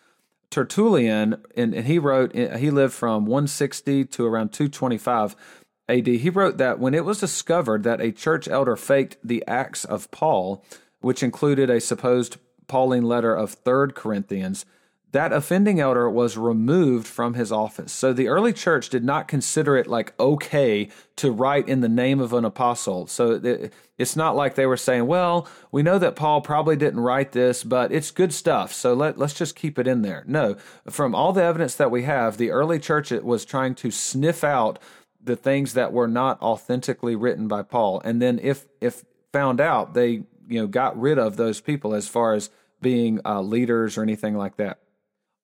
Tertullian, 0.48 1.42
and, 1.56 1.74
and 1.74 1.86
he 1.86 1.98
wrote, 1.98 2.32
he 2.34 2.70
lived 2.70 2.94
from 2.94 3.26
160 3.26 4.04
to 4.04 4.24
around 4.24 4.52
225 4.52 5.34
AD, 5.88 6.06
he 6.06 6.30
wrote 6.30 6.58
that 6.58 6.78
when 6.78 6.94
it 6.94 7.04
was 7.04 7.20
discovered 7.20 7.82
that 7.84 8.00
a 8.00 8.12
church 8.12 8.48
elder 8.48 8.76
faked 8.76 9.16
the 9.22 9.44
Acts 9.46 9.84
of 9.84 10.10
Paul, 10.10 10.64
which 11.00 11.22
included 11.22 11.70
a 11.70 11.80
supposed 11.80 12.38
Pauline 12.66 13.04
letter 13.04 13.34
of 13.34 13.62
3rd 13.62 13.94
Corinthians, 13.94 14.66
that 15.12 15.32
offending 15.32 15.80
elder 15.80 16.10
was 16.10 16.36
removed 16.36 17.06
from 17.06 17.34
his 17.34 17.52
office. 17.52 17.92
So 17.92 18.12
the 18.12 18.28
early 18.28 18.52
church 18.52 18.90
did 18.90 19.04
not 19.04 19.28
consider 19.28 19.76
it 19.76 19.86
like 19.86 20.18
okay 20.20 20.90
to 21.16 21.30
write 21.30 21.68
in 21.68 21.80
the 21.80 21.88
name 21.88 22.20
of 22.20 22.32
an 22.32 22.44
apostle. 22.44 23.06
So 23.06 23.40
it's 23.96 24.16
not 24.16 24.36
like 24.36 24.56
they 24.56 24.66
were 24.66 24.76
saying, 24.76 25.06
well, 25.06 25.48
we 25.70 25.82
know 25.82 25.98
that 25.98 26.16
Paul 26.16 26.42
probably 26.42 26.76
didn't 26.76 27.00
write 27.00 27.32
this, 27.32 27.64
but 27.64 27.92
it's 27.92 28.10
good 28.10 28.34
stuff. 28.34 28.72
So 28.74 28.92
let, 28.92 29.16
let's 29.16 29.32
just 29.32 29.56
keep 29.56 29.78
it 29.78 29.86
in 29.86 30.02
there. 30.02 30.24
No, 30.26 30.56
from 30.90 31.14
all 31.14 31.32
the 31.32 31.42
evidence 31.42 31.76
that 31.76 31.90
we 31.90 32.02
have, 32.02 32.36
the 32.36 32.50
early 32.50 32.78
church 32.78 33.10
was 33.10 33.44
trying 33.44 33.74
to 33.76 33.90
sniff 33.90 34.44
out 34.44 34.78
the 35.26 35.36
things 35.36 35.74
that 35.74 35.92
were 35.92 36.08
not 36.08 36.40
authentically 36.40 37.14
written 37.14 37.46
by 37.48 37.62
Paul. 37.62 38.00
And 38.04 38.22
then 38.22 38.38
if 38.42 38.66
if 38.80 39.04
found 39.32 39.60
out, 39.60 39.94
they 39.94 40.24
you 40.48 40.60
know 40.60 40.66
got 40.66 40.98
rid 40.98 41.18
of 41.18 41.36
those 41.36 41.60
people 41.60 41.94
as 41.94 42.08
far 42.08 42.32
as 42.32 42.50
being 42.80 43.20
uh, 43.24 43.42
leaders 43.42 43.98
or 43.98 44.02
anything 44.02 44.36
like 44.36 44.56
that. 44.56 44.78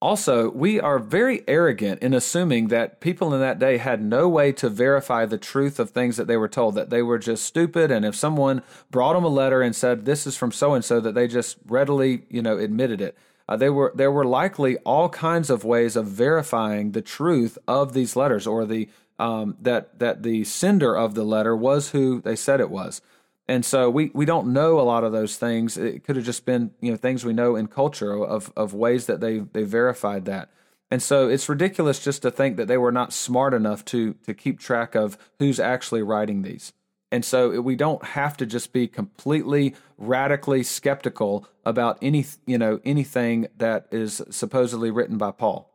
Also, 0.03 0.51
we 0.51 0.81
are 0.81 0.99
very 0.99 1.45
arrogant 1.47 2.03
in 2.03 2.13
assuming 2.13 2.67
that 2.69 3.01
people 3.01 3.33
in 3.33 3.41
that 3.41 3.61
day 3.61 3.77
had 3.77 4.03
no 4.03 4.29
way 4.29 4.51
to 4.51 4.69
verify 4.69 5.25
the 5.25 5.39
truth 5.39 5.79
of 5.79 5.91
things 5.91 6.17
that 6.17 6.27
they 6.27 6.37
were 6.37 6.49
told, 6.49 6.75
that 6.75 6.91
they 6.91 7.03
were 7.03 7.21
just 7.21 7.45
stupid. 7.45 7.93
And 7.93 8.05
if 8.05 8.17
someone 8.17 8.63
brought 8.91 9.13
them 9.13 9.23
a 9.23 9.29
letter 9.29 9.63
and 9.63 9.77
said, 9.77 10.05
this 10.05 10.27
is 10.27 10.37
from 10.37 10.51
so 10.51 10.75
and 10.75 10.85
so, 10.85 10.99
that 10.99 11.15
they 11.15 11.29
just 11.29 11.57
readily, 11.69 12.25
you 12.29 12.43
know, 12.43 12.59
admitted 12.59 13.01
it. 13.01 13.17
Uh, 13.49 13.57
they 13.57 13.71
were, 13.71 13.93
there 13.95 14.11
were 14.11 14.25
likely 14.25 14.77
all 14.79 15.09
kinds 15.09 15.51
of 15.51 15.65
ways 15.65 15.95
of 15.95 16.07
verifying 16.07 16.93
the 16.93 17.03
truth 17.03 17.57
of 17.69 17.93
these 17.93 18.17
letters 18.17 18.45
or 18.45 18.67
the 18.67 18.89
um, 19.19 19.57
that 19.61 19.99
that 19.99 20.23
the 20.23 20.45
sender 20.45 20.97
of 20.97 21.15
the 21.15 21.25
letter 21.25 21.57
was 21.57 21.91
who 21.91 22.21
they 22.21 22.37
said 22.37 22.61
it 22.61 22.71
was. 22.71 23.01
And 23.49 23.65
so 23.65 23.91
we, 23.91 24.11
we 24.15 24.25
don't 24.25 24.53
know 24.53 24.81
a 24.81 24.83
lot 24.83 25.05
of 25.05 25.13
those 25.13 25.37
things. 25.37 25.77
It 25.77 26.05
could 26.05 26.17
have 26.17 26.25
just 26.25 26.45
been 26.45 26.73
you 26.81 26.91
know 26.91 26.97
things 26.97 27.25
we 27.25 27.33
know 27.33 27.57
in 27.57 27.67
culture 27.67 28.13
of 28.13 28.53
of 28.57 28.75
ways 28.75 29.07
that 29.07 29.21
they 29.21 29.39
they 29.39 29.65
verified 29.65 30.25
that. 30.27 30.51
And 30.91 31.03
so 31.03 31.29
it's 31.29 31.49
ridiculous 31.49 32.05
just 32.05 32.21
to 32.23 32.31
think 32.31 32.59
that 32.59 32.69
they 32.69 32.77
were 32.77 32.93
not 32.93 33.13
smart 33.13 33.55
enough 33.55 33.85
to 33.87 34.15
to 34.27 34.35
keep 34.35 34.61
track 34.61 34.95
of 34.95 35.17
who's 35.39 35.59
actually 35.59 36.03
writing 36.03 36.43
these. 36.43 36.73
And 37.11 37.25
so 37.25 37.61
we 37.61 37.77
don't 37.77 38.03
have 38.05 38.37
to 38.39 38.47
just 38.47 38.73
be 38.73 38.89
completely 38.89 39.75
radically 39.99 40.63
skeptical 40.63 41.47
about 41.65 41.99
any 42.03 42.27
you 42.47 42.59
know 42.59 42.81
anything 42.85 43.49
that 43.57 43.87
is 43.91 44.23
supposedly 44.31 44.91
written 44.91 45.19
by 45.19 45.31
Paul. 45.31 45.72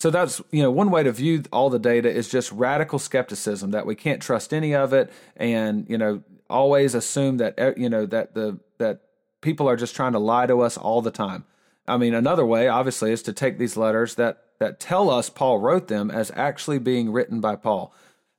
So 0.00 0.10
that's 0.10 0.42
you 0.50 0.62
know 0.62 0.70
one 0.70 0.90
way 0.90 1.02
to 1.02 1.12
view 1.12 1.44
all 1.52 1.70
the 1.70 1.78
data 1.78 2.10
is 2.10 2.28
just 2.28 2.52
radical 2.52 2.98
skepticism 2.98 3.70
that 3.70 3.86
we 3.86 3.94
can't 3.94 4.20
trust 4.20 4.52
any 4.52 4.74
of 4.74 4.92
it, 4.92 5.12
and 5.36 5.86
you 5.88 5.96
know 5.96 6.22
always 6.50 6.94
assume 6.94 7.38
that 7.38 7.54
eh, 7.58 7.72
you 7.76 7.88
know 7.88 8.06
that 8.06 8.34
the 8.34 8.58
that 8.78 9.00
people 9.40 9.68
are 9.68 9.76
just 9.76 9.94
trying 9.94 10.12
to 10.12 10.18
lie 10.18 10.46
to 10.46 10.60
us 10.60 10.76
all 10.76 11.00
the 11.02 11.10
time. 11.10 11.44
I 11.86 11.96
mean, 11.96 12.14
another 12.14 12.46
way 12.46 12.68
obviously 12.68 13.12
is 13.12 13.22
to 13.22 13.32
take 13.32 13.58
these 13.58 13.76
letters 13.76 14.14
that 14.16 14.42
that 14.58 14.80
tell 14.80 15.10
us 15.10 15.30
Paul 15.30 15.58
wrote 15.58 15.88
them 15.88 16.10
as 16.10 16.30
actually 16.34 16.78
being 16.78 17.12
written 17.12 17.40
by 17.40 17.56
Paul. 17.56 17.94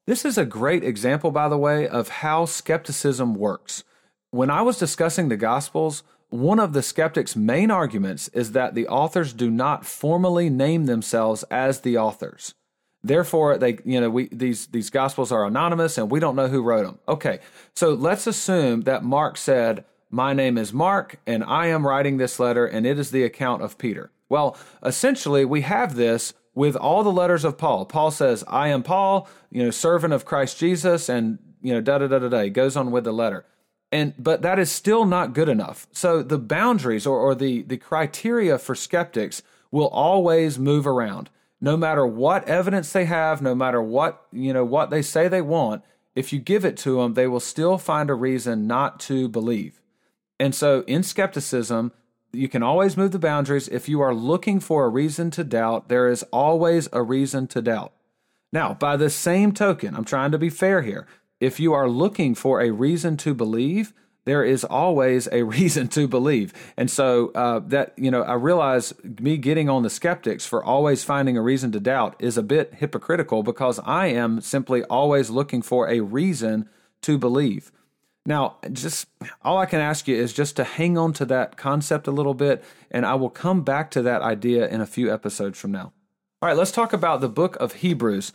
This 0.08 0.24
is 0.24 0.38
a 0.38 0.46
great 0.46 0.84
example, 0.84 1.32
by 1.32 1.50
the 1.50 1.58
way, 1.58 1.88
of 1.88 2.10
how 2.10 2.46
skepticism 2.46 3.34
works. 3.34 3.84
When 4.30 4.50
I 4.50 4.62
was 4.62 4.78
discussing 4.78 5.30
the 5.30 5.38
Gospels, 5.38 6.04
one 6.30 6.60
of 6.60 6.74
the 6.74 6.82
skeptics' 6.82 7.36
main 7.36 7.72
arguments 7.72 8.28
is 8.30 8.52
that 8.52 8.76
the 8.76 8.88
authors 8.88 9.34
do 9.34 9.50
not 9.50 9.86
formally 9.86 10.50
name 10.50 10.86
themselves 10.86 11.44
as 11.44 11.82
the 11.82 11.98
authors. 11.98 12.54
Therefore, 13.04 13.58
they, 13.58 13.78
you 13.86 14.02
know, 14.02 14.10
we 14.10 14.28
these 14.30 14.68
these 14.68 14.90
gospels 14.90 15.32
are 15.32 15.46
anonymous 15.46 15.98
and 15.98 16.10
we 16.10 16.20
don't 16.20 16.36
know 16.36 16.48
who 16.48 16.64
wrote 16.64 16.86
them. 16.86 16.98
Okay, 17.08 17.40
so 17.76 17.94
let's 17.94 18.26
assume 18.26 18.82
that 18.82 19.04
Mark 19.04 19.38
said, 19.38 19.86
"My 20.10 20.34
name 20.34 20.58
is 20.58 20.74
Mark, 20.74 21.20
and 21.28 21.44
I 21.44 21.68
am 21.68 21.86
writing 21.86 22.18
this 22.18 22.40
letter, 22.40 22.66
and 22.66 22.86
it 22.86 22.98
is 22.98 23.12
the 23.12 23.24
account 23.24 23.62
of 23.62 23.78
Peter." 23.78 24.10
Well, 24.28 24.58
essentially, 24.84 25.46
we 25.46 25.62
have 25.62 25.96
this 25.96 26.34
with 26.56 26.76
all 26.76 27.04
the 27.04 27.12
letters 27.12 27.46
of 27.46 27.60
Paul. 27.60 27.86
Paul 27.86 28.10
says, 28.10 28.44
"I 28.48 28.70
am 28.70 28.82
Paul, 28.82 29.28
you 29.52 29.64
know, 29.64 29.70
servant 29.70 30.14
of 30.14 30.26
Christ 30.26 30.58
Jesus," 30.58 31.08
and 31.08 31.38
you 31.62 31.74
know, 31.74 31.82
da 31.82 32.00
da 32.00 32.08
da 32.08 32.18
da 32.18 32.30
da. 32.30 32.42
He 32.42 32.50
goes 32.50 32.76
on 32.76 32.90
with 32.90 33.04
the 33.04 33.14
letter 33.14 33.46
and 33.96 34.14
but 34.18 34.42
that 34.42 34.60
is 34.60 34.70
still 34.70 35.06
not 35.06 35.34
good 35.34 35.48
enough. 35.48 35.88
So 35.94 36.22
the 36.22 36.38
boundaries 36.38 37.08
or, 37.08 37.18
or 37.18 37.34
the 37.34 37.62
the 37.62 37.78
criteria 37.78 38.58
for 38.58 38.76
skeptics 38.76 39.42
will 39.72 39.88
always 39.88 40.60
move 40.60 40.86
around. 40.86 41.30
No 41.62 41.78
matter 41.78 42.06
what 42.06 42.48
evidence 42.48 42.92
they 42.92 43.06
have 43.06 43.42
no 43.42 43.56
matter 43.56 43.82
what 43.82 44.26
you 44.34 44.52
know 44.52 44.66
what 44.66 44.90
they 44.90 45.02
say 45.02 45.30
they 45.30 45.42
want 45.42 45.82
if 46.14 46.34
you 46.34 46.40
give 46.40 46.66
it 46.66 46.76
to 46.78 46.98
them 46.98 47.14
they 47.14 47.26
will 47.26 47.40
still 47.40 47.78
find 47.78 48.10
a 48.10 48.16
reason 48.16 48.68
not 48.68 49.00
to 49.02 49.30
believe. 49.30 49.82
And 50.42 50.54
so 50.54 50.84
in 50.88 51.02
skepticism 51.02 51.94
you 52.34 52.50
can 52.50 52.64
always 52.64 52.98
move 52.98 53.12
the 53.14 53.20
boundaries. 53.30 53.70
If 53.70 53.88
you 53.88 54.02
are 54.02 54.14
looking 54.14 54.60
for 54.60 54.84
a 54.84 54.90
reason 54.90 55.32
to 55.32 55.46
doubt 55.46 55.88
there 55.88 56.10
is 56.10 56.24
always 56.34 56.90
a 56.92 57.02
reason 57.02 57.48
to 57.48 57.62
doubt. 57.62 57.94
Now 58.52 58.74
by 58.74 58.98
the 58.98 59.10
same 59.10 59.54
token 59.54 59.96
i'm 59.96 60.04
trying 60.04 60.32
to 60.32 60.38
be 60.38 60.50
fair 60.50 60.82
here 60.82 61.08
if 61.46 61.60
you 61.60 61.74
are 61.74 61.88
looking 61.88 62.34
for 62.34 62.60
a 62.60 62.72
reason 62.72 63.18
to 63.18 63.36
believe, 63.36 63.94
there 64.26 64.44
is 64.44 64.64
always 64.64 65.30
a 65.32 65.44
reason 65.58 65.88
to 65.90 66.08
believe. 66.08 66.52
And 66.76 66.90
so 66.90 67.32
uh, 67.36 67.60
that, 67.68 67.94
you 67.98 68.10
know, 68.10 68.24
I 68.24 68.34
realize 68.34 68.94
me 69.04 69.38
getting 69.38 69.70
on 69.70 69.84
the 69.84 69.90
skeptics 69.90 70.46
for 70.46 70.64
always 70.64 71.04
finding 71.04 71.38
a 71.38 71.42
reason 71.42 71.72
to 71.74 71.80
doubt 71.80 72.16
is 72.18 72.36
a 72.36 72.44
bit 72.44 72.76
hypocritical 72.76 73.44
because 73.44 73.80
I 73.86 74.08
am 74.08 74.42
simply 74.42 74.84
always 74.86 75.30
looking 75.30 75.62
for 75.62 75.88
a 75.88 76.00
reason 76.00 76.68
to 77.04 77.20
believe. 77.20 77.72
Now, 78.26 78.58
just 78.74 79.08
all 79.44 79.60
I 79.60 79.68
can 79.68 79.80
ask 79.80 80.08
you 80.08 80.16
is 80.16 80.34
just 80.34 80.56
to 80.56 80.64
hang 80.64 80.98
on 80.98 81.14
to 81.14 81.26
that 81.26 81.58
concept 81.58 82.08
a 82.08 82.12
little 82.12 82.34
bit, 82.34 82.64
and 82.90 83.06
I 83.06 83.14
will 83.14 83.30
come 83.30 83.62
back 83.62 83.92
to 83.92 84.02
that 84.02 84.24
idea 84.24 84.68
in 84.68 84.82
a 84.82 84.88
few 84.88 85.14
episodes 85.14 85.60
from 85.60 85.72
now. 85.72 85.94
All 86.42 86.50
right, 86.50 86.58
let's 86.58 86.72
talk 86.72 86.92
about 86.92 87.22
the 87.22 87.30
book 87.30 87.56
of 87.58 87.74
Hebrews 87.74 88.34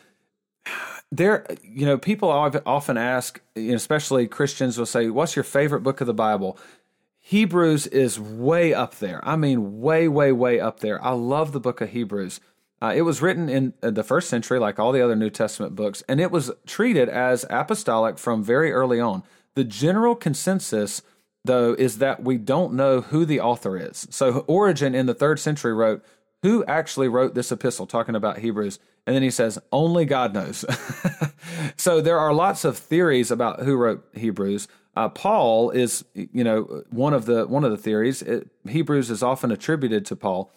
there, 1.13 1.47
you 1.63 1.87
know, 1.87 1.99
people 1.99 2.31
often 2.31 2.97
ask, 2.97 3.41
especially 3.57 4.27
Christians 4.29 4.79
will 4.79 4.87
say, 4.87 5.11
What's 5.11 5.37
your 5.37 5.43
favorite 5.43 5.83
book 5.83 6.01
of 6.01 6.07
the 6.07 6.15
Bible? 6.15 6.59
Hebrews 7.19 7.87
is 7.89 8.19
way 8.19 8.73
up 8.73 8.97
there. 8.97 9.21
I 9.27 9.37
mean, 9.37 9.81
way, 9.81 10.09
way, 10.09 10.33
way 10.33 10.59
up 10.59 10.81
there. 10.81 11.05
I 11.05 11.11
love 11.11 11.53
the 11.53 11.61
book 11.61 11.81
of 11.81 11.91
Hebrews. 11.91 12.41
Uh, 12.83 12.93
it 12.97 13.03
was 13.03 13.21
written 13.21 13.49
in 13.49 13.75
the 13.83 14.03
first 14.03 14.31
century, 14.31 14.59
like 14.59 14.79
all 14.79 14.91
the 14.91 15.03
other 15.03 15.15
New 15.15 15.29
Testament 15.29 15.77
books, 15.77 16.03
and 16.09 16.19
it 16.19 16.31
was 16.31 16.51
treated 16.67 17.09
as 17.11 17.45
apostolic 17.51 18.19
from 18.19 18.43
very 18.43 18.73
early 18.73 18.99
on. 18.99 19.23
The 19.55 19.65
general 19.65 20.15
consensus, 20.15 21.03
though, 21.45 21.75
is 21.75 21.99
that 21.99 22.25
we 22.25 22.39
don't 22.39 22.73
know 22.73 23.03
who 23.03 23.27
the 23.27 23.41
author 23.41 23.77
is. 23.77 24.07
So, 24.11 24.45
Origen 24.47 24.95
in 24.95 25.05
the 25.05 25.15
third 25.15 25.39
century 25.39 25.75
wrote, 25.75 26.03
Who 26.43 26.65
actually 26.65 27.09
wrote 27.09 27.35
this 27.35 27.53
epistle, 27.53 27.87
talking 27.87 28.15
about 28.15 28.39
Hebrews? 28.39 28.79
And 29.11 29.17
then 29.17 29.25
he 29.25 29.31
says, 29.33 29.59
only 29.73 30.05
God 30.05 30.33
knows. 30.33 30.65
so 31.77 32.01
there 32.01 32.21
are 32.21 32.33
lots 32.33 32.65
of 32.65 32.79
theories 32.79 33.33
about 33.33 33.59
who 33.59 33.75
wrote 33.75 34.07
Hebrews. 34.15 34.69
Uh, 34.95 35.09
Paul 35.09 35.71
is, 35.71 36.05
you 36.15 36.45
know, 36.45 36.85
one 36.91 37.13
of 37.13 37.27
the 37.27 37.45
one 37.49 37.65
of 37.65 37.73
the 37.73 37.77
theories. 37.77 38.23
It, 38.23 38.51
Hebrews 38.69 39.11
is 39.11 39.21
often 39.21 39.51
attributed 39.51 40.07
to 40.07 40.15
Paul. 40.15 40.53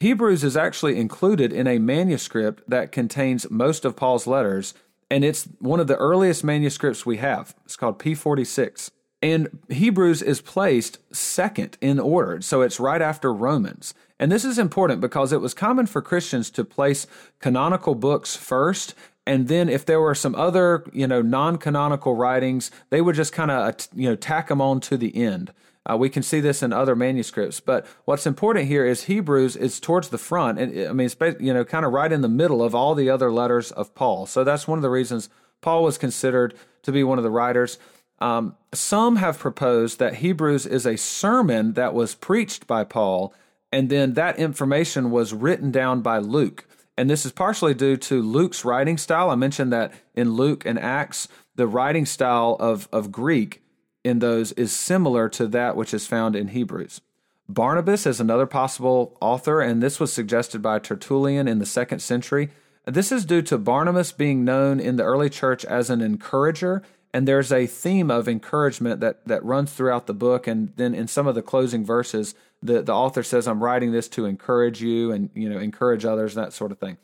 Hebrews 0.00 0.42
is 0.42 0.56
actually 0.56 0.98
included 0.98 1.52
in 1.52 1.68
a 1.68 1.78
manuscript 1.78 2.68
that 2.68 2.90
contains 2.90 3.48
most 3.52 3.84
of 3.84 3.94
Paul's 3.94 4.26
letters, 4.26 4.74
and 5.08 5.24
it's 5.24 5.44
one 5.60 5.78
of 5.78 5.86
the 5.86 5.94
earliest 5.94 6.42
manuscripts 6.42 7.06
we 7.06 7.18
have. 7.18 7.54
It's 7.64 7.76
called 7.76 8.00
P46. 8.00 8.90
And 9.22 9.60
Hebrews 9.68 10.20
is 10.20 10.40
placed 10.40 10.98
second 11.14 11.78
in 11.80 12.00
order, 12.00 12.40
so 12.40 12.60
it's 12.60 12.80
right 12.80 13.00
after 13.00 13.32
Romans. 13.32 13.94
And 14.18 14.30
this 14.30 14.44
is 14.44 14.58
important 14.58 15.00
because 15.00 15.32
it 15.32 15.40
was 15.40 15.54
common 15.54 15.86
for 15.86 16.02
Christians 16.02 16.50
to 16.50 16.64
place 16.64 17.06
canonical 17.40 17.94
books 17.94 18.34
first 18.36 18.94
and 19.26 19.48
then 19.48 19.68
if 19.68 19.86
there 19.86 20.00
were 20.00 20.14
some 20.14 20.34
other, 20.34 20.84
you 20.92 21.06
know, 21.06 21.22
non-canonical 21.22 22.14
writings, 22.16 22.70
they 22.90 23.00
would 23.00 23.14
just 23.14 23.32
kind 23.32 23.50
of, 23.50 23.88
you 23.94 24.08
know, 24.08 24.16
tack 24.16 24.48
them 24.48 24.60
on 24.60 24.80
to 24.80 24.96
the 24.96 25.16
end. 25.16 25.52
Uh, 25.88 25.96
we 25.96 26.08
can 26.08 26.22
see 26.22 26.40
this 26.40 26.62
in 26.62 26.72
other 26.72 26.94
manuscripts, 26.94 27.58
but 27.58 27.84
what's 28.04 28.26
important 28.26 28.68
here 28.68 28.86
is 28.86 29.04
Hebrews 29.04 29.56
is 29.56 29.80
towards 29.80 30.10
the 30.10 30.18
front, 30.18 30.60
and 30.60 30.88
I 30.88 30.92
mean, 30.92 31.06
it's 31.06 31.40
you 31.40 31.52
know, 31.52 31.64
kind 31.64 31.84
of 31.84 31.92
right 31.92 32.12
in 32.12 32.20
the 32.20 32.28
middle 32.28 32.62
of 32.62 32.72
all 32.72 32.94
the 32.94 33.10
other 33.10 33.32
letters 33.32 33.72
of 33.72 33.92
Paul. 33.96 34.26
So 34.26 34.44
that's 34.44 34.68
one 34.68 34.78
of 34.78 34.82
the 34.82 34.90
reasons 34.90 35.28
Paul 35.60 35.82
was 35.82 35.98
considered 35.98 36.54
to 36.82 36.92
be 36.92 37.02
one 37.02 37.18
of 37.18 37.24
the 37.24 37.30
writers. 37.30 37.78
Um, 38.22 38.56
some 38.72 39.16
have 39.16 39.38
proposed 39.38 39.98
that 39.98 40.16
Hebrews 40.16 40.64
is 40.64 40.86
a 40.86 40.96
sermon 40.96 41.72
that 41.72 41.92
was 41.92 42.14
preached 42.14 42.66
by 42.66 42.84
Paul 42.84 43.34
and 43.72 43.88
then 43.88 44.12
that 44.12 44.38
information 44.38 45.10
was 45.10 45.32
written 45.32 45.70
down 45.70 46.02
by 46.02 46.18
Luke. 46.18 46.66
And 46.96 47.08
this 47.08 47.24
is 47.24 47.32
partially 47.32 47.72
due 47.72 47.96
to 47.96 48.20
Luke's 48.20 48.64
writing 48.66 48.98
style. 48.98 49.30
I 49.30 49.34
mentioned 49.34 49.72
that 49.72 49.94
in 50.14 50.34
Luke 50.34 50.66
and 50.66 50.78
Acts, 50.78 51.26
the 51.56 51.66
writing 51.66 52.04
style 52.04 52.56
of, 52.60 52.86
of 52.92 53.10
Greek 53.10 53.62
in 54.04 54.18
those 54.18 54.52
is 54.52 54.72
similar 54.72 55.28
to 55.30 55.46
that 55.48 55.74
which 55.74 55.94
is 55.94 56.06
found 56.06 56.36
in 56.36 56.48
Hebrews. 56.48 57.00
Barnabas 57.48 58.06
is 58.06 58.20
another 58.20 58.46
possible 58.46 59.16
author, 59.20 59.60
and 59.60 59.82
this 59.82 59.98
was 59.98 60.12
suggested 60.12 60.60
by 60.60 60.78
Tertullian 60.78 61.48
in 61.48 61.58
the 61.58 61.66
second 61.66 62.00
century. 62.00 62.50
This 62.84 63.10
is 63.10 63.24
due 63.24 63.42
to 63.42 63.58
Barnabas 63.58 64.12
being 64.12 64.44
known 64.44 64.80
in 64.80 64.96
the 64.96 65.04
early 65.04 65.30
church 65.30 65.64
as 65.64 65.88
an 65.88 66.00
encourager 66.00 66.82
and 67.14 67.28
there's 67.28 67.52
a 67.52 67.66
theme 67.66 68.10
of 68.10 68.28
encouragement 68.28 69.00
that 69.00 69.26
that 69.26 69.44
runs 69.44 69.72
throughout 69.72 70.06
the 70.06 70.14
book 70.14 70.46
and 70.46 70.72
then 70.76 70.94
in 70.94 71.06
some 71.06 71.26
of 71.26 71.34
the 71.34 71.42
closing 71.42 71.84
verses 71.84 72.34
the 72.62 72.82
the 72.82 72.92
author 72.92 73.22
says 73.22 73.46
i'm 73.46 73.62
writing 73.62 73.92
this 73.92 74.08
to 74.08 74.24
encourage 74.24 74.80
you 74.82 75.12
and 75.12 75.30
you 75.34 75.48
know 75.48 75.58
encourage 75.58 76.04
others 76.04 76.34
that 76.34 76.52
sort 76.52 76.72
of 76.72 76.78
thing. 76.78 76.98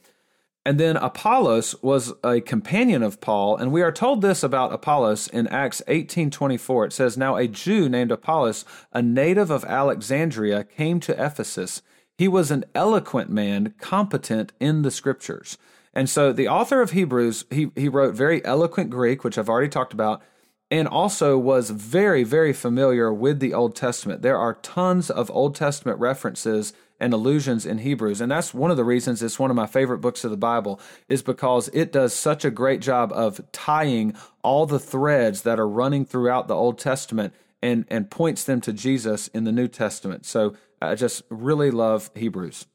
And 0.66 0.78
then 0.78 0.98
apollos 0.98 1.74
was 1.80 2.12
a 2.22 2.42
companion 2.42 3.02
of 3.02 3.22
paul. 3.22 3.56
And 3.56 3.72
we 3.72 3.80
are 3.80 3.92
told 3.92 4.20
this 4.20 4.42
about 4.42 4.72
apollos 4.72 5.26
in 5.28 5.46
acts 5.48 5.80
18:24 5.88 6.86
it 6.86 6.92
says 6.92 7.16
now 7.16 7.36
a 7.36 7.48
jew 7.48 7.88
named 7.88 8.12
apollos 8.12 8.66
a 8.92 9.00
native 9.00 9.50
of 9.50 9.64
alexandria 9.64 10.64
came 10.64 11.00
to 11.00 11.12
ephesus. 11.12 11.80
He 12.18 12.28
was 12.28 12.50
an 12.50 12.64
eloquent 12.74 13.30
man 13.30 13.74
competent 13.80 14.52
in 14.60 14.82
the 14.82 14.90
scriptures 14.90 15.56
and 15.94 16.08
so 16.08 16.32
the 16.32 16.48
author 16.48 16.80
of 16.80 16.92
Hebrews, 16.92 17.44
he, 17.50 17.70
he 17.74 17.88
wrote 17.88 18.14
very 18.14 18.44
eloquent 18.44 18.90
Greek, 18.90 19.24
which 19.24 19.38
I've 19.38 19.48
already 19.48 19.68
talked 19.68 19.92
about, 19.92 20.22
and 20.70 20.86
also 20.86 21.38
was 21.38 21.70
very, 21.70 22.24
very 22.24 22.52
familiar 22.52 23.12
with 23.12 23.40
the 23.40 23.54
Old 23.54 23.74
Testament. 23.74 24.22
There 24.22 24.38
are 24.38 24.54
tons 24.54 25.10
of 25.10 25.30
Old 25.30 25.54
Testament 25.54 25.98
references 25.98 26.72
and 27.00 27.14
allusions 27.14 27.64
in 27.64 27.78
Hebrews. 27.78 28.20
And 28.20 28.30
that's 28.30 28.52
one 28.52 28.70
of 28.70 28.76
the 28.76 28.84
reasons 28.84 29.22
it's 29.22 29.38
one 29.38 29.50
of 29.50 29.56
my 29.56 29.66
favorite 29.66 30.00
books 30.00 30.24
of 30.24 30.30
the 30.30 30.36
Bible, 30.36 30.80
is 31.08 31.22
because 31.22 31.68
it 31.72 31.92
does 31.92 32.12
such 32.12 32.44
a 32.44 32.50
great 32.50 32.80
job 32.80 33.12
of 33.12 33.40
tying 33.52 34.14
all 34.42 34.66
the 34.66 34.80
threads 34.80 35.42
that 35.42 35.60
are 35.60 35.68
running 35.68 36.04
throughout 36.04 36.48
the 36.48 36.56
Old 36.56 36.78
Testament 36.78 37.32
and, 37.62 37.84
and 37.88 38.10
points 38.10 38.44
them 38.44 38.60
to 38.62 38.72
Jesus 38.72 39.28
in 39.28 39.44
the 39.44 39.52
New 39.52 39.68
Testament. 39.68 40.26
So 40.26 40.54
I 40.82 40.94
just 40.94 41.22
really 41.30 41.70
love 41.70 42.10
Hebrews. 42.14 42.66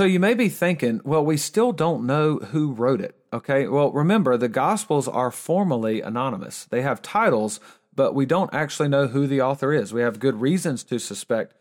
So 0.00 0.06
you 0.06 0.18
may 0.18 0.32
be 0.32 0.48
thinking, 0.48 1.02
well, 1.04 1.22
we 1.22 1.36
still 1.36 1.72
don't 1.72 2.06
know 2.06 2.36
who 2.38 2.72
wrote 2.72 3.02
it. 3.02 3.16
Okay. 3.34 3.68
Well, 3.68 3.92
remember, 3.92 4.38
the 4.38 4.48
Gospels 4.48 5.06
are 5.06 5.30
formally 5.30 6.00
anonymous. 6.00 6.64
They 6.64 6.80
have 6.80 7.02
titles, 7.02 7.60
but 7.94 8.14
we 8.14 8.24
don't 8.24 8.48
actually 8.54 8.88
know 8.88 9.08
who 9.08 9.26
the 9.26 9.42
author 9.42 9.74
is. 9.74 9.92
We 9.92 10.00
have 10.00 10.18
good 10.18 10.40
reasons 10.40 10.84
to 10.84 10.98
suspect 10.98 11.52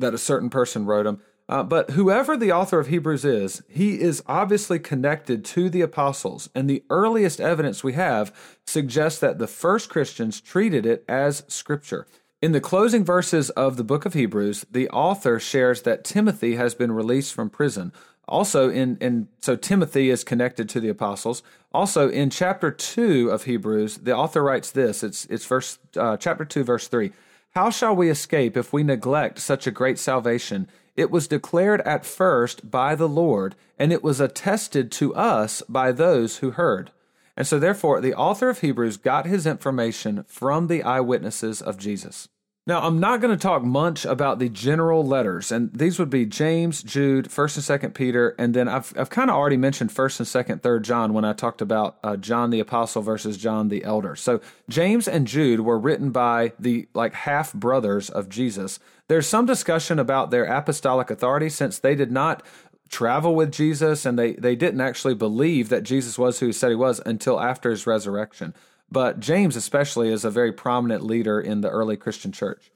that 0.00 0.12
a 0.12 0.18
certain 0.18 0.50
person 0.50 0.86
wrote 0.86 1.04
them. 1.04 1.22
Uh, 1.48 1.62
but 1.62 1.90
whoever 1.90 2.36
the 2.36 2.50
author 2.50 2.80
of 2.80 2.88
Hebrews 2.88 3.24
is, 3.24 3.62
he 3.68 4.00
is 4.00 4.24
obviously 4.26 4.80
connected 4.80 5.44
to 5.44 5.70
the 5.70 5.82
apostles, 5.82 6.50
and 6.56 6.68
the 6.68 6.82
earliest 6.90 7.40
evidence 7.40 7.84
we 7.84 7.92
have 7.92 8.34
suggests 8.66 9.20
that 9.20 9.38
the 9.38 9.46
first 9.46 9.88
Christians 9.88 10.40
treated 10.40 10.84
it 10.84 11.04
as 11.08 11.44
scripture. 11.46 12.08
In 12.42 12.50
the 12.50 12.60
closing 12.60 13.04
verses 13.04 13.50
of 13.50 13.76
the 13.76 13.84
book 13.84 14.04
of 14.04 14.14
Hebrews, 14.14 14.66
the 14.68 14.88
author 14.90 15.38
shares 15.38 15.82
that 15.82 16.02
Timothy 16.02 16.56
has 16.56 16.74
been 16.74 16.90
released 16.90 17.32
from 17.32 17.48
prison. 17.48 17.92
Also, 18.26 18.68
in, 18.68 18.96
in 19.00 19.28
so 19.38 19.54
Timothy 19.54 20.10
is 20.10 20.24
connected 20.24 20.68
to 20.68 20.80
the 20.80 20.88
apostles. 20.88 21.44
Also, 21.72 22.08
in 22.08 22.30
chapter 22.30 22.72
two 22.72 23.30
of 23.30 23.44
Hebrews, 23.44 23.98
the 23.98 24.16
author 24.16 24.42
writes 24.42 24.72
this. 24.72 25.04
It's 25.04 25.24
it's 25.26 25.46
verse 25.46 25.78
uh, 25.96 26.16
chapter 26.16 26.44
two, 26.44 26.64
verse 26.64 26.88
three. 26.88 27.12
How 27.54 27.70
shall 27.70 27.94
we 27.94 28.10
escape 28.10 28.56
if 28.56 28.72
we 28.72 28.82
neglect 28.82 29.38
such 29.38 29.68
a 29.68 29.70
great 29.70 30.00
salvation? 30.00 30.66
It 30.96 31.12
was 31.12 31.28
declared 31.28 31.80
at 31.82 32.04
first 32.04 32.68
by 32.68 32.96
the 32.96 33.08
Lord, 33.08 33.54
and 33.78 33.92
it 33.92 34.02
was 34.02 34.20
attested 34.20 34.90
to 34.92 35.14
us 35.14 35.62
by 35.68 35.92
those 35.92 36.38
who 36.38 36.50
heard. 36.50 36.90
And 37.36 37.46
so, 37.46 37.58
therefore, 37.58 38.00
the 38.00 38.14
author 38.14 38.48
of 38.48 38.60
Hebrews 38.60 38.96
got 38.96 39.26
his 39.26 39.46
information 39.46 40.24
from 40.28 40.66
the 40.66 40.82
eyewitnesses 40.82 41.62
of 41.62 41.78
Jesus. 41.78 42.28
Now, 42.64 42.82
I'm 42.82 43.00
not 43.00 43.20
going 43.20 43.36
to 43.36 43.42
talk 43.42 43.64
much 43.64 44.04
about 44.04 44.38
the 44.38 44.48
general 44.48 45.04
letters, 45.04 45.50
and 45.50 45.72
these 45.72 45.98
would 45.98 46.10
be 46.10 46.24
James, 46.24 46.80
Jude, 46.80 47.24
1st 47.28 47.82
and 47.82 47.82
2nd 47.82 47.94
Peter, 47.94 48.36
and 48.38 48.54
then 48.54 48.68
I've, 48.68 48.92
I've 48.96 49.10
kind 49.10 49.30
of 49.30 49.36
already 49.36 49.56
mentioned 49.56 49.90
1st 49.90 50.20
and 50.20 50.60
2nd, 50.60 50.60
3rd 50.60 50.82
John 50.82 51.12
when 51.12 51.24
I 51.24 51.32
talked 51.32 51.60
about 51.60 51.98
uh, 52.04 52.16
John 52.16 52.50
the 52.50 52.60
Apostle 52.60 53.02
versus 53.02 53.36
John 53.36 53.66
the 53.66 53.82
Elder. 53.82 54.14
So, 54.14 54.40
James 54.68 55.08
and 55.08 55.26
Jude 55.26 55.60
were 55.60 55.78
written 55.78 56.12
by 56.12 56.52
the 56.56 56.86
like 56.94 57.14
half 57.14 57.52
brothers 57.52 58.08
of 58.08 58.28
Jesus. 58.28 58.78
There's 59.08 59.26
some 59.26 59.44
discussion 59.44 59.98
about 59.98 60.30
their 60.30 60.44
apostolic 60.44 61.10
authority 61.10 61.48
since 61.48 61.80
they 61.80 61.96
did 61.96 62.12
not 62.12 62.44
travel 62.88 63.34
with 63.34 63.50
Jesus 63.50 64.06
and 64.06 64.16
they, 64.16 64.34
they 64.34 64.54
didn't 64.54 64.82
actually 64.82 65.14
believe 65.14 65.68
that 65.70 65.82
Jesus 65.82 66.16
was 66.16 66.38
who 66.38 66.46
he 66.46 66.52
said 66.52 66.68
he 66.68 66.76
was 66.76 67.00
until 67.04 67.40
after 67.40 67.70
his 67.70 67.86
resurrection. 67.88 68.54
But 68.92 69.20
James, 69.20 69.56
especially, 69.56 70.12
is 70.12 70.22
a 70.22 70.30
very 70.30 70.52
prominent 70.52 71.02
leader 71.02 71.40
in 71.40 71.62
the 71.62 71.70
early 71.70 71.96
Christian 71.96 72.30
church. 72.30 72.70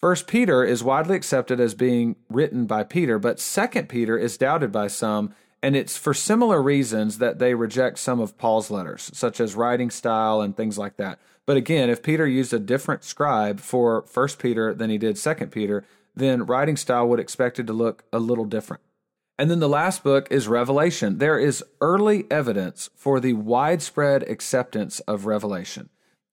First 0.00 0.28
Peter 0.28 0.62
is 0.62 0.84
widely 0.84 1.16
accepted 1.16 1.58
as 1.58 1.74
being 1.74 2.14
written 2.30 2.66
by 2.66 2.84
Peter, 2.84 3.18
but 3.18 3.40
Second 3.40 3.88
Peter 3.88 4.16
is 4.16 4.38
doubted 4.38 4.70
by 4.70 4.86
some, 4.86 5.34
and 5.60 5.74
it's 5.74 5.98
for 5.98 6.14
similar 6.14 6.62
reasons 6.62 7.18
that 7.18 7.40
they 7.40 7.54
reject 7.54 7.98
some 7.98 8.20
of 8.20 8.38
Paul's 8.38 8.70
letters, 8.70 9.10
such 9.12 9.40
as 9.40 9.56
writing 9.56 9.90
style 9.90 10.40
and 10.40 10.56
things 10.56 10.78
like 10.78 10.96
that. 10.96 11.18
But 11.44 11.56
again, 11.56 11.90
if 11.90 12.04
Peter 12.04 12.24
used 12.24 12.54
a 12.54 12.60
different 12.60 13.02
scribe 13.02 13.58
for 13.58 14.02
First 14.02 14.38
Peter 14.38 14.72
than 14.72 14.90
he 14.90 14.98
did 14.98 15.18
Second 15.18 15.50
Peter, 15.50 15.84
then 16.14 16.46
writing 16.46 16.76
style 16.76 17.08
would 17.08 17.18
expect 17.18 17.58
it 17.58 17.66
to 17.66 17.72
look 17.72 18.04
a 18.12 18.20
little 18.20 18.44
different. 18.44 18.82
And 19.38 19.50
then 19.50 19.60
the 19.60 19.68
last 19.68 20.02
book 20.02 20.26
is 20.30 20.48
Revelation. 20.48 21.18
There 21.18 21.38
is 21.38 21.62
early 21.80 22.26
evidence 22.30 22.90
for 22.96 23.20
the 23.20 23.34
widespread 23.34 24.24
acceptance 24.24 24.98
of 25.00 25.26
Revelation. 25.26 25.90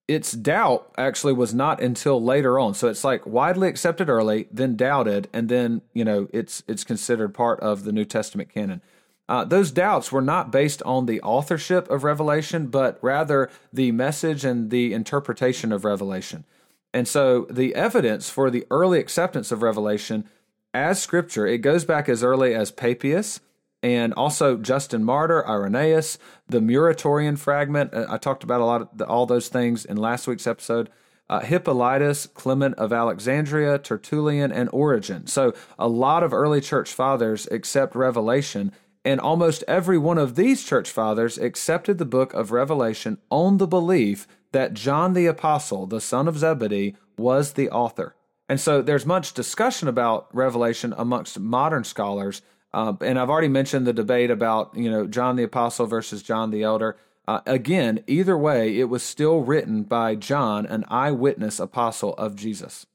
Its 0.07 0.31
doubt 0.31 0.91
actually 0.97 1.33
was 1.33 1.53
not 1.53 1.81
until 1.81 2.21
later 2.21 2.59
on. 2.59 2.73
So 2.73 2.87
it's 2.87 3.03
like 3.03 3.25
widely 3.25 3.67
accepted 3.67 4.09
early, 4.09 4.47
then 4.51 4.75
doubted, 4.75 5.29
and 5.33 5.49
then, 5.49 5.81
you 5.93 6.03
know, 6.03 6.27
it's 6.33 6.63
it's 6.67 6.83
considered 6.83 7.33
part 7.33 7.59
of 7.59 7.83
the 7.83 7.91
New 7.91 8.05
Testament 8.05 8.49
canon. 8.49 8.81
Uh, 9.27 9.43
those 9.43 9.71
doubts 9.71 10.11
were 10.11 10.21
not 10.21 10.51
based 10.51 10.83
on 10.83 11.05
the 11.05 11.21
authorship 11.21 11.89
of 11.89 12.03
Revelation, 12.03 12.67
but 12.67 12.99
rather 13.01 13.49
the 13.73 13.91
message 13.91 14.45
and 14.45 14.69
the 14.69 14.93
interpretation 14.93 15.71
of 15.71 15.83
Revelation. 15.83 16.45
And 16.93 17.07
so 17.07 17.47
the 17.49 17.73
evidence 17.75 18.29
for 18.29 18.49
the 18.49 18.65
early 18.69 18.99
acceptance 18.99 19.51
of 19.51 19.63
Revelation 19.63 20.29
as 20.75 21.01
scripture. 21.01 21.47
It 21.47 21.59
goes 21.59 21.85
back 21.85 22.09
as 22.09 22.23
early 22.23 22.53
as 22.53 22.69
Papias 22.69 23.39
and 23.81 24.13
also 24.13 24.57
Justin 24.57 25.03
Martyr, 25.03 25.47
Irenaeus, 25.47 26.17
the 26.47 26.59
Muratorian 26.59 27.37
fragment. 27.37 27.93
Uh, 27.93 28.05
I 28.09 28.17
talked 28.17 28.43
about 28.43 28.61
a 28.61 28.65
lot 28.65 28.81
of 28.81 28.89
the, 28.93 29.07
all 29.07 29.25
those 29.25 29.47
things 29.47 29.85
in 29.85 29.95
last 29.95 30.27
week's 30.27 30.47
episode. 30.47 30.89
Uh, 31.29 31.39
Hippolytus, 31.39 32.27
Clement 32.27 32.75
of 32.75 32.91
Alexandria, 32.93 33.79
Tertullian, 33.79 34.51
and 34.51 34.69
Origen. 34.71 35.27
So 35.27 35.53
a 35.79 35.87
lot 35.87 36.23
of 36.23 36.33
early 36.33 36.61
church 36.61 36.93
fathers 36.93 37.47
accept 37.49 37.95
Revelation, 37.95 38.71
and 39.03 39.19
almost 39.19 39.63
every 39.67 39.97
one 39.97 40.17
of 40.17 40.35
these 40.35 40.63
church 40.63 40.89
fathers 40.89 41.37
accepted 41.37 41.97
the 41.97 42.05
book 42.05 42.33
of 42.33 42.51
Revelation 42.51 43.17
on 43.31 43.57
the 43.57 43.67
belief 43.67 44.27
that 44.51 44.73
John 44.73 45.13
the 45.13 45.25
Apostle, 45.25 45.87
the 45.87 46.01
son 46.01 46.27
of 46.27 46.37
Zebedee, 46.37 46.95
was 47.17 47.53
the 47.53 47.69
author. 47.69 48.15
And 48.47 48.59
so 48.59 48.81
there's 48.81 49.05
much 49.05 49.33
discussion 49.33 49.87
about 49.87 50.27
Revelation 50.33 50.93
amongst 50.97 51.39
modern 51.39 51.83
scholars. 51.83 52.41
Uh, 52.73 52.93
and 53.01 53.17
I've 53.17 53.29
already 53.29 53.47
mentioned 53.47 53.87
the 53.87 53.93
debate 53.93 54.29
about, 54.29 54.75
you 54.75 54.89
know, 54.89 55.07
John 55.07 55.35
the 55.35 55.43
Apostle 55.43 55.87
versus 55.87 56.21
John 56.21 56.51
the 56.51 56.63
Elder. 56.63 56.97
Uh, 57.27 57.41
again, 57.45 58.03
either 58.05 58.37
way, 58.37 58.77
it 58.77 58.83
was 58.85 59.01
still 59.01 59.41
written 59.41 59.83
by 59.83 60.13
John, 60.13 60.65
an 60.65 60.85
eyewitness 60.89 61.59
apostle 61.59 62.13
of 62.15 62.35
Jesus. 62.35 62.85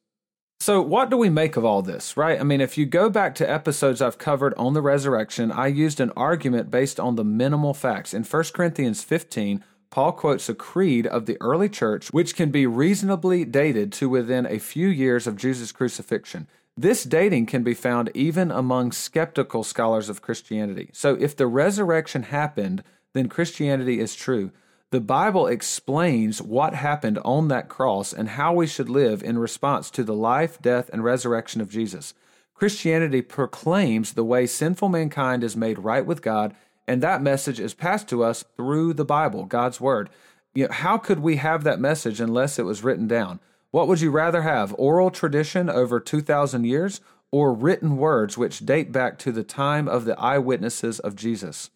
So, 0.60 0.82
what 0.82 1.08
do 1.08 1.16
we 1.16 1.30
make 1.30 1.56
of 1.56 1.64
all 1.64 1.80
this, 1.80 2.18
right? 2.18 2.38
I 2.38 2.42
mean, 2.42 2.60
if 2.60 2.76
you 2.76 2.84
go 2.84 3.08
back 3.08 3.34
to 3.36 3.50
episodes 3.50 4.02
I've 4.02 4.18
covered 4.18 4.52
on 4.54 4.74
the 4.74 4.82
resurrection, 4.82 5.50
I 5.50 5.68
used 5.68 6.00
an 6.00 6.12
argument 6.16 6.70
based 6.70 7.00
on 7.00 7.16
the 7.16 7.24
minimal 7.24 7.72
facts. 7.72 8.12
In 8.12 8.24
1 8.24 8.44
Corinthians 8.52 9.02
15, 9.02 9.64
Paul 9.90 10.12
quotes 10.12 10.48
a 10.48 10.54
creed 10.54 11.06
of 11.06 11.26
the 11.26 11.36
early 11.40 11.68
church 11.68 12.12
which 12.12 12.36
can 12.36 12.50
be 12.50 12.66
reasonably 12.66 13.44
dated 13.44 13.92
to 13.94 14.08
within 14.08 14.46
a 14.46 14.60
few 14.60 14.86
years 14.86 15.26
of 15.26 15.36
Jesus' 15.36 15.72
crucifixion. 15.72 16.46
This 16.76 17.02
dating 17.02 17.46
can 17.46 17.64
be 17.64 17.74
found 17.74 18.10
even 18.14 18.50
among 18.52 18.92
skeptical 18.92 19.64
scholars 19.64 20.08
of 20.08 20.22
Christianity. 20.22 20.90
So, 20.92 21.16
if 21.18 21.36
the 21.36 21.48
resurrection 21.48 22.22
happened, 22.22 22.84
then 23.12 23.28
Christianity 23.28 23.98
is 23.98 24.14
true. 24.14 24.52
The 24.90 25.00
Bible 25.00 25.46
explains 25.46 26.40
what 26.40 26.74
happened 26.74 27.18
on 27.24 27.48
that 27.48 27.68
cross 27.68 28.12
and 28.12 28.30
how 28.30 28.52
we 28.54 28.66
should 28.66 28.88
live 28.88 29.22
in 29.22 29.38
response 29.38 29.90
to 29.90 30.04
the 30.04 30.14
life, 30.14 30.60
death, 30.62 30.88
and 30.92 31.04
resurrection 31.04 31.60
of 31.60 31.68
Jesus. 31.68 32.14
Christianity 32.54 33.22
proclaims 33.22 34.12
the 34.12 34.24
way 34.24 34.46
sinful 34.46 34.88
mankind 34.88 35.42
is 35.42 35.56
made 35.56 35.78
right 35.78 36.04
with 36.04 36.22
God 36.22 36.54
and 36.90 37.04
that 37.04 37.22
message 37.22 37.60
is 37.60 37.72
passed 37.72 38.08
to 38.08 38.24
us 38.24 38.44
through 38.56 38.94
the 38.94 39.04
Bible, 39.04 39.44
God's 39.44 39.80
Word. 39.80 40.10
You 40.56 40.66
know, 40.66 40.72
how 40.72 40.98
could 40.98 41.20
we 41.20 41.36
have 41.36 41.62
that 41.62 41.78
message 41.78 42.20
unless 42.20 42.58
it 42.58 42.64
was 42.64 42.82
written 42.82 43.06
down? 43.06 43.38
What 43.70 43.86
would 43.86 44.00
you 44.00 44.10
rather 44.10 44.42
have, 44.42 44.74
oral 44.76 45.12
tradition 45.12 45.70
over 45.70 46.00
2,000 46.00 46.64
years 46.64 47.00
or 47.30 47.54
written 47.54 47.96
words 47.96 48.36
which 48.36 48.66
date 48.66 48.90
back 48.90 49.20
to 49.20 49.30
the 49.30 49.44
time 49.44 49.86
of 49.86 50.04
the 50.04 50.18
eyewitnesses 50.18 50.98
of 50.98 51.14
Jesus? 51.14 51.70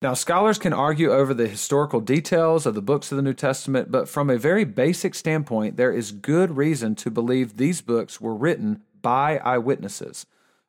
Now, 0.00 0.14
scholars 0.14 0.56
can 0.56 0.72
argue 0.72 1.10
over 1.10 1.34
the 1.34 1.48
historical 1.48 2.00
details 2.00 2.64
of 2.64 2.76
the 2.76 2.80
books 2.80 3.10
of 3.10 3.16
the 3.16 3.22
New 3.22 3.34
Testament, 3.34 3.90
but 3.90 4.08
from 4.08 4.30
a 4.30 4.38
very 4.38 4.62
basic 4.62 5.16
standpoint, 5.16 5.78
there 5.78 5.92
is 5.92 6.12
good 6.12 6.56
reason 6.56 6.94
to 6.94 7.10
believe 7.10 7.56
these 7.56 7.80
books 7.80 8.20
were 8.20 8.36
written 8.36 8.82
by 9.02 9.38
eyewitnesses. 9.38 10.26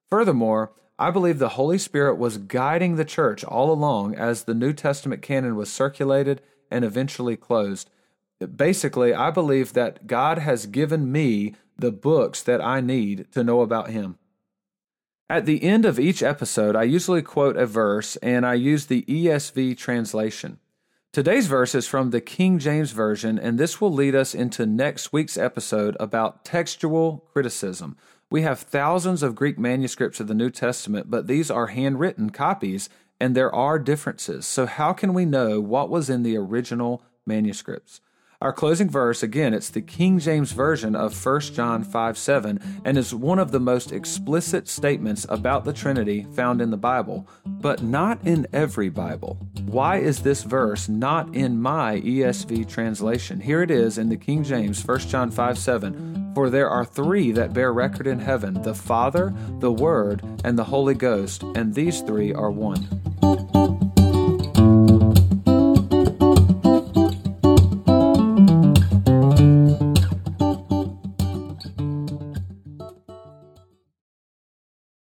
Furthermore, 0.10 0.72
I 1.02 1.10
believe 1.10 1.40
the 1.40 1.50
Holy 1.50 1.80
Spirit 1.80 2.20
was 2.20 2.38
guiding 2.38 2.96
the 2.96 3.04
church 3.04 3.44
all 3.44 3.72
along 3.72 4.14
as 4.14 4.44
the 4.44 4.54
New 4.54 4.72
Testament 4.72 5.24
canon 5.24 5.56
was 5.56 5.74
circulated 5.74 6.44
and 6.70 6.86
eventually 6.86 7.36
closed. 7.36 7.90
Basically, 8.56 9.12
I 9.12 9.32
believe 9.32 9.74
that 9.74 10.06
God 10.06 10.38
has 10.38 10.68
given 10.68 11.12
me 11.12 11.56
the 11.76 11.92
books 11.92 12.44
that 12.44 12.62
I 12.62 12.82
need 12.82 13.26
to 13.32 13.44
know 13.44 13.62
about 13.62 13.90
Him. 13.90 14.20
At 15.28 15.48
the 15.48 15.64
end 15.64 15.86
of 15.86 16.00
each 16.00 16.22
episode, 16.22 16.76
I 16.76 16.84
usually 16.84 17.24
quote 17.24 17.58
a 17.58 17.66
verse 17.66 18.16
and 18.18 18.46
I 18.46 18.54
use 18.54 18.86
the 18.86 19.02
ESV 19.02 19.80
translation. 19.80 20.60
Today's 21.12 21.48
verse 21.48 21.74
is 21.74 21.88
from 21.88 22.12
the 22.12 22.22
King 22.22 22.60
James 22.60 22.92
Version, 22.92 23.40
and 23.40 23.58
this 23.58 23.82
will 23.82 23.92
lead 23.92 24.14
us 24.14 24.36
into 24.36 24.68
next 24.68 25.12
week's 25.12 25.36
episode 25.36 25.98
about 26.00 26.46
textual 26.46 27.26
criticism. 27.34 27.98
We 28.32 28.44
have 28.44 28.62
thousands 28.62 29.24
of 29.24 29.36
Greek 29.36 29.60
manuscripts 29.60 30.22
of 30.22 30.28
the 30.28 30.34
New 30.34 30.50
Testament, 30.50 31.12
but 31.12 31.28
these 31.28 31.52
are 31.52 31.68
handwritten 31.68 32.30
copies 32.30 32.90
and 33.20 33.36
there 33.36 33.54
are 33.54 33.78
differences. 33.78 34.46
So, 34.46 34.66
how 34.66 34.94
can 34.94 35.14
we 35.14 35.26
know 35.26 35.60
what 35.60 35.90
was 35.90 36.10
in 36.10 36.24
the 36.24 36.38
original 36.38 37.04
manuscripts? 37.26 38.00
Our 38.42 38.52
closing 38.52 38.90
verse, 38.90 39.22
again, 39.22 39.54
it's 39.54 39.70
the 39.70 39.84
King 39.84 40.18
James 40.18 40.52
Version 40.52 40.96
of 40.96 41.14
1 41.26 41.42
John 41.42 41.84
5 41.84 42.18
7, 42.18 42.82
and 42.84 42.98
is 42.98 43.14
one 43.14 43.38
of 43.38 43.52
the 43.52 43.60
most 43.60 43.92
explicit 43.92 44.68
statements 44.68 45.28
about 45.30 45.64
the 45.64 45.72
Trinity 45.72 46.26
found 46.34 46.60
in 46.60 46.72
the 46.72 46.78
Bible, 46.78 47.28
but 47.46 47.84
not 47.84 48.26
in 48.26 48.48
every 48.52 48.90
Bible. 48.90 49.38
Why 49.66 49.98
is 49.98 50.24
this 50.24 50.42
verse 50.42 50.90
not 50.90 51.36
in 51.36 51.62
my 51.62 52.02
ESV 52.02 52.68
translation? 52.68 53.40
Here 53.40 53.62
it 53.62 53.70
is 53.70 54.00
in 54.00 54.10
the 54.10 54.18
King 54.18 54.44
James, 54.44 54.84
1 54.84 55.00
John 55.02 55.30
5 55.30 55.58
7. 55.60 56.32
For 56.34 56.50
there 56.50 56.70
are 56.70 56.86
three 56.86 57.32
that 57.34 57.54
bear 57.54 57.72
record 57.72 58.08
in 58.08 58.18
heaven 58.18 58.60
the 58.64 58.74
Father, 58.74 59.36
the 59.60 59.72
Word, 59.72 60.24
and 60.44 60.58
the 60.58 60.64
Holy 60.64 60.96
Ghost, 60.96 61.44
and 61.44 61.76
these 61.76 62.02
three 62.02 62.34
are 62.34 62.50
one. 62.50 62.88